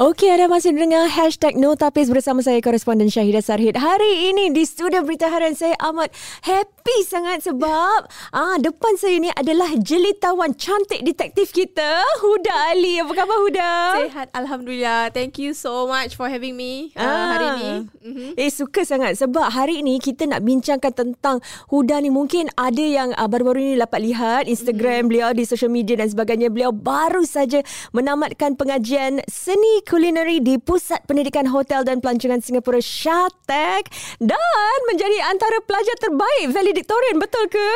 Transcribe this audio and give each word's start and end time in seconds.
Okey, 0.00 0.32
anda 0.32 0.48
masih 0.48 0.72
dengar 0.72 1.12
hashtag 1.12 1.60
No 1.60 1.76
Tapis 1.76 2.08
bersama 2.08 2.40
saya, 2.40 2.56
koresponden 2.64 3.12
Syahidah 3.12 3.44
Sarhid. 3.44 3.76
Hari 3.76 4.32
ini 4.32 4.48
di 4.48 4.64
Studio 4.64 5.04
Berita 5.04 5.28
Harian 5.28 5.52
saya 5.52 5.76
amat 5.92 6.08
happy 6.40 7.04
sangat 7.04 7.44
sebab 7.44 8.08
ah 8.32 8.56
depan 8.56 8.96
saya 8.96 9.20
ni 9.20 9.28
adalah 9.28 9.68
jelitawan 9.76 10.56
cantik 10.56 11.04
detektif 11.04 11.52
kita, 11.52 12.00
Huda 12.24 12.72
Ali. 12.72 12.96
Apa 13.04 13.12
khabar 13.12 13.44
Huda? 13.44 13.72
Sehat, 14.08 14.32
Alhamdulillah. 14.32 15.12
Thank 15.12 15.36
you 15.36 15.52
so 15.52 15.84
much 15.84 16.16
for 16.16 16.32
having 16.32 16.56
me 16.56 16.96
uh, 16.96 17.04
Ah. 17.04 17.28
hari 17.36 17.48
ni. 17.60 17.72
Mm-hmm. 18.00 18.30
Eh 18.40 18.48
suka 18.48 18.88
sangat 18.88 19.20
sebab 19.20 19.52
hari 19.52 19.84
ini 19.84 20.00
kita 20.00 20.24
nak 20.24 20.40
bincangkan 20.40 20.96
tentang 20.96 21.44
Huda 21.68 22.00
ni 22.00 22.08
mungkin 22.08 22.48
ada 22.56 22.80
yang 22.80 23.12
uh, 23.20 23.28
baru-baru 23.28 23.76
ini 23.76 23.76
dapat 23.76 24.00
lihat 24.00 24.42
Instagram 24.48 25.12
beliau 25.12 25.36
di 25.36 25.44
social 25.44 25.68
media 25.68 26.00
dan 26.00 26.08
sebagainya 26.08 26.48
beliau 26.48 26.72
baru 26.72 27.20
saja 27.28 27.60
menamatkan 27.92 28.56
pengajian 28.56 29.20
seni 29.28 29.84
kulineri 29.90 30.38
di 30.38 30.54
Pusat 30.54 31.02
Pendidikan 31.02 31.50
Hotel 31.50 31.82
dan 31.82 31.98
Pelancongan 31.98 32.38
Singapura 32.38 32.78
Shatek 32.78 33.90
dan 34.22 34.78
menjadi 34.86 35.18
antara 35.26 35.58
pelajar 35.60 35.98
terbaik 35.98 36.54
valedictorian 36.54 37.18
betul 37.18 37.50
ke? 37.50 37.68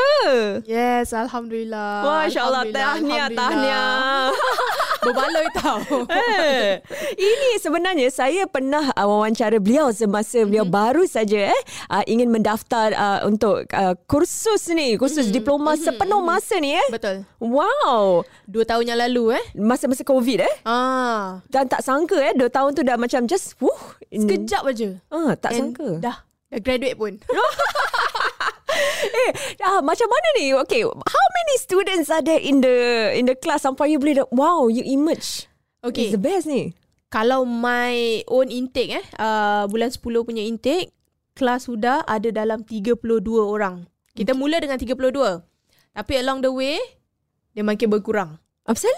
Yes, 0.62 1.10
Alhamdulillah. 1.10 2.06
Masya 2.06 2.40
Allah, 2.40 2.62
tahniah, 2.70 3.26
tahniah. 3.28 4.30
Berbaloi 5.04 5.48
tau. 5.52 5.78
Eh, 6.14 6.78
ini 7.16 7.58
sebenarnya 7.58 8.08
saya 8.08 8.46
pernah 8.46 8.88
uh, 8.92 9.06
wawancara 9.06 9.58
beliau 9.58 9.90
semasa 9.90 10.40
beliau 10.42 10.62
Mhm. 10.62 10.72
baru 10.72 11.02
saja 11.04 11.50
eh 11.50 11.60
uh, 11.88 12.04
ingin 12.04 12.30
mendaftar 12.30 12.94
uh, 12.94 13.20
untuk 13.26 13.66
uh, 13.68 13.98
kursus 14.06 14.70
ni, 14.70 14.94
kursus 14.94 15.28
Mhm. 15.28 15.34
diploma 15.34 15.74
sepenuh 15.74 16.22
masa 16.22 16.56
ni 16.56 16.72
eh. 16.72 16.86
Betul. 16.88 17.26
Wow. 17.42 18.22
Dua 18.46 18.64
tahun 18.64 18.86
yang 18.86 19.00
lalu 19.00 19.34
eh. 19.34 19.44
Masa-masa 19.54 20.00
COVID 20.02 20.38
eh. 20.40 20.54
Ah, 20.62 21.42
Dan 21.48 21.66
tak 21.66 21.82
sangka 22.04 22.20
eh 22.20 22.36
dua 22.36 22.52
tahun 22.52 22.76
tu 22.76 22.84
dah 22.84 23.00
macam 23.00 23.24
just 23.24 23.56
wuh. 23.64 23.96
sekejap 24.12 24.62
aja. 24.68 25.00
Ah, 25.08 25.32
tak 25.40 25.56
And 25.56 25.72
sangka. 25.72 25.88
Dah. 26.04 26.16
Dah 26.52 26.60
graduate 26.60 27.00
pun. 27.00 27.16
Eh, 29.04 29.30
ah, 29.62 29.78
macam 29.84 30.08
mana 30.10 30.28
ni? 30.34 30.50
Okay, 30.66 30.82
how 30.82 31.26
many 31.36 31.54
students 31.62 32.10
ada 32.10 32.34
in 32.34 32.58
the 32.58 32.74
in 33.14 33.28
the 33.28 33.36
class 33.38 33.62
sampai 33.62 33.94
you 33.94 34.02
boleh 34.02 34.18
dah, 34.18 34.26
wow, 34.34 34.66
you 34.66 34.82
emerge. 34.82 35.46
Okay. 35.84 36.10
It's 36.10 36.16
the 36.16 36.18
best 36.18 36.50
ni. 36.50 36.74
Kalau 37.06 37.46
my 37.46 38.24
own 38.26 38.50
intake 38.50 38.98
eh, 38.98 39.04
uh, 39.20 39.70
bulan 39.70 39.94
10 39.94 40.02
punya 40.02 40.42
intake, 40.42 40.90
kelas 41.38 41.70
sudah 41.70 42.02
ada 42.02 42.34
dalam 42.34 42.66
32 42.66 42.98
orang. 43.38 43.86
Kita 44.16 44.34
mula 44.34 44.58
dengan 44.58 44.80
32. 44.80 44.98
Tapi 45.94 46.12
along 46.18 46.42
the 46.42 46.50
way, 46.50 46.80
dia 47.54 47.62
makin 47.62 47.94
berkurang. 47.94 48.42
Apa? 48.66 48.90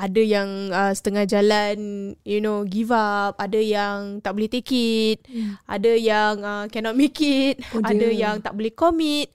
Ada 0.00 0.22
yang 0.24 0.72
uh, 0.72 0.96
setengah 0.96 1.28
jalan 1.28 1.76
you 2.24 2.40
know 2.40 2.64
give 2.64 2.88
up. 2.88 3.36
Ada 3.36 3.60
yang 3.60 4.24
tak 4.24 4.32
boleh 4.32 4.48
take 4.48 4.72
it. 4.72 5.18
Hmm. 5.28 5.60
ada 5.68 5.92
yang 5.92 6.34
uh, 6.40 6.64
cannot 6.72 6.96
make 6.96 7.20
it. 7.20 7.60
Oh, 7.76 7.84
ada 7.84 8.08
dear. 8.08 8.16
yang 8.16 8.40
tak 8.40 8.56
boleh 8.56 8.72
commit. 8.72 9.28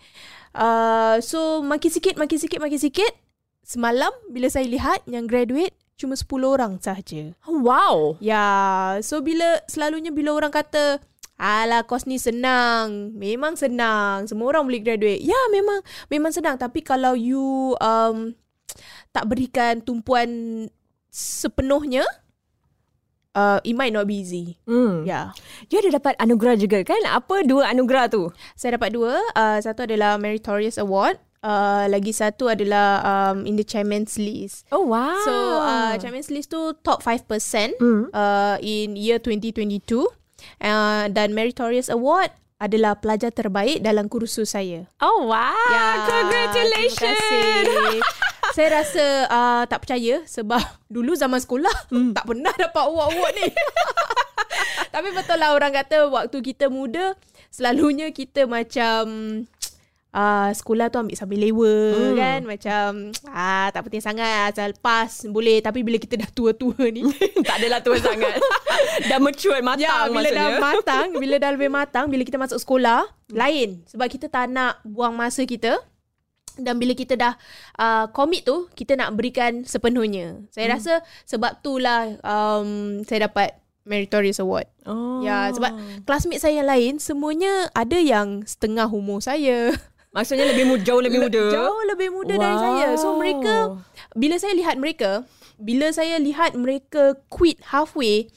Uh, 0.58 1.22
so 1.22 1.62
makin 1.62 1.94
sikit 1.94 2.18
makin 2.18 2.42
sikit 2.42 2.58
makin 2.58 2.82
sikit 2.82 3.14
semalam 3.62 4.10
bila 4.32 4.50
saya 4.50 4.66
lihat 4.66 5.06
yang 5.06 5.28
graduate 5.30 5.76
cuma 5.96 6.18
10 6.18 6.28
orang 6.44 6.74
sahaja. 6.82 7.38
Oh, 7.46 7.62
wow. 7.62 7.96
ya 8.20 8.44
so 9.06 9.22
bila 9.22 9.62
selalunya 9.70 10.12
bila 10.12 10.34
orang 10.34 10.52
kata 10.52 11.00
Alah 11.36 11.84
kos 11.84 12.08
ni 12.08 12.16
senang. 12.16 13.12
Memang 13.12 13.60
senang. 13.60 14.24
Semua 14.24 14.56
orang 14.56 14.72
boleh 14.72 14.80
graduate. 14.80 15.20
Ya 15.20 15.36
memang 15.52 15.84
Memang 16.08 16.32
senang. 16.32 16.56
Tapi 16.56 16.80
kalau 16.80 17.12
you 17.12 17.76
um, 17.84 18.32
Tak 19.16 19.26
berikan 19.26 19.80
tumpuan 19.80 20.28
Sepenuhnya 21.08 22.04
uh, 23.32 23.64
It 23.64 23.72
might 23.72 23.96
not 23.96 24.04
be 24.04 24.20
easy 24.20 24.60
Hmm. 24.68 25.08
Ya 25.08 25.32
Dia 25.68 25.80
ada 25.80 25.96
dapat 25.96 26.20
anugerah 26.20 26.60
juga 26.60 26.84
kan? 26.84 27.00
Apa 27.08 27.48
dua 27.48 27.72
anugerah 27.72 28.12
tu? 28.12 28.28
Saya 28.54 28.76
dapat 28.76 28.92
dua 28.92 29.16
uh, 29.32 29.58
Satu 29.58 29.88
adalah 29.88 30.20
Meritorious 30.20 30.76
Award 30.76 31.16
uh, 31.40 31.88
Lagi 31.88 32.12
satu 32.12 32.52
adalah 32.52 33.00
um, 33.32 33.48
In 33.48 33.56
the 33.56 33.64
Chairman's 33.64 34.20
List 34.20 34.68
Oh 34.70 34.84
wow. 34.86 35.16
So 35.24 35.32
uh, 35.64 35.96
Chairman's 35.96 36.28
List 36.28 36.52
tu 36.52 36.76
Top 36.84 37.00
5% 37.00 37.80
Hmm. 37.80 38.12
uh, 38.12 38.60
In 38.60 39.00
year 39.00 39.24
2022 39.24 39.80
uh, 39.96 40.08
Dan 41.08 41.32
Meritorious 41.32 41.88
Award 41.88 42.36
adalah 42.56 42.96
pelajar 42.96 43.36
terbaik 43.36 43.84
dalam 43.84 44.08
kursus 44.08 44.56
saya. 44.56 44.88
Oh 45.04 45.28
wow. 45.28 45.52
Ya, 45.68 46.08
Congratulations. 46.08 47.20
Terima 47.20 47.52
kasih. 47.68 48.00
saya 48.56 48.80
rasa 48.80 49.04
uh, 49.28 49.64
tak 49.66 49.84
percaya 49.84 50.24
sebab 50.26 50.64
dulu 50.90 51.12
zaman 51.14 51.38
sekolah 51.38 51.76
Hmm. 51.88 52.12
tak 52.12 52.24
pernah 52.24 52.56
dapat 52.56 52.84
award-award 52.84 53.34
ni. 53.36 53.52
Tapi 54.88 55.12
betul 55.12 55.36
lah 55.36 55.52
orang 55.52 55.76
kata 55.76 56.08
waktu 56.08 56.38
kita 56.42 56.66
muda 56.70 57.20
selalunya 57.50 58.08
kita 58.10 58.48
macam 58.48 59.04
uh, 60.16 60.50
sekolah 60.50 60.88
tu 60.88 60.98
ambil 60.98 61.14
sambil 61.14 61.40
lewa 61.42 61.76
Hmm. 61.92 62.16
kan 62.16 62.40
macam 62.46 62.88
ah 63.36 63.68
tak 63.70 63.84
penting 63.84 64.00
sangat 64.02 64.50
asal 64.50 64.72
pas 64.78 65.12
boleh 65.26 65.60
tapi 65.60 65.84
bila 65.84 65.96
kita 65.98 66.16
dah 66.16 66.30
tua-tua 66.30 66.80
ni 66.88 67.04
tak 67.46 67.60
adalah 67.60 67.80
tua 67.82 68.00
sangat. 68.00 68.40
dah 69.04 69.20
mature 69.20 69.60
matang 69.60 69.84
Ya, 69.84 70.08
bila 70.08 70.16
maksudnya. 70.22 70.40
dah 70.40 70.50
matang, 70.58 71.08
bila 71.14 71.36
dah 71.38 71.52
lebih 71.52 71.68
matang, 71.70 72.06
bila 72.08 72.24
kita 72.24 72.38
masuk 72.38 72.56
sekolah, 72.58 73.04
lain. 73.30 73.84
Sebab 73.86 74.08
kita 74.08 74.28
tak 74.28 74.48
nak 74.48 74.80
buang 74.82 75.12
masa 75.12 75.44
kita. 75.44 75.80
Dan 76.56 76.80
bila 76.80 76.96
kita 76.96 77.20
dah 77.20 77.34
uh, 77.78 78.08
commit 78.12 78.48
tu, 78.48 78.68
kita 78.74 78.96
nak 78.96 79.14
berikan 79.16 79.68
sepenuhnya. 79.68 80.40
Saya 80.52 80.72
Hmm. 80.72 80.76
rasa 80.80 80.94
sebab 81.28 81.60
itulah 81.62 82.16
um, 82.24 83.02
saya 83.04 83.28
dapat 83.28 83.56
Meritorious 83.86 84.42
Award. 84.42 84.66
Oh. 84.90 85.22
Ya, 85.22 85.54
sebab 85.54 85.78
classmate 86.10 86.42
saya 86.42 86.66
yang 86.66 86.70
lain, 86.70 86.94
semuanya 86.98 87.70
ada 87.78 88.02
yang 88.02 88.42
setengah 88.42 88.90
umur 88.90 89.22
saya. 89.22 89.70
Maksudnya 90.16 90.48
lebih 90.48 90.66
muda, 90.66 90.82
jauh 90.82 91.04
lebih 91.04 91.22
muda. 91.28 91.44
Jauh 91.52 91.82
lebih 91.92 92.10
muda 92.10 92.34
dari 92.40 92.58
saya. 92.58 92.88
So 92.96 93.20
mereka, 93.20 93.84
bila 94.16 94.40
saya 94.40 94.56
lihat 94.56 94.80
mereka, 94.80 95.28
bila 95.60 95.92
saya 95.92 96.16
lihat 96.18 96.56
mereka 96.56 97.20
quit 97.28 97.60
halfway, 97.70 98.32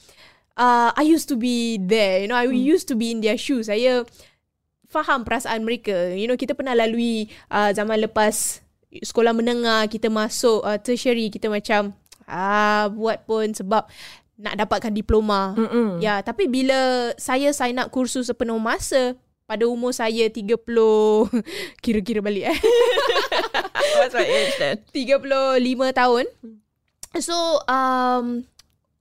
uh, 0.59 0.91
I 0.93 1.07
used 1.07 1.31
to 1.31 1.39
be 1.39 1.79
there. 1.79 2.19
You 2.19 2.27
know, 2.27 2.35
I 2.35 2.51
used 2.51 2.91
to 2.91 2.99
be 2.99 3.15
in 3.15 3.23
their 3.23 3.39
shoes. 3.39 3.71
Saya 3.71 4.03
faham 4.89 5.21
perasaan 5.23 5.61
mereka. 5.61 6.11
You 6.17 6.25
know, 6.25 6.35
kita 6.35 6.57
pernah 6.57 6.73
lalui 6.73 7.29
uh, 7.53 7.69
zaman 7.71 8.01
lepas 8.03 8.65
sekolah 8.89 9.37
menengah, 9.37 9.85
kita 9.85 10.09
masuk 10.09 10.65
uh, 10.65 10.81
tertiary, 10.81 11.29
kita 11.29 11.45
macam 11.47 11.93
ah 12.25 12.89
buat 12.89 13.25
pun 13.25 13.53
sebab 13.53 13.85
nak 14.39 14.55
dapatkan 14.57 14.91
diploma. 14.91 15.53
Mm-mm. 15.53 16.01
Ya, 16.01 16.25
tapi 16.25 16.49
bila 16.49 17.13
saya 17.21 17.53
sign 17.53 17.77
up 17.77 17.93
kursus 17.93 18.27
sepenuh 18.27 18.57
masa 18.57 19.13
pada 19.49 19.65
umur 19.65 19.89
saya 19.89 20.29
30 20.29 20.53
kira-kira 21.83 22.21
balik 22.21 22.53
eh 22.53 22.59
What's 23.97 24.13
my 24.13 24.21
age 24.21 24.53
then? 24.61 24.77
35 24.93 25.89
tahun. 25.89 26.25
So 27.17 27.33
um 27.65 28.45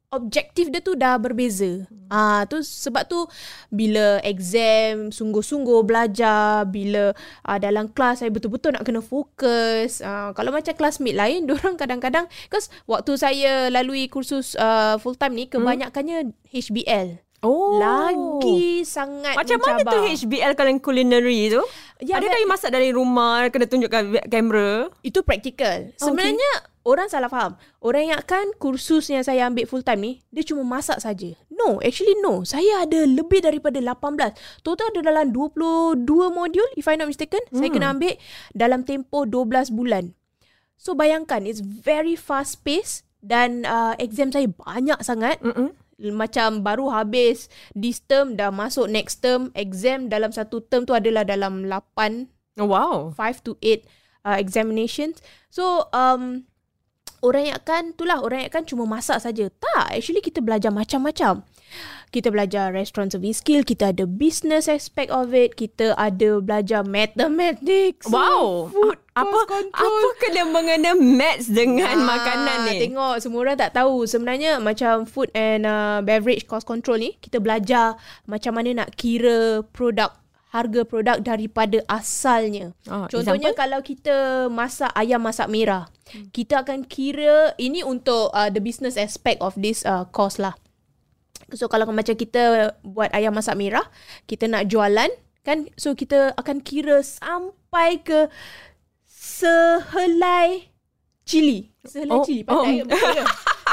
objektif 0.09 0.73
dia 0.73 0.81
tu 0.81 0.97
dah 0.97 1.21
berbeza. 1.21 1.85
Ah 2.09 2.49
tu 2.49 2.65
sebab 2.65 3.05
tu 3.05 3.29
bila 3.69 4.17
exam 4.25 5.13
sungguh-sungguh 5.13 5.85
belajar, 5.85 6.65
bila 6.65 7.13
uh, 7.45 7.59
dalam 7.61 7.93
kelas 7.93 8.25
saya 8.25 8.33
betul-betul 8.33 8.73
nak 8.73 8.89
kena 8.89 9.05
fokus. 9.05 10.01
Uh, 10.01 10.33
kalau 10.33 10.49
macam 10.49 10.73
classmate 10.73 11.17
lain, 11.17 11.45
orang 11.55 11.77
kadang-kadang 11.77 12.25
cause 12.49 12.73
waktu 12.89 13.13
saya 13.21 13.69
lalui 13.69 14.09
kursus 14.09 14.57
uh, 14.57 14.97
full 14.97 15.17
time 15.17 15.37
ni 15.37 15.45
kebanyakannya 15.45 16.33
HBL. 16.49 17.29
Oh. 17.39 17.79
Lagi 17.79 18.83
sangat 18.83 19.39
Macam 19.39 19.63
mana 19.63 19.79
tu 19.87 19.95
mencabar. 19.95 20.11
HBL 20.11 20.53
kalau 20.59 20.75
culinary 20.83 21.55
tu? 21.55 21.63
Ya, 21.99 22.23
Adakah 22.23 22.39
you 22.39 22.47
masak 22.47 22.71
dari 22.71 22.95
rumah, 22.95 23.51
kena 23.51 23.67
tunjukkan 23.67 24.31
kamera? 24.31 24.87
Itu 25.03 25.27
praktikal. 25.27 25.91
Sebenarnya 25.99 26.71
orang 26.87 27.11
salah 27.11 27.27
faham. 27.27 27.59
Orang 27.83 28.07
yang 28.07 28.19
akan 28.23 28.55
kursus 28.57 29.11
yang 29.11 29.27
saya 29.27 29.51
ambil 29.51 29.67
full 29.67 29.83
time 29.83 30.01
ni, 30.01 30.13
dia 30.31 30.47
cuma 30.47 30.63
masak 30.63 31.03
saja. 31.03 31.35
No, 31.51 31.83
actually 31.83 32.15
no. 32.23 32.47
Saya 32.47 32.87
ada 32.87 33.03
lebih 33.03 33.43
daripada 33.43 33.83
18. 33.83 34.63
Total 34.63 34.87
ada 34.95 35.01
dalam 35.03 35.35
22 35.35 36.07
modul 36.31 36.69
if 36.79 36.87
I 36.87 36.95
not 36.95 37.11
mistaken. 37.11 37.43
Hmm. 37.51 37.59
Saya 37.61 37.71
kena 37.75 37.91
ambil 37.91 38.15
dalam 38.55 38.87
tempoh 38.87 39.27
12 39.27 39.75
bulan. 39.75 40.15
So 40.79 40.95
bayangkan 40.95 41.43
it's 41.43 41.59
very 41.59 42.15
fast 42.15 42.63
pace 42.63 43.03
dan 43.19 43.67
uh, 43.67 43.99
exam 43.99 44.31
saya 44.31 44.47
banyak 44.47 44.99
sangat. 45.03 45.43
Mm-mm. 45.43 45.75
Macam 45.99 46.63
baru 46.63 46.95
habis 46.95 47.51
this 47.75 47.99
term 47.99 48.39
dah 48.39 48.55
masuk 48.55 48.87
next 48.87 49.19
term 49.19 49.51
exam 49.59 50.07
dalam 50.07 50.31
satu 50.31 50.63
term 50.63 50.87
tu 50.87 50.95
adalah 50.95 51.27
dalam 51.27 51.67
8 51.67 52.39
Oh, 52.59 52.67
wow. 52.67 53.15
5 53.15 53.47
to 53.47 53.55
8 53.63 53.87
uh, 54.27 54.37
examinations. 54.37 55.23
So 55.49 55.87
um 55.95 56.51
orang 57.23 57.51
yang 57.51 57.57
akan 57.59 57.83
itulah 57.95 58.19
orang 58.23 58.47
yang 58.47 58.51
akan 58.51 58.65
cuma 58.67 58.85
masak 58.87 59.23
saja. 59.23 59.51
Tak, 59.51 59.95
actually 59.95 60.23
kita 60.23 60.43
belajar 60.43 60.75
macam-macam. 60.75 61.47
Kita 62.09 62.33
belajar 62.33 62.73
restaurant 62.73 63.13
service 63.13 63.45
skill, 63.45 63.63
kita 63.63 63.93
ada 63.93 64.09
business 64.09 64.67
aspect 64.67 65.13
of 65.13 65.37
it, 65.37 65.55
kita 65.55 65.93
ada 65.95 66.41
belajar 66.41 66.83
mathematics. 66.83 68.09
Wow. 68.09 68.73
Food 68.73 68.98
apa 69.25 69.39
apa 69.75 70.09
kena 70.23 70.43
mengena 70.47 70.93
maths 70.95 71.51
dengan 71.51 71.99
nah, 72.03 72.15
makanan 72.15 72.57
ni? 72.71 72.79
Tengok 72.91 73.15
semua 73.19 73.41
orang 73.43 73.59
tak 73.59 73.75
tahu 73.75 74.07
sebenarnya 74.07 74.63
macam 74.63 75.09
food 75.09 75.33
and 75.35 75.67
uh, 75.67 75.99
beverage 76.05 76.47
cost 76.47 76.69
control 76.69 77.01
ni 77.01 77.19
kita 77.19 77.43
belajar 77.43 77.99
macam 78.31 78.55
mana 78.55 78.85
nak 78.85 78.95
kira 78.95 79.67
produk 79.75 80.15
harga 80.49 80.81
produk 80.89 81.21
daripada 81.21 81.85
asalnya. 81.93 82.73
Oh, 82.89 83.05
Contohnya 83.05 83.53
example? 83.53 83.61
kalau 83.61 83.81
kita 83.85 84.17
masak 84.49 84.89
ayam 84.97 85.21
masak 85.21 85.45
merah, 85.53 85.93
hmm. 86.09 86.33
kita 86.33 86.65
akan 86.65 86.89
kira 86.89 87.53
ini 87.61 87.85
untuk 87.85 88.33
uh, 88.33 88.49
the 88.49 88.61
business 88.61 88.97
aspect 88.97 89.45
of 89.45 89.53
this 89.61 89.85
uh, 89.85 90.09
cost 90.09 90.41
lah. 90.41 90.57
So 91.53 91.69
kalau 91.69 91.89
macam 91.93 92.17
kita 92.17 92.77
buat 92.81 93.13
ayam 93.13 93.37
masak 93.37 93.61
merah, 93.61 93.85
kita 94.25 94.49
nak 94.49 94.69
jualan 94.73 95.09
kan 95.49 95.65
so 95.81 95.97
kita 95.97 96.37
akan 96.37 96.61
kira 96.61 97.01
sampai 97.01 98.05
ke 98.05 98.29
sehelai 99.39 100.67
cili. 101.23 101.71
Sehelai 101.87 102.19
oh, 102.19 102.25
cili 102.27 102.43
pandai 102.43 102.83
oh. 102.83 102.87
betul 102.89 103.27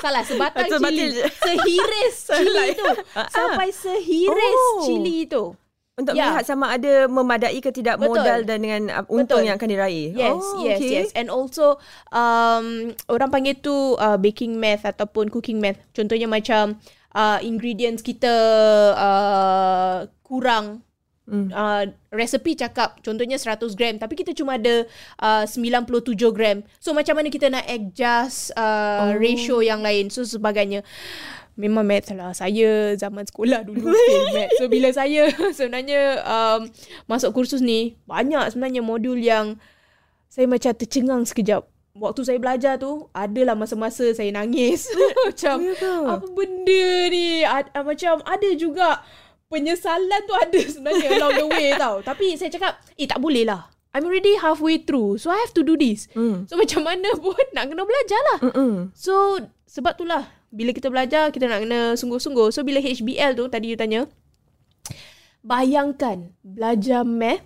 Salah 0.03 0.23
sebatang 0.27 0.69
cili. 0.69 1.23
Sehiris 1.45 2.15
cili 2.29 2.67
tu. 2.77 2.89
Sampai 3.33 3.69
sehiris 3.73 4.62
oh. 4.77 4.85
cili 4.85 5.25
tu. 5.25 5.57
Untuk 5.95 6.12
yeah. 6.12 6.35
melihat 6.35 6.44
sama 6.44 6.75
ada 6.75 7.07
memadai 7.07 7.56
ke 7.63 7.71
tidak 7.71 7.95
Betul. 7.95 8.19
modal 8.19 8.44
dan 8.44 8.59
dengan 8.59 8.81
uh, 8.91 9.07
untung 9.07 9.39
Betul. 9.39 9.47
yang 9.47 9.56
akan 9.56 9.69
diraih. 9.71 10.12
Yes, 10.12 10.44
oh, 10.44 10.59
yes, 10.59 10.75
okay. 10.75 10.91
yes. 10.91 11.09
And 11.15 11.31
also 11.31 11.79
um, 12.11 12.91
orang 13.07 13.31
panggil 13.31 13.56
tu 13.63 13.95
uh, 13.95 14.19
baking 14.19 14.59
math 14.59 14.83
ataupun 14.83 15.31
cooking 15.31 15.63
math. 15.63 15.79
Contohnya 15.95 16.27
macam 16.27 16.83
uh, 17.15 17.39
ingredients 17.39 18.03
kita 18.03 18.35
uh, 18.91 20.03
kurang 20.27 20.83
Hmm. 21.25 21.50
Uh, 21.50 21.89
resepi 22.13 22.54
cakap 22.54 23.01
contohnya 23.01 23.42
100 23.42 23.74
gram 23.74 23.98
tapi 23.98 24.13
kita 24.13 24.30
cuma 24.38 24.62
ada 24.62 24.86
uh, 25.18 25.42
97 25.50 26.13
gram. 26.30 26.62
So 26.77 26.94
macam 26.94 27.18
mana 27.18 27.33
kita 27.33 27.50
nak 27.50 27.66
adjust 27.66 28.54
uh, 28.54 29.10
oh. 29.10 29.18
ratio 29.18 29.57
yang 29.66 29.81
lain 29.81 30.13
so 30.13 30.22
sebagainya. 30.22 30.86
Memang 31.57 31.88
math 31.88 32.13
lah. 32.13 32.36
Saya 32.36 32.94
zaman 32.94 33.25
sekolah 33.25 33.66
dulu 33.66 33.89
fail 34.06 34.25
math. 34.38 34.54
So 34.62 34.69
bila 34.69 34.94
saya 34.94 35.33
sebenarnya 35.57 36.22
um, 36.22 36.69
masuk 37.10 37.33
kursus 37.33 37.63
ni 37.63 37.98
banyak 38.06 38.54
sebenarnya 38.54 38.86
modul 38.86 39.18
yang 39.18 39.57
saya 40.30 40.45
macam 40.45 40.78
tercengang 40.78 41.25
sekejap. 41.25 41.66
Waktu 41.95 42.21
saya 42.28 42.38
belajar 42.44 42.75
tu 42.75 43.07
adalah 43.16 43.56
masa-masa 43.56 44.12
saya 44.12 44.30
nangis. 44.30 44.92
macam 45.25 45.63
oh, 45.63 46.12
apa 46.12 46.28
benda 46.28 47.07
ni? 47.10 47.42
Ad, 47.42 47.71
macam 47.81 48.19
ada 48.28 48.50
juga 48.54 49.01
penyesalan 49.50 50.21
tu 50.25 50.33
ada 50.33 50.59
sebenarnya 50.59 51.07
along 51.18 51.33
the 51.38 51.47
way 51.50 51.69
tau. 51.77 52.01
Tapi 52.01 52.36
saya 52.36 52.50
cakap, 52.50 52.81
eh 52.97 53.07
tak 53.07 53.21
boleh 53.21 53.45
lah. 53.45 53.69
I'm 53.95 54.03
already 54.03 54.36
halfway 54.36 54.83
through. 54.83 55.24
So 55.24 55.31
I 55.31 55.39
have 55.39 55.56
to 55.56 55.63
do 55.63 55.80
this. 55.80 56.12
Mm. 56.12 56.51
So 56.51 56.57
macam 56.62 56.83
mana 56.83 57.15
pun 57.15 57.39
nak 57.56 57.71
kena 57.71 57.88
belajar 57.88 58.21
lah. 58.33 58.39
Mm-mm. 58.51 58.74
So 58.92 59.39
sebab 59.71 59.95
itulah. 59.95 60.24
Bila 60.56 60.71
kita 60.71 60.88
belajar, 60.88 61.36
kita 61.36 61.51
nak 61.51 61.68
kena 61.68 62.00
sungguh-sungguh. 62.00 62.47
So 62.47 62.63
bila 62.63 62.80
HBL 62.80 63.36
tu, 63.36 63.51
tadi 63.51 63.75
you 63.75 63.80
tanya. 63.80 64.07
Bayangkan 65.44 66.31
belajar 66.39 67.03
math 67.03 67.44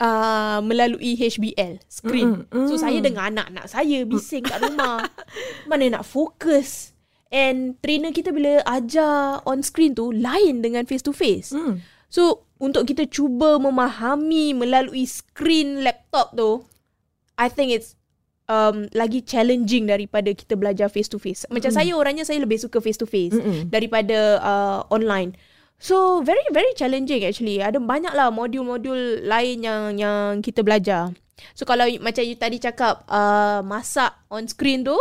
uh, 0.00 0.64
melalui 0.64 1.12
HBL, 1.16 1.80
screen. 1.92 2.48
Mm-mm. 2.48 2.68
So 2.72 2.80
saya 2.80 2.98
dengan 3.04 3.32
anak-anak 3.32 3.68
saya 3.68 4.04
bising 4.08 4.48
kat 4.48 4.64
rumah. 4.64 5.04
mana 5.68 6.00
nak 6.00 6.04
fokus. 6.08 6.91
And 7.32 7.80
trainer 7.80 8.12
kita 8.12 8.28
bila 8.28 8.60
ajar 8.68 9.40
on 9.48 9.64
screen 9.64 9.96
tu 9.96 10.12
lain 10.12 10.60
dengan 10.60 10.84
face 10.84 11.00
to 11.08 11.16
face. 11.16 11.56
Hmm. 11.56 11.80
So 12.12 12.44
untuk 12.60 12.84
kita 12.92 13.08
cuba 13.08 13.56
memahami 13.56 14.52
melalui 14.52 15.08
screen 15.08 15.80
laptop 15.80 16.36
tu, 16.36 16.60
I 17.40 17.48
think 17.48 17.72
it's 17.72 17.96
um, 18.52 18.84
lagi 18.92 19.24
challenging 19.24 19.88
daripada 19.88 20.28
kita 20.36 20.60
belajar 20.60 20.92
face 20.92 21.08
to 21.08 21.16
face. 21.16 21.48
Macam 21.48 21.72
mm. 21.72 21.76
saya 21.80 21.92
orangnya 21.96 22.28
saya 22.28 22.44
lebih 22.44 22.60
suka 22.60 22.84
face 22.84 23.00
to 23.00 23.08
face 23.08 23.32
daripada 23.72 24.36
uh, 24.44 24.78
online. 24.92 25.32
So 25.82 26.22
very 26.22 26.44
very 26.54 26.70
challenging 26.78 27.26
actually. 27.26 27.58
Ada 27.58 27.82
banyak 27.82 28.14
lah 28.14 28.30
modul-modul 28.30 29.26
lain 29.26 29.66
yang 29.66 29.82
yang 29.98 30.44
kita 30.44 30.62
belajar. 30.62 31.10
So 31.58 31.66
kalau 31.66 31.88
macam 31.98 32.22
you 32.22 32.38
tadi 32.38 32.62
cakap 32.62 33.02
uh, 33.10 33.64
masak 33.66 34.14
on 34.30 34.46
screen 34.46 34.86
tu, 34.86 34.94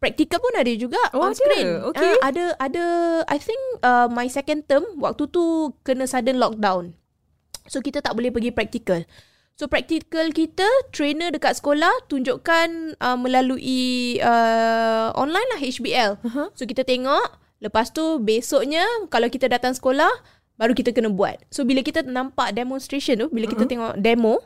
practical 0.00 0.40
pun 0.40 0.56
ada 0.56 0.72
juga 0.74 0.98
oh, 1.12 1.28
on 1.28 1.36
screen. 1.36 1.84
Okay. 1.92 2.16
Uh, 2.16 2.20
ada 2.24 2.44
ada 2.56 2.84
I 3.28 3.36
think 3.36 3.60
uh, 3.84 4.08
my 4.08 4.26
second 4.26 4.64
term 4.66 4.82
waktu 4.96 5.28
tu 5.28 5.76
kena 5.84 6.08
sudden 6.08 6.40
lockdown. 6.40 6.96
So 7.68 7.84
kita 7.84 8.00
tak 8.02 8.16
boleh 8.16 8.32
pergi 8.32 8.50
practical. 8.50 9.04
So 9.60 9.68
practical 9.68 10.32
kita 10.32 10.64
trainer 10.88 11.28
dekat 11.28 11.60
sekolah 11.60 11.92
tunjukkan 12.08 12.96
uh, 12.96 13.18
melalui 13.20 14.16
uh, 14.24 15.12
online 15.12 15.48
lah 15.52 15.60
HBL. 15.60 16.10
Uh-huh. 16.24 16.48
So 16.56 16.64
kita 16.64 16.82
tengok 16.82 17.36
lepas 17.60 17.92
tu 17.92 18.16
besoknya 18.24 18.88
kalau 19.12 19.28
kita 19.28 19.52
datang 19.52 19.76
sekolah 19.76 20.08
baru 20.56 20.72
kita 20.72 20.96
kena 20.96 21.12
buat. 21.12 21.44
So 21.52 21.68
bila 21.68 21.84
kita 21.84 22.08
nampak 22.08 22.56
demonstration 22.56 23.20
tu, 23.20 23.28
bila 23.28 23.44
uh-huh. 23.44 23.52
kita 23.52 23.64
tengok 23.68 23.94
demo, 24.00 24.40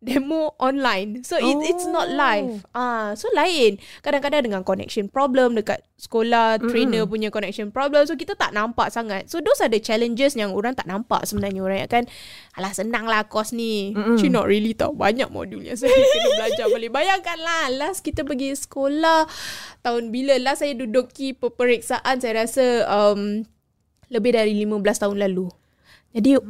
demo 0.00 0.56
online. 0.56 1.20
So 1.20 1.36
it, 1.36 1.44
oh. 1.44 1.60
it's 1.60 1.84
not 1.84 2.08
oh. 2.08 2.16
live. 2.16 2.64
Ah, 2.72 3.12
so 3.12 3.28
lain. 3.36 3.76
Kadang-kadang 4.00 4.48
dengan 4.48 4.64
connection 4.64 5.12
problem 5.12 5.52
dekat 5.52 5.84
sekolah, 6.00 6.56
mm-hmm. 6.56 6.68
trainer 6.72 7.04
punya 7.04 7.28
connection 7.28 7.68
problem. 7.68 8.08
So 8.08 8.16
kita 8.16 8.32
tak 8.32 8.56
nampak 8.56 8.88
sangat. 8.88 9.28
So 9.28 9.44
those 9.44 9.60
are 9.60 9.68
the 9.68 9.78
challenges 9.78 10.32
yang 10.34 10.56
orang 10.56 10.72
tak 10.72 10.88
nampak 10.88 11.28
sebenarnya 11.28 11.60
orang 11.60 11.84
kan. 11.86 12.04
Alah 12.56 12.72
senang 12.72 13.04
lah 13.04 13.28
course 13.28 13.52
ni. 13.52 13.92
Mm-hmm. 13.92 14.16
Actually 14.16 14.32
not 14.32 14.48
really 14.48 14.72
tau. 14.72 14.96
Banyak 14.96 15.28
modul 15.28 15.60
yang 15.60 15.76
saya 15.76 15.92
kena 16.16 16.28
belajar 16.40 16.66
boleh. 16.72 16.88
Bayangkan 16.88 17.38
lah 17.38 17.68
last 17.76 18.00
kita 18.00 18.24
pergi 18.24 18.56
sekolah 18.56 19.28
tahun 19.84 20.08
bila 20.08 20.40
last 20.40 20.64
saya 20.64 20.72
duduki 20.72 21.36
peperiksaan 21.36 22.24
saya 22.24 22.48
rasa 22.48 22.88
um, 22.88 23.44
lebih 24.08 24.32
dari 24.32 24.56
15 24.64 24.80
tahun 24.96 25.16
lalu. 25.28 25.52
Jadi 26.10 26.40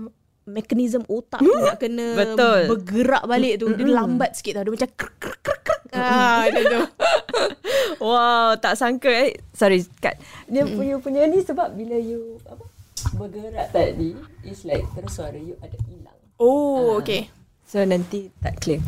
mekanisme 0.51 1.07
otak 1.07 1.41
tu 1.41 1.49
nak 1.49 1.79
kena 1.79 2.19
Betul. 2.19 2.61
bergerak 2.75 3.25
balik 3.25 3.55
tu. 3.63 3.71
Dia 3.73 3.87
lambat 3.87 4.35
sikit 4.35 4.61
tau. 4.61 4.65
Dia 4.67 4.73
macam 4.75 4.91
krek 4.99 5.15
krek 5.17 5.39
krek 5.41 5.61
krek. 5.63 5.83
Ah, 5.91 6.47
tu. 6.51 6.83
wow, 8.07 8.55
tak 8.59 8.79
sangka 8.79 9.11
eh. 9.11 9.39
Sorry, 9.55 9.83
Kat. 9.99 10.19
Dia 10.47 10.67
punya 10.67 10.99
punya 10.99 11.23
ni 11.27 11.43
sebab 11.43 11.75
bila 11.75 11.99
you 11.99 12.39
apa 12.47 12.65
bergerak 13.17 13.73
tadi, 13.73 14.15
it's 14.45 14.63
like 14.63 14.85
terus 14.95 15.17
suara 15.17 15.39
you 15.39 15.57
ada 15.65 15.75
hilang. 15.89 16.19
Oh, 16.37 16.95
uh, 16.95 17.03
okay. 17.03 17.33
So 17.65 17.83
nanti 17.87 18.35
tak 18.43 18.59
clear. 18.59 18.83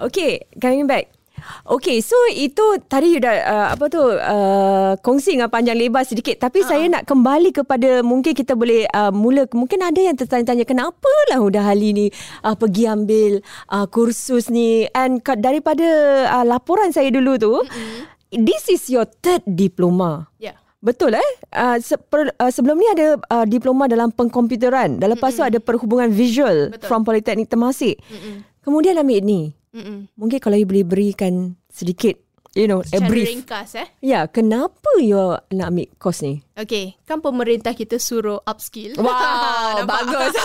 Okay, 0.00 0.48
coming 0.56 0.88
back. 0.88 1.21
Okay, 1.66 2.02
so 2.02 2.14
itu 2.32 2.62
tadi 2.86 3.16
you 3.16 3.20
dah 3.22 3.34
uh, 3.34 3.68
apa 3.74 3.84
tu 3.86 4.02
uh, 4.02 4.94
kongsi 5.00 5.38
dengan 5.38 5.52
panjang 5.52 5.78
lebar 5.78 6.02
sedikit. 6.06 6.38
Tapi 6.38 6.62
uh-huh. 6.62 6.70
saya 6.70 6.84
nak 6.88 7.04
kembali 7.06 7.50
kepada 7.52 8.02
mungkin 8.02 8.32
kita 8.34 8.58
boleh 8.58 8.86
uh, 8.90 9.14
mula. 9.14 9.46
Mungkin 9.50 9.80
ada 9.82 10.00
yang 10.00 10.16
tertanya-tanya 10.18 10.64
kenapa 10.64 11.12
lah 11.30 11.38
Huda 11.42 11.62
Hali 11.62 11.90
ni 11.94 12.06
uh, 12.42 12.54
pergi 12.54 12.88
ambil 12.90 13.42
uh, 13.70 13.86
kursus 13.86 14.48
ni. 14.48 14.86
And 14.94 15.22
daripada 15.22 15.86
uh, 16.30 16.44
laporan 16.46 16.90
saya 16.90 17.10
dulu 17.12 17.38
tu, 17.38 17.52
mm-hmm. 17.52 18.42
this 18.42 18.66
is 18.72 18.86
your 18.90 19.06
third 19.20 19.42
diploma. 19.46 20.30
Yeah. 20.42 20.58
Betul 20.82 21.14
eh? 21.14 21.30
Uh, 21.54 21.78
se- 21.78 21.94
per, 21.94 22.34
uh, 22.42 22.50
sebelum 22.50 22.74
ni 22.74 22.90
ada 22.90 23.14
uh, 23.30 23.46
diploma 23.46 23.86
dalam 23.86 24.10
pengkomputeran. 24.10 24.98
Dan 24.98 25.14
lepas 25.14 25.30
mm-hmm. 25.30 25.46
tu 25.46 25.50
ada 25.54 25.58
perhubungan 25.62 26.10
visual 26.10 26.74
Betul. 26.74 26.86
from 26.90 27.06
Politeknik 27.06 27.46
Temasek. 27.46 28.02
Mm-hmm. 28.02 28.36
Kemudian 28.66 28.98
ambil 28.98 29.22
ni. 29.22 29.54
Mm-mm. 29.72 30.08
Mungkin 30.16 30.38
kalau 30.38 30.60
you 30.60 30.68
boleh 30.68 30.84
berikan 30.84 31.56
sedikit 31.72 32.20
You 32.52 32.68
know, 32.68 32.84
Secara 32.84 33.08
a 33.08 33.08
brief. 33.08 33.28
ringkas 33.32 33.70
eh. 33.80 33.88
Ya, 34.04 34.28
kenapa 34.28 35.00
you 35.00 35.16
nak 35.56 35.72
ambil 35.72 35.88
course 35.96 36.20
ni? 36.20 36.44
Okay, 36.52 37.00
kan 37.08 37.24
pemerintah 37.24 37.72
kita 37.72 37.96
suruh 37.96 38.44
upskill. 38.44 38.92
Wow, 39.00 39.80
bagus. 39.88 40.36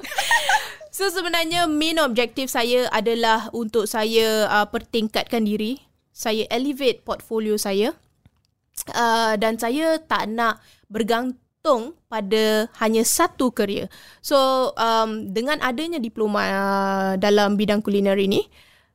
so 0.96 1.12
sebenarnya 1.12 1.68
main 1.68 2.00
objektif 2.00 2.48
saya 2.48 2.88
adalah 2.88 3.52
untuk 3.52 3.84
saya 3.84 4.48
uh, 4.48 4.66
pertingkatkan 4.72 5.44
diri. 5.44 5.76
Saya 6.08 6.48
elevate 6.48 7.04
portfolio 7.04 7.60
saya. 7.60 7.92
Uh, 8.96 9.36
dan 9.36 9.60
saya 9.60 10.00
tak 10.00 10.24
nak 10.32 10.64
bergantung 10.88 11.36
pada 12.08 12.72
hanya 12.80 13.04
satu 13.04 13.52
kerja. 13.52 13.86
So 14.24 14.72
um, 14.80 15.28
dengan 15.30 15.60
adanya 15.60 16.00
diploma 16.00 16.42
uh, 16.48 17.12
dalam 17.20 17.60
bidang 17.60 17.84
kuliner 17.84 18.16
ini, 18.16 18.48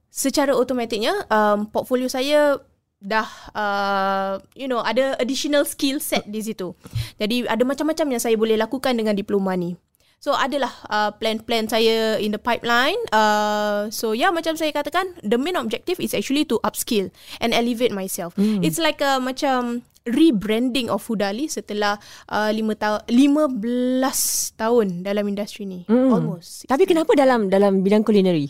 secara 0.09 0.57
automatiknya 0.57 1.13
um, 1.29 1.69
portfolio 1.69 2.09
saya 2.09 2.57
dah 3.05 3.29
uh, 3.53 4.41
you 4.57 4.65
know 4.65 4.81
ada 4.81 5.13
additional 5.21 5.61
skill 5.61 6.01
set 6.01 6.25
di 6.25 6.41
situ. 6.41 6.73
Jadi 7.21 7.45
ada 7.45 7.61
macam-macam 7.61 8.17
yang 8.17 8.21
saya 8.21 8.33
boleh 8.33 8.57
lakukan 8.57 8.97
dengan 8.97 9.13
diploma 9.13 9.53
ni. 9.53 9.77
So 10.17 10.33
adalah 10.33 10.73
uh, 10.89 11.13
plan-plan 11.13 11.69
saya 11.69 12.17
in 12.17 12.33
the 12.33 12.41
pipeline. 12.41 12.97
Uh, 13.13 13.93
so 13.93 14.17
yeah 14.17 14.33
macam 14.33 14.57
saya 14.57 14.73
katakan 14.73 15.13
the 15.21 15.37
main 15.37 15.53
objective 15.53 16.01
is 16.01 16.17
actually 16.17 16.49
to 16.49 16.57
upskill 16.65 17.13
and 17.37 17.53
elevate 17.53 17.93
myself. 17.93 18.33
Mm. 18.33 18.65
It's 18.65 18.81
like 18.81 19.05
a 19.05 19.21
macam 19.21 19.85
rebranding 20.05 20.87
of 20.87 21.01
Hudali 21.05 21.49
setelah 21.49 21.97
uh, 22.29 22.53
5 22.53 22.61
tahun 22.77 23.01
15 23.09 24.61
tahun 24.61 24.87
dalam 25.01 25.25
industri 25.25 25.65
ni. 25.65 25.81
Mm. 25.89 26.13
Almost. 26.13 26.69
Tapi 26.69 26.85
kenapa 26.85 27.11
dalam 27.17 27.49
dalam 27.49 27.81
bidang 27.81 28.05
culinary? 28.05 28.47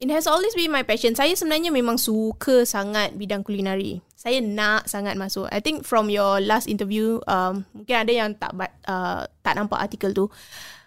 It 0.00 0.08
has 0.08 0.24
always 0.24 0.56
been 0.56 0.72
my 0.72 0.80
passion. 0.80 1.12
Saya 1.12 1.36
sebenarnya 1.36 1.68
memang 1.68 2.00
suka 2.00 2.64
sangat 2.64 3.12
bidang 3.20 3.44
kulinari. 3.44 4.00
Saya 4.16 4.40
nak 4.40 4.88
sangat 4.88 5.12
masuk. 5.20 5.44
I 5.52 5.60
think 5.60 5.84
from 5.84 6.08
your 6.08 6.40
last 6.40 6.72
interview, 6.72 7.20
um, 7.28 7.68
mungkin 7.76 8.08
ada 8.08 8.12
yang 8.12 8.32
tak 8.32 8.56
uh, 8.88 9.28
tak 9.44 9.60
nampak 9.60 9.76
artikel 9.76 10.16
tu. 10.16 10.32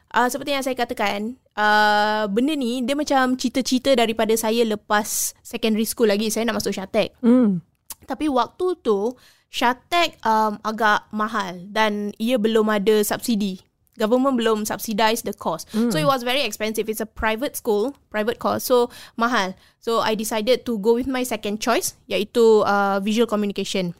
Uh, 0.10 0.26
seperti 0.34 0.58
yang 0.58 0.66
saya 0.66 0.74
katakan, 0.74 1.38
uh, 1.54 2.26
benda 2.26 2.58
ni 2.58 2.82
dia 2.82 2.98
macam 2.98 3.38
cita-cita 3.38 3.94
daripada 3.94 4.34
saya 4.34 4.66
lepas 4.66 5.38
secondary 5.46 5.86
school 5.86 6.10
lagi. 6.10 6.34
Saya 6.34 6.50
nak 6.50 6.58
masuk 6.58 6.74
Syatek. 6.74 7.14
Mm. 7.22 7.62
Tapi 8.10 8.26
waktu 8.34 8.66
tu, 8.82 9.14
Syatek 9.54 10.18
um, 10.26 10.58
agak 10.66 11.06
mahal 11.14 11.62
dan 11.70 12.10
ia 12.18 12.42
belum 12.42 12.74
ada 12.74 13.06
subsidi 13.06 13.62
government 13.98 14.38
belum 14.38 14.66
subsidize 14.66 15.22
the 15.22 15.34
cost. 15.34 15.70
Mm. 15.74 15.94
So 15.94 15.98
it 16.02 16.08
was 16.10 16.26
very 16.26 16.42
expensive. 16.42 16.90
It's 16.90 17.02
a 17.02 17.10
private 17.10 17.56
school, 17.56 17.94
private 18.10 18.40
course. 18.40 18.66
So 18.66 18.90
mahal. 19.18 19.54
So 19.80 20.02
I 20.02 20.16
decided 20.16 20.66
to 20.66 20.80
go 20.80 20.98
with 20.98 21.08
my 21.08 21.24
second 21.24 21.62
choice 21.62 21.94
iaitu 22.10 22.66
uh, 22.66 22.98
visual 23.02 23.30
communication. 23.30 23.94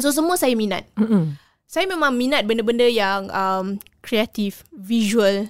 So 0.00 0.08
semua 0.08 0.40
saya 0.40 0.56
minat. 0.56 0.88
Mm-mm. 0.96 1.36
Saya 1.68 1.88
memang 1.88 2.16
minat 2.16 2.44
benda-benda 2.44 2.84
yang 2.88 3.32
um, 3.32 3.80
kreatif, 4.04 4.64
visual 4.72 5.48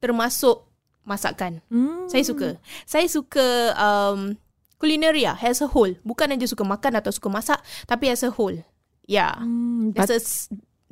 termasuk 0.00 0.64
masakan. 1.04 1.60
Mm. 1.68 2.08
Saya 2.08 2.24
suka. 2.24 2.48
Saya 2.88 3.06
suka 3.08 3.72
um, 3.76 4.36
culinary 4.84 5.24
lah, 5.24 5.40
as 5.40 5.64
a 5.64 5.68
whole. 5.72 5.96
Bukan 6.04 6.36
aja 6.36 6.44
suka 6.44 6.60
makan 6.68 7.00
atau 7.00 7.08
suka 7.08 7.32
masak 7.32 7.58
tapi 7.88 8.12
as 8.12 8.20
a 8.20 8.28
whole. 8.28 8.60
Yeah. 9.08 9.40
Mm, 9.40 9.96
There's 9.96 10.12
a 10.12 10.20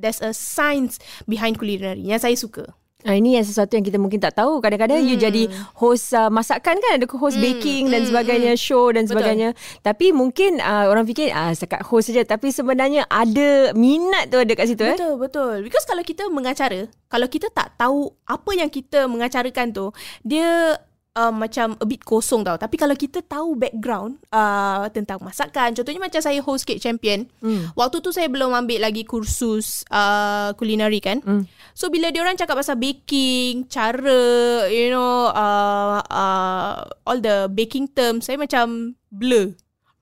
there's 0.00 0.20
a 0.24 0.32
science 0.32 0.96
behind 1.28 1.60
culinary 1.60 2.00
yang 2.00 2.16
saya 2.16 2.34
suka. 2.40 2.72
Ah, 3.02 3.18
ini 3.18 3.34
yang 3.34 3.42
sesuatu 3.42 3.74
yang 3.74 3.82
kita 3.82 3.98
mungkin 3.98 4.22
tak 4.22 4.38
tahu. 4.38 4.62
Kadang-kadang 4.62 5.02
hmm. 5.02 5.10
you 5.10 5.16
jadi 5.18 5.50
host 5.74 6.14
uh, 6.14 6.30
masakan 6.30 6.78
kan, 6.78 6.90
ada 6.94 7.06
host 7.18 7.34
hmm. 7.34 7.42
baking 7.42 7.90
dan 7.90 8.06
hmm. 8.06 8.08
sebagainya, 8.14 8.52
hmm. 8.54 8.62
show 8.62 8.94
dan 8.94 9.04
Betul. 9.04 9.18
sebagainya. 9.18 9.48
Tapi 9.82 10.14
mungkin 10.14 10.62
uh, 10.62 10.86
orang 10.86 11.02
fikir 11.02 11.34
ah 11.34 11.50
uh, 11.50 11.52
sekat 11.52 11.82
host 11.82 12.14
saja 12.14 12.22
tapi 12.22 12.54
sebenarnya 12.54 13.02
ada 13.10 13.74
minat 13.74 14.30
tu 14.30 14.38
ada 14.38 14.52
kat 14.54 14.70
situ 14.70 14.86
betul, 14.86 14.94
eh. 14.94 14.96
Betul, 14.98 15.14
betul. 15.18 15.54
Because 15.66 15.82
kalau 15.82 16.02
kita 16.06 16.30
mengacara, 16.30 16.86
kalau 17.10 17.26
kita 17.26 17.50
tak 17.50 17.74
tahu 17.74 18.14
apa 18.22 18.50
yang 18.54 18.70
kita 18.70 19.10
mengacarakan 19.10 19.74
tu, 19.74 19.90
dia 20.22 20.78
uh, 21.16 21.32
macam 21.32 21.76
a 21.78 21.86
bit 21.86 22.02
kosong 22.04 22.44
tau. 22.44 22.56
Tapi 22.56 22.76
kalau 22.80 22.96
kita 22.96 23.20
tahu 23.24 23.56
background 23.56 24.20
uh, 24.32 24.88
tentang 24.92 25.20
masakan, 25.20 25.76
contohnya 25.76 26.00
macam 26.00 26.20
saya 26.20 26.40
host 26.40 26.64
cake 26.64 26.80
champion, 26.80 27.28
mm. 27.40 27.76
waktu 27.76 28.00
tu 28.00 28.10
saya 28.10 28.28
belum 28.28 28.52
ambil 28.52 28.84
lagi 28.84 29.04
kursus 29.04 29.84
uh, 29.92 30.52
culinary 30.56 31.00
kan. 31.00 31.20
Mm. 31.22 31.44
So 31.76 31.88
bila 31.92 32.08
dia 32.12 32.24
orang 32.24 32.40
cakap 32.40 32.56
pasal 32.56 32.80
baking, 32.80 33.68
cara, 33.68 34.66
you 34.68 34.92
know, 34.92 35.32
uh, 35.32 36.00
uh, 36.08 36.84
all 37.04 37.18
the 37.20 37.48
baking 37.52 37.88
terms, 37.92 38.28
saya 38.28 38.40
macam 38.40 38.96
blur. 39.12 39.52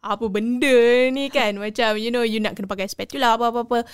Apa 0.01 0.33
benda 0.33 1.13
ni 1.13 1.29
kan? 1.29 1.53
Macam, 1.65 2.01
you 2.01 2.09
know, 2.09 2.25
you 2.25 2.41
nak 2.41 2.57
kena 2.57 2.65
pakai 2.65 2.89
spatula 2.89 3.37
apa-apa-apa. 3.37 3.85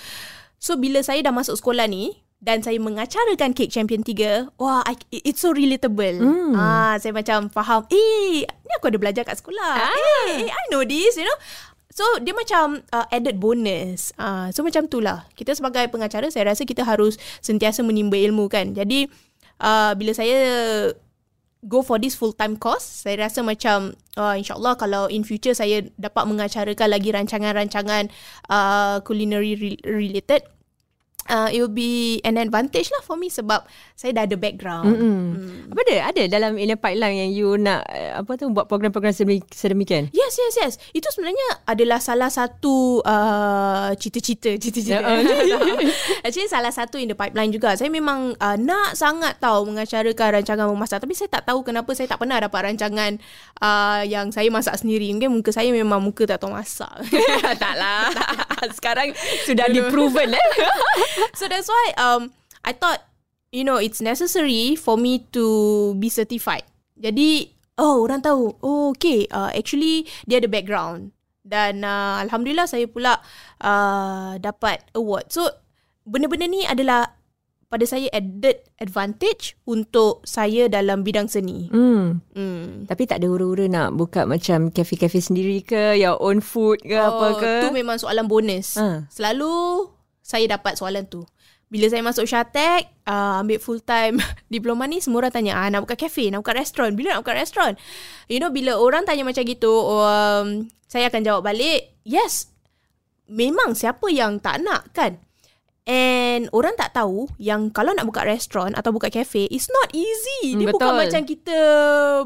So 0.55 0.79
bila 0.79 1.03
saya 1.03 1.19
dah 1.19 1.35
masuk 1.35 1.59
sekolah 1.59 1.83
ni, 1.83 2.15
dan 2.37 2.61
saya 2.61 2.77
mengacarakan 2.77 3.57
Cake 3.57 3.73
Champion 3.73 4.05
3, 4.05 4.53
wah, 4.61 4.85
I, 4.85 4.93
it's 5.09 5.41
so 5.41 5.49
relatable. 5.49 6.21
Mm. 6.21 6.53
Ah, 6.53 6.93
saya 7.01 7.09
macam 7.09 7.49
faham, 7.49 7.89
eh, 7.89 8.45
ni 8.45 8.71
aku 8.77 8.93
ada 8.93 9.01
belajar 9.01 9.23
kat 9.25 9.41
sekolah. 9.41 9.73
Ah. 9.89 9.93
Eh, 10.37 10.45
I 10.45 10.63
know 10.69 10.85
this, 10.85 11.17
you 11.17 11.25
know. 11.25 11.39
So, 11.89 12.05
dia 12.21 12.37
macam 12.37 12.85
uh, 12.93 13.09
added 13.09 13.41
bonus. 13.41 14.13
Ah, 14.21 14.53
so, 14.53 14.61
macam 14.61 14.85
tu 14.85 15.01
lah. 15.01 15.25
Kita 15.33 15.57
sebagai 15.57 15.89
pengacara, 15.89 16.29
saya 16.29 16.53
rasa 16.53 16.61
kita 16.61 16.85
harus 16.85 17.17
sentiasa 17.41 17.81
menimba 17.81 18.21
ilmu 18.21 18.45
kan. 18.53 18.77
Jadi, 18.77 19.09
uh, 19.57 19.97
bila 19.97 20.13
saya 20.13 20.37
go 21.65 21.81
for 21.81 21.97
this 21.97 22.13
full-time 22.13 22.53
course, 22.53 22.85
saya 22.85 23.25
rasa 23.25 23.41
macam 23.41 23.97
uh, 24.13 24.37
insyaAllah 24.37 24.77
kalau 24.77 25.09
in 25.09 25.25
future 25.25 25.57
saya 25.57 25.89
dapat 25.97 26.29
mengacarakan 26.29 26.87
lagi 26.93 27.09
rancangan-rancangan 27.09 28.13
uh, 28.45 29.01
culinary 29.01 29.57
re- 29.57 29.81
related, 29.89 30.45
uh, 31.29 31.49
it 31.51 31.59
will 31.59 31.71
be 31.71 32.19
an 32.23 32.39
advantage 32.39 32.89
lah 32.91 33.03
for 33.03 33.19
me 33.19 33.27
sebab 33.27 33.63
saya 33.93 34.11
dah 34.15 34.23
ada 34.25 34.35
background. 34.39 34.87
Mm-hmm. 34.87 35.15
Mm. 35.37 35.71
Apa 35.75 35.81
dia? 35.85 35.99
Ada 36.07 36.23
dalam 36.31 36.51
in 36.57 36.73
pipeline 36.79 37.27
yang 37.27 37.31
you 37.35 37.49
nak 37.59 37.83
uh, 37.87 38.23
apa 38.23 38.31
tu 38.39 38.49
buat 38.51 38.65
program-program 38.65 39.13
sedemikian? 39.51 40.09
Yes, 40.15 40.33
yes, 40.39 40.53
yes. 40.57 40.73
Itu 40.95 41.07
sebenarnya 41.11 41.67
adalah 41.67 41.99
salah 41.99 42.31
satu 42.31 43.03
uh, 43.03 43.91
cita-cita, 43.99 44.55
cita-cita. 44.57 45.03
Actually 46.25 46.49
salah 46.49 46.71
satu 46.71 46.97
in 46.97 47.11
the 47.11 47.17
pipeline 47.17 47.51
juga. 47.51 47.75
Saya 47.75 47.91
memang 47.91 48.33
uh, 48.39 48.57
nak 48.57 48.95
sangat 48.95 49.37
tahu 49.37 49.69
mengacarakan 49.69 50.41
rancangan 50.41 50.65
memasak 50.69 51.03
tapi 51.03 51.13
saya 51.13 51.29
tak 51.29 51.49
tahu 51.49 51.63
kenapa 51.65 51.91
saya 51.93 52.07
tak 52.09 52.19
pernah 52.21 52.39
dapat 52.39 52.71
rancangan 52.71 53.19
uh, 53.61 54.01
yang 54.07 54.31
saya 54.31 54.47
masak 54.53 54.79
sendiri. 54.79 55.11
Mungkin 55.13 55.31
muka 55.33 55.51
saya 55.51 55.69
memang 55.73 55.99
muka 55.99 56.23
tak 56.25 56.41
tahu 56.41 56.55
masak. 56.55 56.91
Taklah. 57.61 58.13
Sekarang 58.77 59.11
sudah 59.45 59.67
di-proven 59.69 60.37
eh. 60.37 60.45
So 61.37 61.49
that's 61.49 61.69
why 61.69 61.85
um 61.97 62.33
I 62.65 62.73
thought 62.73 63.03
you 63.53 63.63
know 63.63 63.77
it's 63.79 64.03
necessary 64.03 64.75
for 64.75 64.97
me 64.99 65.25
to 65.33 65.45
be 65.97 66.11
certified. 66.11 66.65
Jadi 66.97 67.53
oh 67.77 68.03
orang 68.03 68.25
tahu 68.25 68.57
oh 68.61 68.93
okay 68.93 69.29
uh, 69.29 69.53
actually 69.53 70.09
dia 70.25 70.41
ada 70.41 70.49
background 70.49 71.13
dan 71.47 71.81
uh, 71.87 72.19
alhamdulillah 72.27 72.67
saya 72.67 72.85
pula 72.91 73.23
uh, 73.63 74.35
dapat 74.41 74.83
award. 74.93 75.31
So 75.31 75.47
benda-benda 76.03 76.47
ni 76.47 76.67
adalah 76.67 77.15
pada 77.67 77.83
saya 77.83 78.07
added 78.15 78.63
advantage 78.79 79.59
untuk 79.67 80.23
saya 80.23 80.71
dalam 80.71 81.03
bidang 81.03 81.27
seni. 81.27 81.67
Hmm. 81.67 82.23
Hmm. 82.31 82.87
Tapi 82.87 83.03
tak 83.03 83.19
ada 83.19 83.27
ura-ura 83.27 83.67
nak 83.67 83.95
buka 83.99 84.23
macam 84.23 84.71
kafe-kafe 84.71 85.19
sendiri 85.19 85.59
ke, 85.67 85.99
your 85.99 86.15
own 86.23 86.39
food 86.39 86.79
ke 86.79 86.95
oh, 86.95 87.07
apa 87.11 87.27
ke? 87.39 87.51
Tu 87.67 87.69
memang 87.75 87.99
soalan 87.99 88.31
bonus. 88.31 88.79
Ha. 88.79 89.11
Selalu 89.11 89.83
saya 90.27 90.59
dapat 90.59 90.75
soalan 90.75 91.07
tu. 91.07 91.23
Bila 91.71 91.87
saya 91.87 92.03
masuk 92.03 92.27
Syatek, 92.27 92.91
uh, 93.07 93.39
ambil 93.39 93.63
full 93.63 93.79
time 93.79 94.19
diploma 94.53 94.83
ni, 94.87 94.99
semua 94.99 95.23
orang 95.23 95.31
tanya, 95.31 95.55
ah, 95.55 95.71
nak 95.71 95.87
buka 95.87 95.95
kafe, 95.95 96.27
nak 96.27 96.43
buka 96.43 96.59
restoran, 96.59 96.99
bila 96.99 97.15
nak 97.15 97.23
buka 97.23 97.35
restoran? 97.39 97.79
You 98.27 98.43
know, 98.43 98.51
bila 98.51 98.75
orang 98.75 99.07
tanya 99.07 99.23
macam 99.23 99.47
gitu, 99.47 99.71
um, 99.71 100.67
saya 100.87 101.07
akan 101.07 101.23
jawab 101.23 101.47
balik, 101.47 101.95
yes, 102.03 102.51
memang 103.31 103.75
siapa 103.75 104.07
yang 104.11 104.43
tak 104.43 104.63
nak 104.63 104.91
kan? 104.91 105.19
And 105.87 106.51
orang 106.51 106.75
tak 106.75 106.91
tahu 106.91 107.31
yang 107.39 107.71
kalau 107.71 107.95
nak 107.95 108.03
buka 108.03 108.27
restoran 108.27 108.75
atau 108.75 108.91
buka 108.91 109.07
kafe, 109.07 109.47
it's 109.47 109.71
not 109.71 109.87
easy. 109.95 110.59
Dia 110.59 110.67
Betul. 110.67 110.83
bukan 110.83 110.91
macam 110.99 111.21
kita 111.23 111.59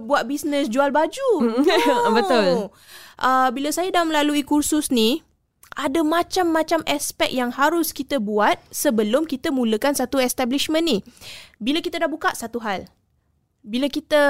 buat 0.02 0.26
bisnes 0.26 0.66
jual 0.66 0.90
baju. 0.90 1.30
No. 1.86 2.18
Betul. 2.18 2.74
Uh, 3.22 3.54
bila 3.54 3.70
saya 3.70 3.94
dah 3.94 4.02
melalui 4.02 4.42
kursus 4.42 4.90
ni, 4.90 5.22
ada 5.82 6.06
macam-macam 6.06 6.86
aspek 6.86 7.34
yang 7.34 7.50
harus 7.50 7.90
kita 7.90 8.22
buat 8.22 8.62
sebelum 8.70 9.26
kita 9.26 9.50
mulakan 9.50 9.98
satu 9.98 10.22
establishment 10.22 10.86
ni. 10.86 11.02
Bila 11.58 11.82
kita 11.82 11.98
dah 11.98 12.06
buka 12.06 12.38
satu 12.38 12.62
hal. 12.62 12.86
Bila 13.66 13.90
kita 13.90 14.22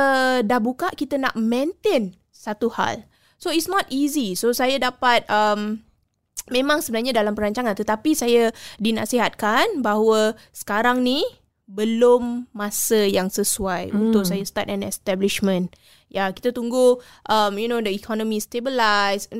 dah 0.47 0.59
buka 0.63 0.95
kita 0.95 1.19
nak 1.19 1.35
maintain 1.35 2.15
satu 2.31 2.71
hal. 2.71 3.03
So 3.35 3.51
it's 3.51 3.67
not 3.67 3.83
easy. 3.91 4.31
So 4.39 4.55
saya 4.55 4.79
dapat 4.79 5.27
um, 5.27 5.83
memang 6.47 6.79
sebenarnya 6.79 7.19
dalam 7.19 7.35
perancangan 7.35 7.75
tetapi 7.75 8.15
saya 8.15 8.55
dinasihatkan 8.79 9.83
bahawa 9.83 10.39
sekarang 10.55 11.03
ni 11.03 11.19
belum 11.71 12.51
masa 12.51 13.07
yang 13.07 13.31
sesuai 13.31 13.91
hmm. 13.91 13.99
untuk 13.99 14.23
saya 14.27 14.43
start 14.43 14.71
an 14.71 14.83
establishment. 14.83 15.71
Ya, 16.11 16.27
kita 16.35 16.51
tunggu 16.51 16.99
um 17.31 17.53
you 17.55 17.71
know 17.71 17.79
the 17.79 17.91
economy 17.91 18.39
stabilize 18.43 19.31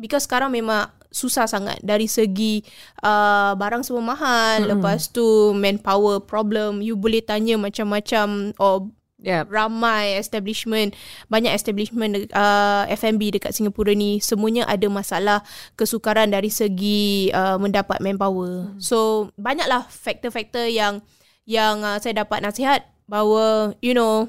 because 0.00 0.24
sekarang 0.24 0.56
memang 0.56 0.88
susah 1.14 1.46
sangat 1.46 1.78
dari 1.86 2.10
segi 2.10 2.66
uh, 3.06 3.54
barang 3.54 3.86
semua 3.86 4.02
mahal 4.02 4.66
mm-hmm. 4.66 4.70
lepas 4.74 5.14
tu 5.14 5.54
manpower 5.54 6.18
problem 6.18 6.82
you 6.82 6.98
boleh 6.98 7.22
tanya 7.22 7.54
macam-macam 7.54 8.50
or 8.58 8.90
yep. 9.22 9.46
ramai 9.46 10.18
establishment 10.18 10.92
banyak 11.30 11.54
establishment 11.54 12.26
uh, 12.34 12.82
F&B 12.90 13.38
dekat 13.38 13.54
Singapura 13.54 13.94
ni 13.94 14.18
semuanya 14.18 14.66
ada 14.66 14.90
masalah 14.90 15.46
kesukaran 15.78 16.34
dari 16.34 16.50
segi 16.50 17.30
uh, 17.30 17.56
mendapat 17.56 18.02
manpower 18.02 18.74
mm. 18.74 18.82
so 18.82 19.30
banyaklah 19.38 19.86
faktor-faktor 19.86 20.66
yang 20.66 20.98
yang 21.46 21.86
uh, 21.86 22.02
saya 22.02 22.26
dapat 22.26 22.42
nasihat 22.42 22.90
bahawa 23.06 23.72
you 23.78 23.94
know 23.94 24.26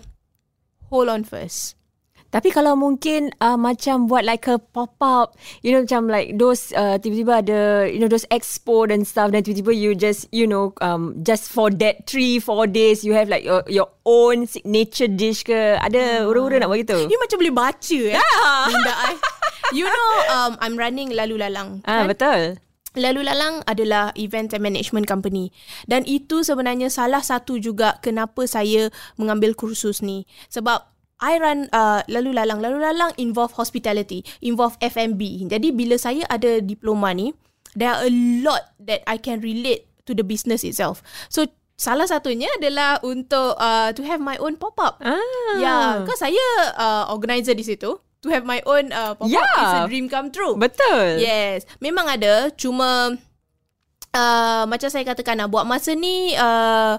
hold 0.93 1.09
on 1.09 1.25
first 1.25 1.75
tapi 2.35 2.51
kalau 2.51 2.75
mungkin 2.75 3.31
uh, 3.39 3.55
macam 3.55 4.11
buat 4.11 4.27
like 4.27 4.43
a 4.51 4.59
pop-up, 4.59 5.39
you 5.63 5.71
know 5.71 5.87
macam 5.87 6.11
like 6.11 6.35
those 6.35 6.75
uh, 6.75 6.99
tiba-tiba 6.99 7.39
ada, 7.39 7.87
you 7.87 7.95
know 7.95 8.11
those 8.11 8.27
expo 8.27 8.83
dan 8.83 9.07
stuff 9.07 9.31
dan 9.31 9.39
tiba-tiba 9.39 9.71
you 9.71 9.95
just, 9.95 10.27
you 10.35 10.43
know, 10.43 10.75
um, 10.83 11.15
just 11.23 11.47
for 11.47 11.71
that 11.71 12.03
three, 12.03 12.35
four 12.43 12.67
days 12.67 13.07
you 13.07 13.15
have 13.15 13.31
like 13.31 13.47
your, 13.47 13.63
your 13.71 13.87
own 14.03 14.43
signature 14.43 15.07
dish 15.07 15.47
ke? 15.47 15.79
Ada 15.79 16.27
uh, 16.27 16.29
ura-ura 16.29 16.59
nak 16.59 16.67
buat 16.67 16.83
gitu? 16.83 17.07
You 17.07 17.15
macam 17.15 17.39
boleh 17.39 17.55
baca 17.55 17.99
eh. 18.11 18.19
Yeah. 18.19 19.15
you 19.71 19.87
know, 19.87 20.11
um, 20.35 20.59
I'm 20.59 20.75
running 20.75 21.15
Lalu 21.15 21.39
Lalang. 21.39 21.87
Ah, 21.87 22.03
kan? 22.03 22.11
betul. 22.11 22.41
Lalu 22.95 23.27
Lalang 23.27 23.59
adalah 23.67 24.15
event 24.15 24.55
and 24.55 24.63
management 24.63 25.03
company. 25.03 25.51
Dan 25.83 26.07
itu 26.07 26.47
sebenarnya 26.47 26.87
salah 26.87 27.19
satu 27.19 27.59
juga 27.59 27.99
kenapa 27.99 28.47
saya 28.47 28.87
mengambil 29.19 29.51
kursus 29.51 29.99
ni. 29.99 30.23
Sebab 30.47 30.94
I 31.23 31.39
run 31.39 31.71
uh, 31.71 32.03
lalu 32.11 32.35
lalang. 32.35 32.59
Lalu 32.59 32.77
lalang 32.83 33.11
involve 33.15 33.55
hospitality, 33.55 34.23
involve 34.43 34.75
F&B. 34.83 35.47
Jadi 35.47 35.71
bila 35.71 35.95
saya 35.95 36.27
ada 36.27 36.59
diploma 36.59 37.15
ni, 37.15 37.31
there 37.75 37.91
are 37.91 38.03
a 38.03 38.11
lot 38.43 38.75
that 38.83 39.03
I 39.07 39.15
can 39.15 39.39
relate 39.39 39.87
to 40.05 40.11
the 40.13 40.23
business 40.23 40.63
itself. 40.67 40.99
So 41.31 41.47
salah 41.75 42.07
satunya 42.07 42.47
adalah 42.55 43.03
untuk 43.03 43.55
uh, 43.59 43.91
to 43.91 44.01
have 44.07 44.23
my 44.23 44.39
own 44.39 44.55
pop-up. 44.55 44.99
Ah. 45.03 45.19
Yeah, 45.59 46.03
because 46.03 46.19
saya 46.23 46.43
uh, 46.75 47.11
organizer 47.11 47.55
di 47.55 47.63
situ. 47.63 47.99
To 48.25 48.27
have 48.33 48.41
my 48.41 48.57
own 48.65 48.89
uh, 48.89 49.13
pop-up 49.13 49.29
Yeah. 49.29 49.59
is 49.61 49.73
a 49.75 49.81
dream 49.85 50.09
come 50.09 50.33
true. 50.33 50.57
Betul. 50.57 51.21
Yes, 51.21 51.69
memang 51.77 52.09
ada. 52.09 52.49
Cuma 52.57 53.13
uh, 54.15 54.63
macam 54.65 54.89
saya 54.89 55.05
katakan 55.05 55.37
lah, 55.37 55.47
buat 55.51 55.67
masa 55.67 55.93
ni 55.93 56.33
uh, 56.33 56.97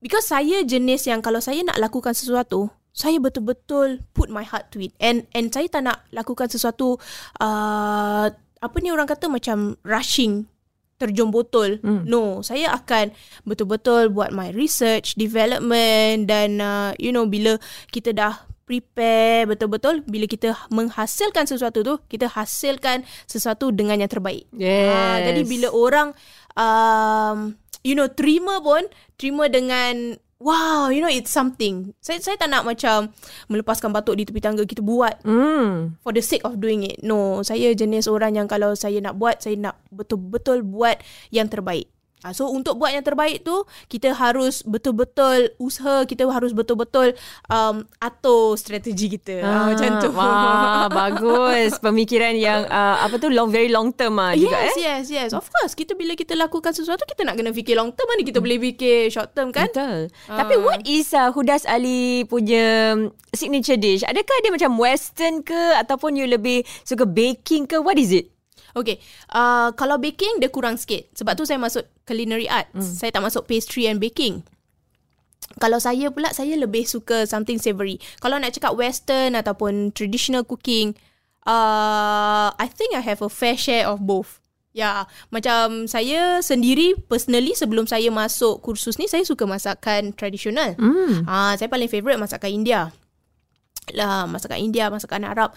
because 0.00 0.24
saya 0.24 0.64
jenis 0.64 1.04
yang 1.04 1.20
kalau 1.20 1.42
saya 1.42 1.60
nak 1.66 1.76
lakukan 1.76 2.16
sesuatu, 2.16 2.70
saya 2.98 3.22
betul-betul 3.22 4.02
put 4.10 4.26
my 4.26 4.42
heart 4.42 4.74
to 4.74 4.82
it. 4.82 4.90
And 4.98 5.30
and 5.30 5.54
saya 5.54 5.70
tak 5.70 5.86
nak 5.86 6.02
lakukan 6.10 6.50
sesuatu 6.50 6.98
uh, 7.38 8.26
apa 8.58 8.76
ni 8.82 8.90
orang 8.90 9.06
kata 9.06 9.30
macam 9.30 9.78
rushing 9.86 10.50
terjun 10.98 11.30
botol. 11.30 11.78
Hmm. 11.78 12.02
No, 12.02 12.42
saya 12.42 12.74
akan 12.74 13.14
betul-betul 13.46 14.10
buat 14.10 14.34
my 14.34 14.50
research, 14.50 15.14
development 15.14 16.26
dan 16.26 16.58
uh, 16.58 16.90
you 16.98 17.14
know 17.14 17.22
bila 17.22 17.54
kita 17.94 18.10
dah 18.10 18.34
prepare 18.68 19.48
betul-betul 19.48 20.04
bila 20.04 20.28
kita 20.28 20.52
menghasilkan 20.68 21.48
sesuatu 21.48 21.80
tu 21.80 21.94
kita 22.04 22.28
hasilkan 22.28 23.06
sesuatu 23.24 23.72
dengan 23.72 24.02
yang 24.02 24.10
terbaik. 24.12 24.44
Yes. 24.52 24.92
Ah, 24.92 25.16
jadi 25.24 25.40
bila 25.48 25.72
orang 25.72 26.12
um, 26.52 27.56
you 27.80 27.96
know 27.96 28.10
terima 28.12 28.60
pun 28.60 28.84
terima 29.16 29.48
dengan 29.48 30.20
wow 30.38 30.88
you 30.88 31.02
know 31.02 31.10
it's 31.10 31.30
something. 31.30 31.92
Saya 31.98 32.22
saya 32.22 32.38
tak 32.38 32.48
nak 32.48 32.62
macam 32.62 33.10
melepaskan 33.50 33.90
batuk 33.90 34.16
di 34.16 34.24
tepi 34.24 34.38
tangga 34.38 34.62
kita 34.62 34.80
buat 34.80 35.18
Hmm. 35.26 35.98
for 36.00 36.14
the 36.14 36.22
sake 36.22 36.46
of 36.46 36.62
doing 36.62 36.86
it. 36.86 37.02
No, 37.02 37.42
saya 37.42 37.74
jenis 37.74 38.06
orang 38.06 38.38
yang 38.38 38.46
kalau 38.46 38.72
saya 38.78 39.02
nak 39.02 39.18
buat 39.18 39.42
saya 39.42 39.58
nak 39.58 39.74
betul-betul 39.90 40.62
buat 40.62 41.02
yang 41.34 41.50
terbaik. 41.50 41.90
Ah, 42.26 42.34
So 42.34 42.50
untuk 42.50 42.82
buat 42.82 42.90
yang 42.90 43.06
terbaik 43.06 43.46
tu 43.46 43.62
kita 43.86 44.10
harus 44.14 44.66
betul-betul 44.66 45.54
usaha 45.62 46.02
kita 46.02 46.26
harus 46.26 46.50
betul-betul 46.50 47.14
um, 47.46 47.86
atur 48.02 48.58
strategi 48.58 49.06
kita 49.06 49.42
ah, 49.42 49.70
macam 49.70 49.90
tu. 50.02 50.10
Wah, 50.14 50.90
bagus. 51.06 51.78
Pemikiran 51.78 52.34
yang 52.34 52.66
uh, 52.66 53.06
apa 53.06 53.22
tu 53.22 53.30
long 53.30 53.50
very 53.50 53.70
long 53.70 53.94
term 53.94 54.18
ah 54.18 54.34
juga 54.34 54.58
yes, 54.58 54.74
eh. 54.74 54.74
yes, 54.82 55.04
yes. 55.10 55.30
Of 55.30 55.46
course, 55.46 55.78
kita 55.78 55.94
bila 55.94 56.18
kita 56.18 56.34
lakukan 56.34 56.74
sesuatu, 56.74 57.06
kita 57.06 57.22
nak 57.22 57.38
kena 57.38 57.54
fikir 57.54 57.78
long 57.78 57.94
term. 57.94 58.06
Mana 58.10 58.26
kita 58.26 58.42
boleh 58.42 58.58
fikir 58.58 59.12
short 59.14 59.34
term 59.36 59.54
kan? 59.54 59.70
Betul. 59.70 60.10
Tapi 60.26 60.54
what 60.58 60.82
is 60.88 61.14
uh, 61.14 61.30
Hudas 61.30 61.68
Ali 61.68 62.26
punya 62.26 62.98
um, 62.98 63.14
signature 63.30 63.78
dish? 63.78 64.02
Adakah 64.02 64.36
dia 64.42 64.50
macam 64.50 64.74
western 64.80 65.46
ke 65.46 65.58
ataupun 65.78 66.18
you 66.18 66.26
lebih 66.26 66.66
suka 66.82 67.06
baking 67.06 67.70
ke? 67.70 67.78
What 67.78 68.00
is 68.00 68.10
it? 68.10 68.37
Okay, 68.80 69.02
uh, 69.34 69.74
kalau 69.74 69.98
baking 69.98 70.38
dia 70.38 70.48
kurang 70.48 70.78
sikit. 70.78 71.10
Sebab 71.18 71.34
tu 71.34 71.44
saya 71.44 71.58
masuk 71.58 71.84
culinary 72.06 72.46
arts. 72.46 72.74
Mm. 72.74 72.94
Saya 72.98 73.10
tak 73.12 73.24
masuk 73.24 73.44
pastry 73.44 73.90
and 73.90 73.98
baking. 73.98 74.46
Kalau 75.58 75.82
saya 75.82 76.12
pula, 76.14 76.30
saya 76.30 76.54
lebih 76.54 76.86
suka 76.86 77.26
something 77.26 77.58
savoury. 77.58 77.98
Kalau 78.22 78.38
nak 78.38 78.54
cakap 78.54 78.78
western 78.78 79.34
ataupun 79.34 79.90
traditional 79.90 80.46
cooking, 80.46 80.94
uh, 81.48 82.54
I 82.54 82.66
think 82.70 82.94
I 82.94 83.02
have 83.02 83.24
a 83.24 83.30
fair 83.32 83.58
share 83.58 83.90
of 83.90 84.04
both. 84.04 84.38
Ya, 84.76 84.84
yeah, 84.84 84.98
macam 85.34 85.90
saya 85.90 86.38
sendiri 86.44 86.94
personally 87.10 87.56
sebelum 87.56 87.88
saya 87.90 88.12
masuk 88.14 88.62
kursus 88.62 89.00
ni 89.00 89.10
saya 89.10 89.26
suka 89.26 89.42
masakan 89.48 90.14
tradisional. 90.14 90.78
Hmm. 90.78 91.26
Ah, 91.26 91.56
saya 91.58 91.66
paling 91.66 91.90
favourite 91.90 92.20
masakan 92.20 92.62
India. 92.62 92.94
Lah, 93.96 94.28
masakan 94.28 94.60
India, 94.60 94.92
masakan 94.92 95.24
Arab. 95.24 95.56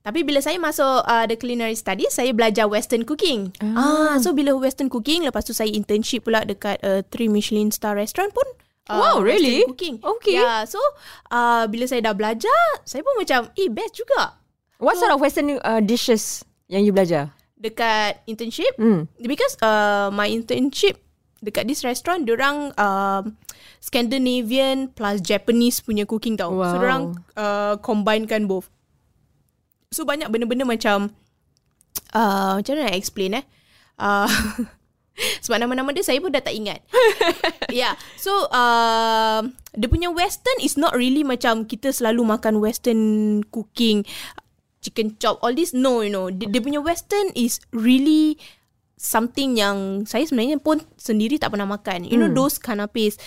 Tapi 0.00 0.24
bila 0.24 0.40
saya 0.40 0.56
masuk 0.56 1.04
uh, 1.04 1.28
the 1.28 1.36
culinary 1.36 1.76
studies, 1.76 2.16
saya 2.16 2.32
belajar 2.32 2.64
western 2.64 3.04
cooking. 3.04 3.52
Ah. 3.60 4.16
so 4.16 4.32
bila 4.32 4.56
western 4.56 4.88
cooking, 4.88 5.28
lepas 5.28 5.44
tu 5.44 5.52
saya 5.52 5.68
internship 5.68 6.24
pula 6.24 6.40
dekat 6.40 6.80
uh, 6.80 7.04
three 7.12 7.28
Michelin 7.28 7.68
star 7.68 7.92
restaurant 7.92 8.32
pun. 8.32 8.48
Uh, 8.88 8.96
Wow, 8.96 9.16
really? 9.20 9.60
Western 9.60 9.70
cooking. 9.76 9.96
Okay. 10.00 10.40
Yeah, 10.40 10.64
so 10.64 10.80
uh, 11.28 11.68
bila 11.68 11.84
saya 11.84 12.00
dah 12.00 12.16
belajar, 12.16 12.60
saya 12.82 13.04
pun 13.04 13.12
macam, 13.20 13.52
eh 13.54 13.68
best 13.68 13.92
juga. 13.94 14.40
What 14.80 14.96
sort 14.96 15.12
of 15.12 15.20
western 15.20 15.60
uh, 15.60 15.84
dishes 15.84 16.40
yang 16.66 16.80
you 16.80 16.96
belajar? 16.96 17.28
Dekat 17.60 18.24
internship, 18.24 18.72
Hmm. 18.80 19.04
because 19.20 19.60
uh, 19.60 20.08
my 20.08 20.32
internship 20.32 20.96
dekat 21.44 21.68
this 21.68 21.84
restaurant, 21.84 22.24
diorang 22.24 22.72
um, 22.80 23.36
Scandinavian 23.84 24.88
plus 24.88 25.20
Japanese 25.20 25.84
punya 25.84 26.08
cooking 26.08 26.40
tau. 26.40 26.56
Wow. 26.56 26.72
So 26.72 26.74
diorang 26.80 27.04
uh, 27.36 27.76
combinekan 27.84 28.48
both. 28.48 28.72
So 29.90 30.06
banyak 30.06 30.30
benda-benda 30.30 30.62
macam 30.62 31.10
uh, 32.14 32.62
macam 32.62 32.72
mana 32.78 32.94
nak 32.94 32.94
explain 32.94 33.42
eh? 33.42 33.44
Uh, 33.98 34.30
sebab 35.42 35.58
nama-nama 35.58 35.90
dia 35.90 36.06
saya 36.06 36.22
pun 36.22 36.30
dah 36.30 36.38
tak 36.38 36.54
ingat. 36.54 36.78
yeah. 37.74 37.98
So 38.14 38.46
uh, 38.54 39.50
dia 39.74 39.90
punya 39.90 40.14
western 40.14 40.62
is 40.62 40.78
not 40.78 40.94
really 40.94 41.26
macam 41.26 41.66
kita 41.66 41.90
selalu 41.90 42.22
makan 42.22 42.62
western 42.62 43.02
cooking 43.50 44.06
chicken 44.78 45.18
chop 45.18 45.42
all 45.44 45.52
this 45.52 45.76
no 45.76 46.00
you 46.00 46.08
know 46.08 46.32
dia, 46.32 46.48
dia 46.48 46.62
punya 46.64 46.80
western 46.80 47.28
is 47.36 47.60
really 47.74 48.40
something 48.94 49.58
yang 49.58 50.08
saya 50.08 50.22
sebenarnya 50.22 50.62
pun 50.62 50.86
sendiri 51.02 51.34
tak 51.34 51.50
pernah 51.50 51.66
makan. 51.66 52.06
You 52.06 52.14
know 52.14 52.30
those 52.30 52.62
canapes 52.62 53.18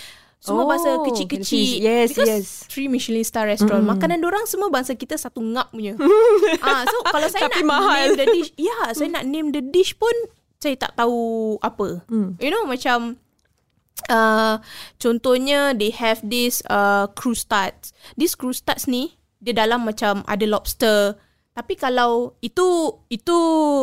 semua 0.44 0.62
Oh, 0.64 0.68
bangsa 0.68 1.00
kecil-kecil. 1.08 1.80
yes, 1.80 2.12
Because 2.12 2.28
yes. 2.28 2.48
three 2.68 2.84
Michelin 2.84 3.24
star 3.24 3.48
restaurant. 3.48 3.80
Mm. 3.80 3.96
Makanan 3.96 4.20
dorang 4.20 4.44
semua 4.44 4.68
bangsa 4.68 4.92
kita 4.92 5.16
satu 5.16 5.40
ngap 5.40 5.72
punya. 5.72 5.96
ah, 6.68 6.84
so 6.84 6.96
kalau 7.08 7.28
saya 7.32 7.48
Tapi 7.48 7.64
nak 7.64 7.72
mahal. 7.72 8.12
name 8.12 8.20
the 8.20 8.26
dish, 8.28 8.52
ya, 8.60 8.68
yeah, 8.68 8.84
saya 8.92 9.08
nak 9.08 9.24
name 9.24 9.48
the 9.56 9.64
dish 9.64 9.96
pun 9.96 10.12
saya 10.60 10.76
tak 10.76 10.92
tahu 11.00 11.56
apa. 11.64 12.04
Mm. 12.12 12.36
You 12.44 12.50
know 12.52 12.68
macam 12.68 13.16
uh, 14.12 14.60
contohnya 15.00 15.72
they 15.72 15.88
have 15.96 16.20
this 16.20 16.60
uh, 16.68 17.08
croustats. 17.16 17.96
This 18.20 18.36
croustats 18.36 18.84
ni 18.84 19.16
dia 19.40 19.56
dalam 19.56 19.88
macam 19.88 20.28
ada 20.28 20.44
lobster. 20.44 21.16
Tapi 21.56 21.78
kalau 21.80 22.36
itu 22.44 23.00
itu 23.08 23.38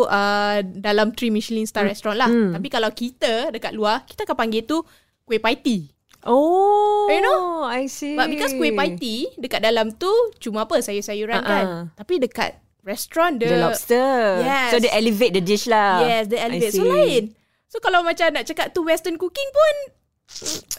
uh, 0.05 0.61
dalam 0.61 1.09
three 1.17 1.33
Michelin 1.33 1.65
star 1.65 1.89
restaurant 1.89 2.21
lah. 2.21 2.29
Mm. 2.29 2.53
Tapi 2.53 2.67
kalau 2.69 2.93
kita 2.93 3.49
dekat 3.49 3.73
luar, 3.73 4.05
kita 4.05 4.29
akan 4.29 4.37
panggil 4.37 4.61
tu 4.61 4.85
kuih 5.25 5.41
paiti. 5.41 5.89
Oh, 6.23 7.09
You 7.09 7.21
know? 7.21 7.65
I 7.65 7.89
see. 7.89 8.13
But 8.13 8.29
because 8.29 8.53
kuih 8.53 8.77
paiti 8.77 9.29
dekat 9.41 9.65
dalam 9.65 9.95
tu 9.97 10.09
cuma 10.37 10.69
apa 10.69 10.81
sayur-sayuran 10.81 11.41
Uh-uh. 11.41 11.49
kan. 11.49 11.65
Tapi 11.97 12.21
dekat 12.21 12.61
restaurant 12.85 13.37
the 13.41 13.49
dia 13.49 13.61
lobster. 13.61 14.41
Yes. 14.41 14.69
So 14.73 14.77
they 14.81 14.91
elevate 14.93 15.33
the 15.33 15.43
dish 15.43 15.65
lah. 15.65 16.01
Yes, 16.05 16.29
the 16.29 16.37
I 16.37 16.45
elevate. 16.49 16.73
So 16.73 16.85
lain. 16.85 17.23
So 17.71 17.79
kalau 17.79 18.03
macam 18.03 18.35
nak 18.35 18.45
cakap 18.45 18.75
tu 18.75 18.83
western 18.83 19.15
cooking 19.15 19.49
pun 19.49 19.75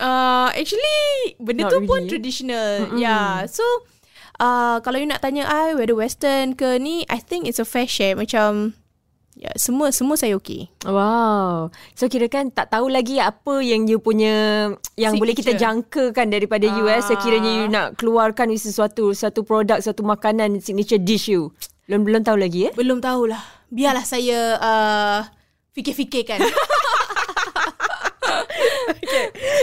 uh, 0.00 0.48
actually 0.52 1.37
benda 1.40 1.68
Not 1.68 1.72
tu 1.72 1.78
pun 1.88 2.05
really. 2.05 2.11
traditional. 2.11 2.92
Yeah. 2.96 3.48
So 3.48 3.64
uh, 4.40 4.81
kalau 4.85 5.00
you 5.00 5.09
nak 5.09 5.24
tanya 5.24 5.48
I 5.48 5.72
whether 5.72 5.96
western 5.96 6.52
ke 6.52 6.76
ni, 6.76 7.05
I 7.09 7.18
think 7.20 7.48
it's 7.48 7.61
a 7.62 7.66
fair 7.66 7.88
share 7.88 8.16
macam 8.16 8.76
ya 9.42 9.50
semua 9.59 9.90
semua 9.90 10.14
saya 10.14 10.38
okay. 10.38 10.70
Wow. 10.87 11.74
So 11.98 12.07
kira 12.07 12.31
kan 12.31 12.55
tak 12.55 12.70
tahu 12.70 12.87
lagi 12.87 13.18
apa 13.18 13.59
yang 13.59 13.90
you 13.90 13.98
punya 13.98 14.70
yang 14.94 15.18
boleh 15.18 15.35
kita 15.35 15.59
Signature. 15.59 15.83
jangkakan 15.83 16.26
daripada 16.31 16.70
US 16.78 17.11
Ah. 17.11 17.18
sekiranya 17.18 17.50
you 17.59 17.66
nak 17.66 17.98
keluarkan 17.98 18.55
sesuatu 18.55 19.11
satu 19.11 19.42
produk 19.42 19.83
satu 19.83 20.07
makanan 20.07 20.62
signature 20.62 21.02
dish 21.02 21.26
you. 21.26 21.50
Belum 21.90 22.07
belum 22.07 22.22
tahu 22.22 22.38
lagi 22.38 22.70
eh. 22.70 22.72
Belum 22.78 23.02
tahulah. 23.02 23.42
Biarlah 23.66 24.07
saya 24.07 24.38
uh, 24.62 25.20
fikir-fikirkan. 25.74 26.38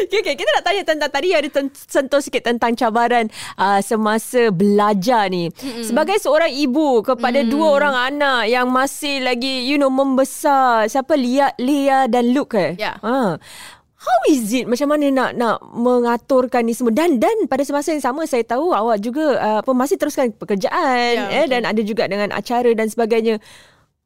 Okay, 0.09 0.19
okay, 0.21 0.35
kita 0.35 0.49
nak 0.55 0.63
tanya 0.65 0.83
tentang 0.83 1.11
tadi 1.11 1.29
ada 1.35 1.47
sentuh 1.73 2.21
sikit 2.21 2.43
tentang 2.45 2.73
cabaran 2.73 3.27
uh, 3.59 3.79
semasa 3.83 4.49
belajar 4.49 5.29
ni. 5.29 5.51
Mm-mm. 5.51 5.85
Sebagai 5.85 6.17
seorang 6.17 6.49
ibu 6.49 7.03
kepada 7.05 7.43
mm. 7.43 7.49
dua 7.49 7.67
orang 7.77 7.95
anak 8.15 8.49
yang 8.49 8.67
masih 8.71 9.21
lagi 9.21 9.67
you 9.67 9.77
know 9.77 9.91
membesar. 9.91 10.87
Siapa 10.87 11.13
Lia, 11.13 11.53
Lia 11.61 12.07
dan 12.07 12.31
Luke 12.31 12.55
eh? 12.57 12.73
Ya. 12.79 12.97
Ha. 12.99 13.37
How 13.99 14.19
is 14.31 14.55
it 14.55 14.63
macam 14.63 14.95
mana 14.95 15.11
nak 15.11 15.31
nak 15.35 15.59
mengaturkan 15.75 16.63
ni 16.63 16.71
semua 16.71 16.95
dan 16.95 17.19
dan 17.19 17.51
pada 17.51 17.67
semasa 17.67 17.91
yang 17.91 17.99
sama 17.99 18.23
saya 18.23 18.47
tahu 18.47 18.71
awak 18.71 19.03
juga 19.03 19.35
uh, 19.35 19.57
apa 19.59 19.71
masih 19.75 19.99
teruskan 19.99 20.31
pekerjaan 20.31 21.19
Ya, 21.19 21.43
eh 21.43 21.45
dan 21.51 21.67
ada 21.67 21.83
juga 21.83 22.07
dengan 22.07 22.31
acara 22.31 22.71
dan 22.71 22.87
sebagainya. 22.87 23.43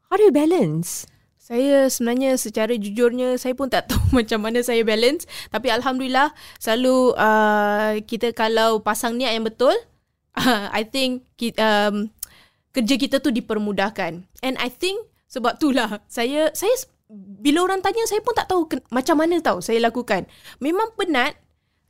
How 0.10 0.17
do 0.17 0.26
you 0.26 0.34
balance? 0.34 1.06
Saya 1.43 1.91
sebenarnya 1.91 2.39
secara 2.39 2.71
jujurnya 2.79 3.36
saya 3.36 3.51
pun 3.51 3.67
tak 3.67 3.86
tahu 3.91 4.15
macam 4.15 4.39
mana 4.47 4.63
saya 4.63 4.79
balance 4.88 5.27
tapi 5.51 5.67
alhamdulillah 5.67 6.32
selalu 6.56 7.12
uh, 7.19 7.99
kita 8.08 8.32
kalau 8.32 8.79
pasang 8.79 9.19
niat 9.19 9.36
yang 9.36 9.43
betul 9.43 9.75
uh, 10.39 10.71
I 10.71 10.88
think 10.88 11.27
kita, 11.36 11.91
um, 11.91 12.08
kerja 12.71 12.95
kita 12.95 13.19
tu 13.19 13.36
dipermudahkan 13.36 14.23
and 14.39 14.56
I 14.56 14.71
think 14.71 15.03
sebab 15.27 15.60
itulah 15.60 15.99
saya 16.08 16.47
saya 16.56 16.71
bila 17.43 17.67
orang 17.67 17.84
tanya 17.84 18.08
saya 18.08 18.23
pun 18.23 18.32
tak 18.39 18.47
tahu 18.47 18.71
ke, 18.71 18.79
macam 18.88 19.19
mana 19.19 19.43
tahu 19.43 19.60
saya 19.60 19.84
lakukan 19.84 20.23
memang 20.63 20.95
penat 20.95 21.36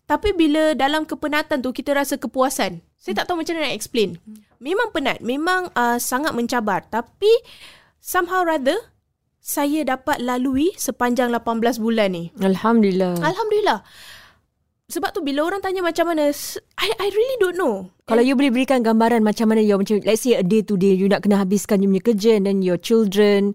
Tapi 0.04 0.36
bila 0.36 0.76
dalam 0.76 1.08
kepenatan 1.08 1.64
tu 1.64 1.72
kita 1.72 1.96
rasa 1.96 2.20
kepuasan. 2.20 2.84
Saya 3.00 3.24
tak 3.24 3.32
tahu 3.32 3.40
macam 3.40 3.56
mana 3.56 3.72
nak 3.72 3.78
explain. 3.80 4.20
Memang 4.60 4.92
penat, 4.92 5.24
memang 5.24 5.72
uh, 5.76 5.96
sangat 5.96 6.36
mencabar. 6.36 6.84
Tapi 6.92 7.32
somehow 8.04 8.44
rather 8.44 8.76
saya 9.44 9.84
dapat 9.84 10.24
lalui 10.24 10.72
sepanjang 10.80 11.28
18 11.28 11.84
bulan 11.84 12.16
ni. 12.16 12.32
Alhamdulillah. 12.40 13.20
Alhamdulillah. 13.20 13.84
Sebab 14.88 15.12
tu 15.12 15.20
bila 15.20 15.44
orang 15.44 15.60
tanya 15.60 15.84
macam 15.84 16.16
mana, 16.16 16.32
I 16.80 16.90
I 16.96 17.08
really 17.12 17.38
don't 17.44 17.60
know. 17.60 17.92
Kalau 18.08 18.24
you 18.24 18.40
boleh 18.40 18.56
berikan 18.56 18.80
gambaran 18.80 19.20
macam 19.20 19.52
mana 19.52 19.60
you 19.60 19.76
macam 19.76 20.00
let's 20.08 20.24
say 20.24 20.40
a 20.40 20.44
day 20.44 20.64
to 20.64 20.80
day 20.80 20.96
you 20.96 21.12
nak 21.12 21.28
kena 21.28 21.44
habiskan 21.44 21.84
you 21.84 21.92
punya 21.92 22.04
kerja 22.04 22.32
and 22.40 22.48
then 22.48 22.64
your 22.64 22.80
children 22.80 23.52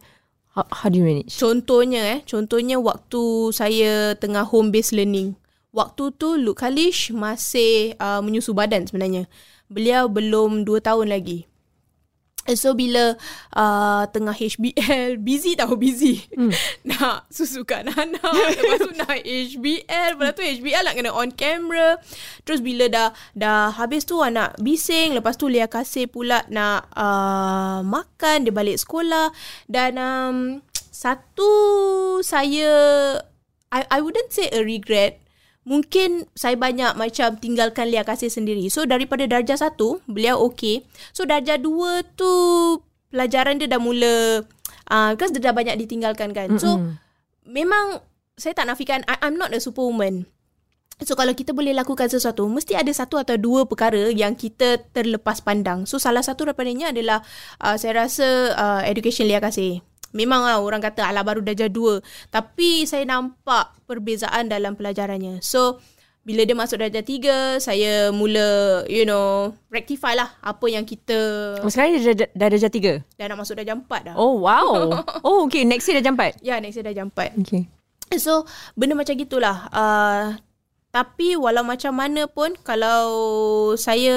how, 0.52 0.64
how 0.68 0.88
do 0.92 1.00
you 1.00 1.06
manage? 1.08 1.32
Contohnya 1.32 2.18
eh, 2.18 2.20
contohnya 2.24 2.76
waktu 2.82 3.54
saya 3.56 4.12
tengah 4.20 4.44
home 4.44 4.68
based 4.68 4.92
learning. 4.92 5.40
Waktu 5.72 6.16
tu 6.16 6.36
Luke 6.36 6.64
Kalish 6.64 7.12
masih 7.12 7.96
uh, 8.00 8.20
menyusu 8.24 8.52
badan 8.52 8.88
sebenarnya. 8.88 9.28
Beliau 9.68 10.08
belum 10.08 10.64
2 10.64 10.80
tahun 10.80 11.12
lagi. 11.12 11.44
So 12.56 12.72
bila 12.72 13.18
uh, 13.52 14.02
tengah 14.08 14.32
HBL 14.32 15.18
Busy 15.26 15.58
tau 15.58 15.76
busy. 15.76 16.24
Hmm. 16.32 16.52
Nak 16.88 17.28
susukan 17.28 17.92
anak 17.92 18.32
Lepas 18.56 18.78
tu 18.80 18.92
nak 18.96 19.18
HBL 19.20 20.16
Lepas 20.16 20.32
tu 20.32 20.42
HBL 20.44 20.84
nak 20.88 20.94
kena 20.96 21.10
on 21.12 21.30
camera. 21.34 22.00
Terus 22.48 22.64
bila 22.64 22.88
dah 22.88 23.08
Dah 23.36 23.74
habis 23.76 24.08
tu 24.08 24.20
anak 24.24 24.56
bising 24.62 25.12
Lepas 25.12 25.36
tu 25.36 25.50
Lia 25.50 25.68
Kasih 25.68 26.08
pula 26.08 26.46
Nak 26.48 26.88
uh, 26.96 27.80
makan 27.84 28.48
Dia 28.48 28.54
balik 28.54 28.80
sekolah. 28.80 29.28
Dan 29.68 30.00
um, 30.00 30.36
Satu 30.88 31.52
Saya 32.24 32.72
I, 33.68 33.84
I 33.92 33.98
wouldn't 34.00 34.32
say 34.32 34.48
a 34.48 34.64
regret 34.64 35.20
Mungkin 35.68 36.24
saya 36.32 36.56
banyak 36.56 36.96
macam 36.96 37.36
tinggalkan 37.36 37.92
Lia 37.92 38.00
Kasih 38.00 38.32
sendiri. 38.32 38.64
So 38.72 38.88
daripada 38.88 39.28
darjah 39.28 39.60
satu, 39.60 40.00
beliau 40.08 40.40
okey. 40.48 40.88
So 41.12 41.28
darjah 41.28 41.60
dua 41.60 42.00
tu 42.16 42.24
pelajaran 43.12 43.60
dia 43.60 43.68
dah 43.68 43.76
mula 43.76 44.48
uh, 44.88 45.10
because 45.12 45.28
dia 45.36 45.44
dah 45.44 45.52
banyak 45.52 45.76
ditinggalkan 45.76 46.32
kan. 46.32 46.56
So 46.56 46.80
Mm-mm. 46.80 46.96
memang 47.44 48.00
saya 48.40 48.56
tak 48.56 48.64
nafikan 48.64 49.04
I, 49.04 49.20
I'm 49.28 49.36
not 49.36 49.52
a 49.52 49.60
superwoman. 49.60 50.24
So 51.04 51.14
kalau 51.14 51.30
kita 51.30 51.54
boleh 51.54 51.70
lakukan 51.76 52.10
sesuatu, 52.10 52.48
mesti 52.50 52.74
ada 52.74 52.90
satu 52.90 53.22
atau 53.22 53.38
dua 53.38 53.68
perkara 53.68 54.10
yang 54.10 54.34
kita 54.34 54.82
terlepas 54.90 55.38
pandang. 55.44 55.86
So 55.86 56.00
salah 56.00 56.24
satu 56.24 56.48
daripadanya 56.48 56.90
adalah 56.90 57.22
uh, 57.62 57.76
saya 57.78 58.08
rasa 58.08 58.56
uh, 58.56 58.82
education 58.88 59.28
Lia 59.30 59.38
Kasih. 59.38 59.84
Memang 60.16 60.44
lah 60.44 60.60
orang 60.60 60.80
kata 60.80 61.04
ala 61.04 61.20
baru 61.20 61.44
darjah 61.44 61.68
dua. 61.68 62.00
Tapi 62.32 62.88
saya 62.88 63.04
nampak 63.04 63.76
perbezaan 63.84 64.48
dalam 64.48 64.74
pelajarannya. 64.74 65.44
So 65.44 65.80
bila 66.28 66.44
dia 66.44 66.52
masuk 66.52 66.84
darjah 66.84 67.00
tiga, 67.00 67.56
saya 67.56 68.12
mula 68.12 68.84
you 68.92 69.08
know 69.08 69.56
rectify 69.72 70.12
lah 70.12 70.36
apa 70.44 70.66
yang 70.68 70.84
kita 70.84 71.16
Oh, 71.64 71.72
sekarang 71.72 71.96
dia 71.96 72.12
dah, 72.12 72.28
dah 72.36 72.48
darjah 72.52 72.72
tiga? 72.72 72.92
dah 73.16 73.26
nak 73.32 73.40
masuk 73.40 73.56
darjah 73.56 73.76
empat 73.76 74.12
dah. 74.12 74.14
Oh 74.16 74.44
wow. 74.44 74.92
oh 75.26 75.48
okay 75.48 75.64
next 75.64 75.88
year 75.88 76.00
dah 76.00 76.12
jampat. 76.12 76.36
Ya, 76.44 76.60
next 76.60 76.76
year 76.76 76.84
darjah 76.84 77.08
empat. 77.08 77.32
Okay. 77.44 77.68
So 78.16 78.48
benda 78.72 78.96
macam 78.96 79.20
gitulah 79.20 79.68
uh, 79.68 80.40
Tapi 80.88 81.36
walau 81.36 81.60
macam 81.60 81.92
mana 81.92 82.24
pun 82.24 82.56
Kalau 82.64 83.04
saya 83.76 84.16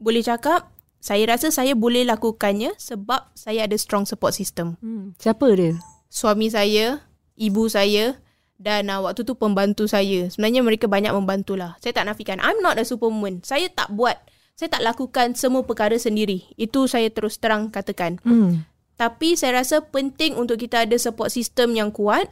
boleh 0.00 0.24
cakap 0.24 0.72
Saya 1.02 1.26
rasa 1.26 1.50
saya 1.50 1.74
boleh 1.74 2.06
lakukannya 2.06 2.78
Sebab 2.78 3.34
saya 3.34 3.66
ada 3.66 3.74
strong 3.74 4.06
support 4.06 4.38
system. 4.38 4.78
Hmm. 4.78 5.18
Siapa 5.18 5.50
dia? 5.58 5.74
Suami 6.06 6.46
saya 6.46 7.02
Ibu 7.34 7.66
saya 7.66 8.14
Dan 8.54 8.86
uh, 8.86 9.02
waktu 9.02 9.26
tu 9.26 9.34
pembantu 9.34 9.90
saya. 9.90 10.30
Sebenarnya 10.30 10.62
mereka 10.62 10.86
banyak 10.86 11.10
membantulah. 11.10 11.74
Saya 11.82 11.90
tak 11.90 12.06
nafikan. 12.06 12.38
I'm 12.38 12.62
not 12.62 12.78
a 12.78 12.86
superwoman. 12.86 13.42
Saya 13.42 13.66
tak 13.66 13.90
buat. 13.90 14.14
Saya 14.54 14.70
tak 14.70 14.86
lakukan 14.86 15.34
semua 15.34 15.66
perkara 15.66 15.98
sendiri. 15.98 16.46
Itu 16.54 16.86
saya 16.86 17.10
terus 17.10 17.42
terang 17.42 17.74
katakan. 17.74 18.22
Hmm. 18.22 18.62
tapi 19.02 19.34
saya 19.34 19.58
rasa 19.58 19.82
penting 19.82 20.38
untuk 20.38 20.62
kita 20.62 20.86
ada 20.86 20.94
support 20.94 21.34
system 21.34 21.74
yang 21.74 21.90
kuat 21.90 22.30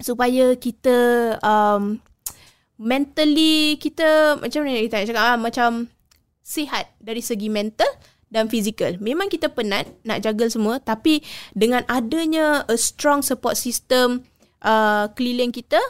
supaya 0.00 0.56
kita 0.56 0.96
um, 1.40 2.00
mentally 2.76 3.80
kita 3.80 4.40
macam 4.40 4.64
mana 4.64 4.84
kita 4.84 4.96
nak 5.00 5.08
cakap 5.08 5.24
ah, 5.24 5.36
macam 5.36 5.70
sihat 6.46 6.94
dari 7.02 7.18
segi 7.18 7.50
mental 7.50 7.90
dan 8.30 8.46
fizikal. 8.46 8.94
Memang 9.02 9.26
kita 9.26 9.50
penat 9.50 9.90
nak 10.06 10.22
jaga 10.22 10.46
semua 10.46 10.78
tapi 10.78 11.26
dengan 11.58 11.82
adanya 11.90 12.62
a 12.70 12.78
strong 12.78 13.26
support 13.26 13.58
system 13.58 14.22
uh, 14.62 15.10
keliling 15.18 15.50
kita 15.50 15.82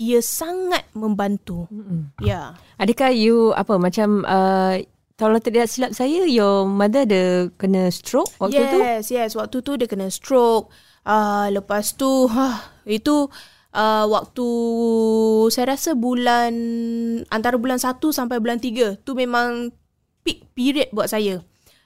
ia 0.00 0.24
sangat 0.24 0.88
membantu. 0.96 1.68
Mm-mm. 1.68 2.10
Ya. 2.24 2.56
Adakah 2.80 3.12
you 3.12 3.52
apa 3.52 3.76
macam 3.76 4.24
uh, 4.24 4.80
kalau 5.20 5.38
tidak 5.38 5.70
silap 5.70 5.94
saya 5.94 6.26
your 6.26 6.66
mother 6.66 7.06
ada 7.06 7.46
kena 7.54 7.92
stroke 7.92 8.32
waktu 8.42 8.58
yes, 8.58 8.72
tu? 8.72 8.78
Yes, 8.80 9.04
yes. 9.12 9.30
Waktu 9.38 9.56
tu 9.62 9.72
dia 9.78 9.86
kena 9.86 10.08
stroke. 10.10 10.72
Uh, 11.02 11.50
lepas 11.50 11.94
tu, 11.98 12.30
huh, 12.30 12.56
itu 12.86 13.26
uh, 13.74 14.04
waktu 14.06 14.48
saya 15.50 15.74
rasa 15.74 15.98
bulan, 15.98 16.54
antara 17.30 17.58
bulan 17.58 17.78
1 17.78 17.98
sampai 18.02 18.38
bulan 18.38 18.58
3. 18.58 19.02
Tu 19.02 19.12
memang 19.14 19.70
peak 20.22 20.48
period 20.56 20.88
buat 20.94 21.10
saya. 21.10 21.42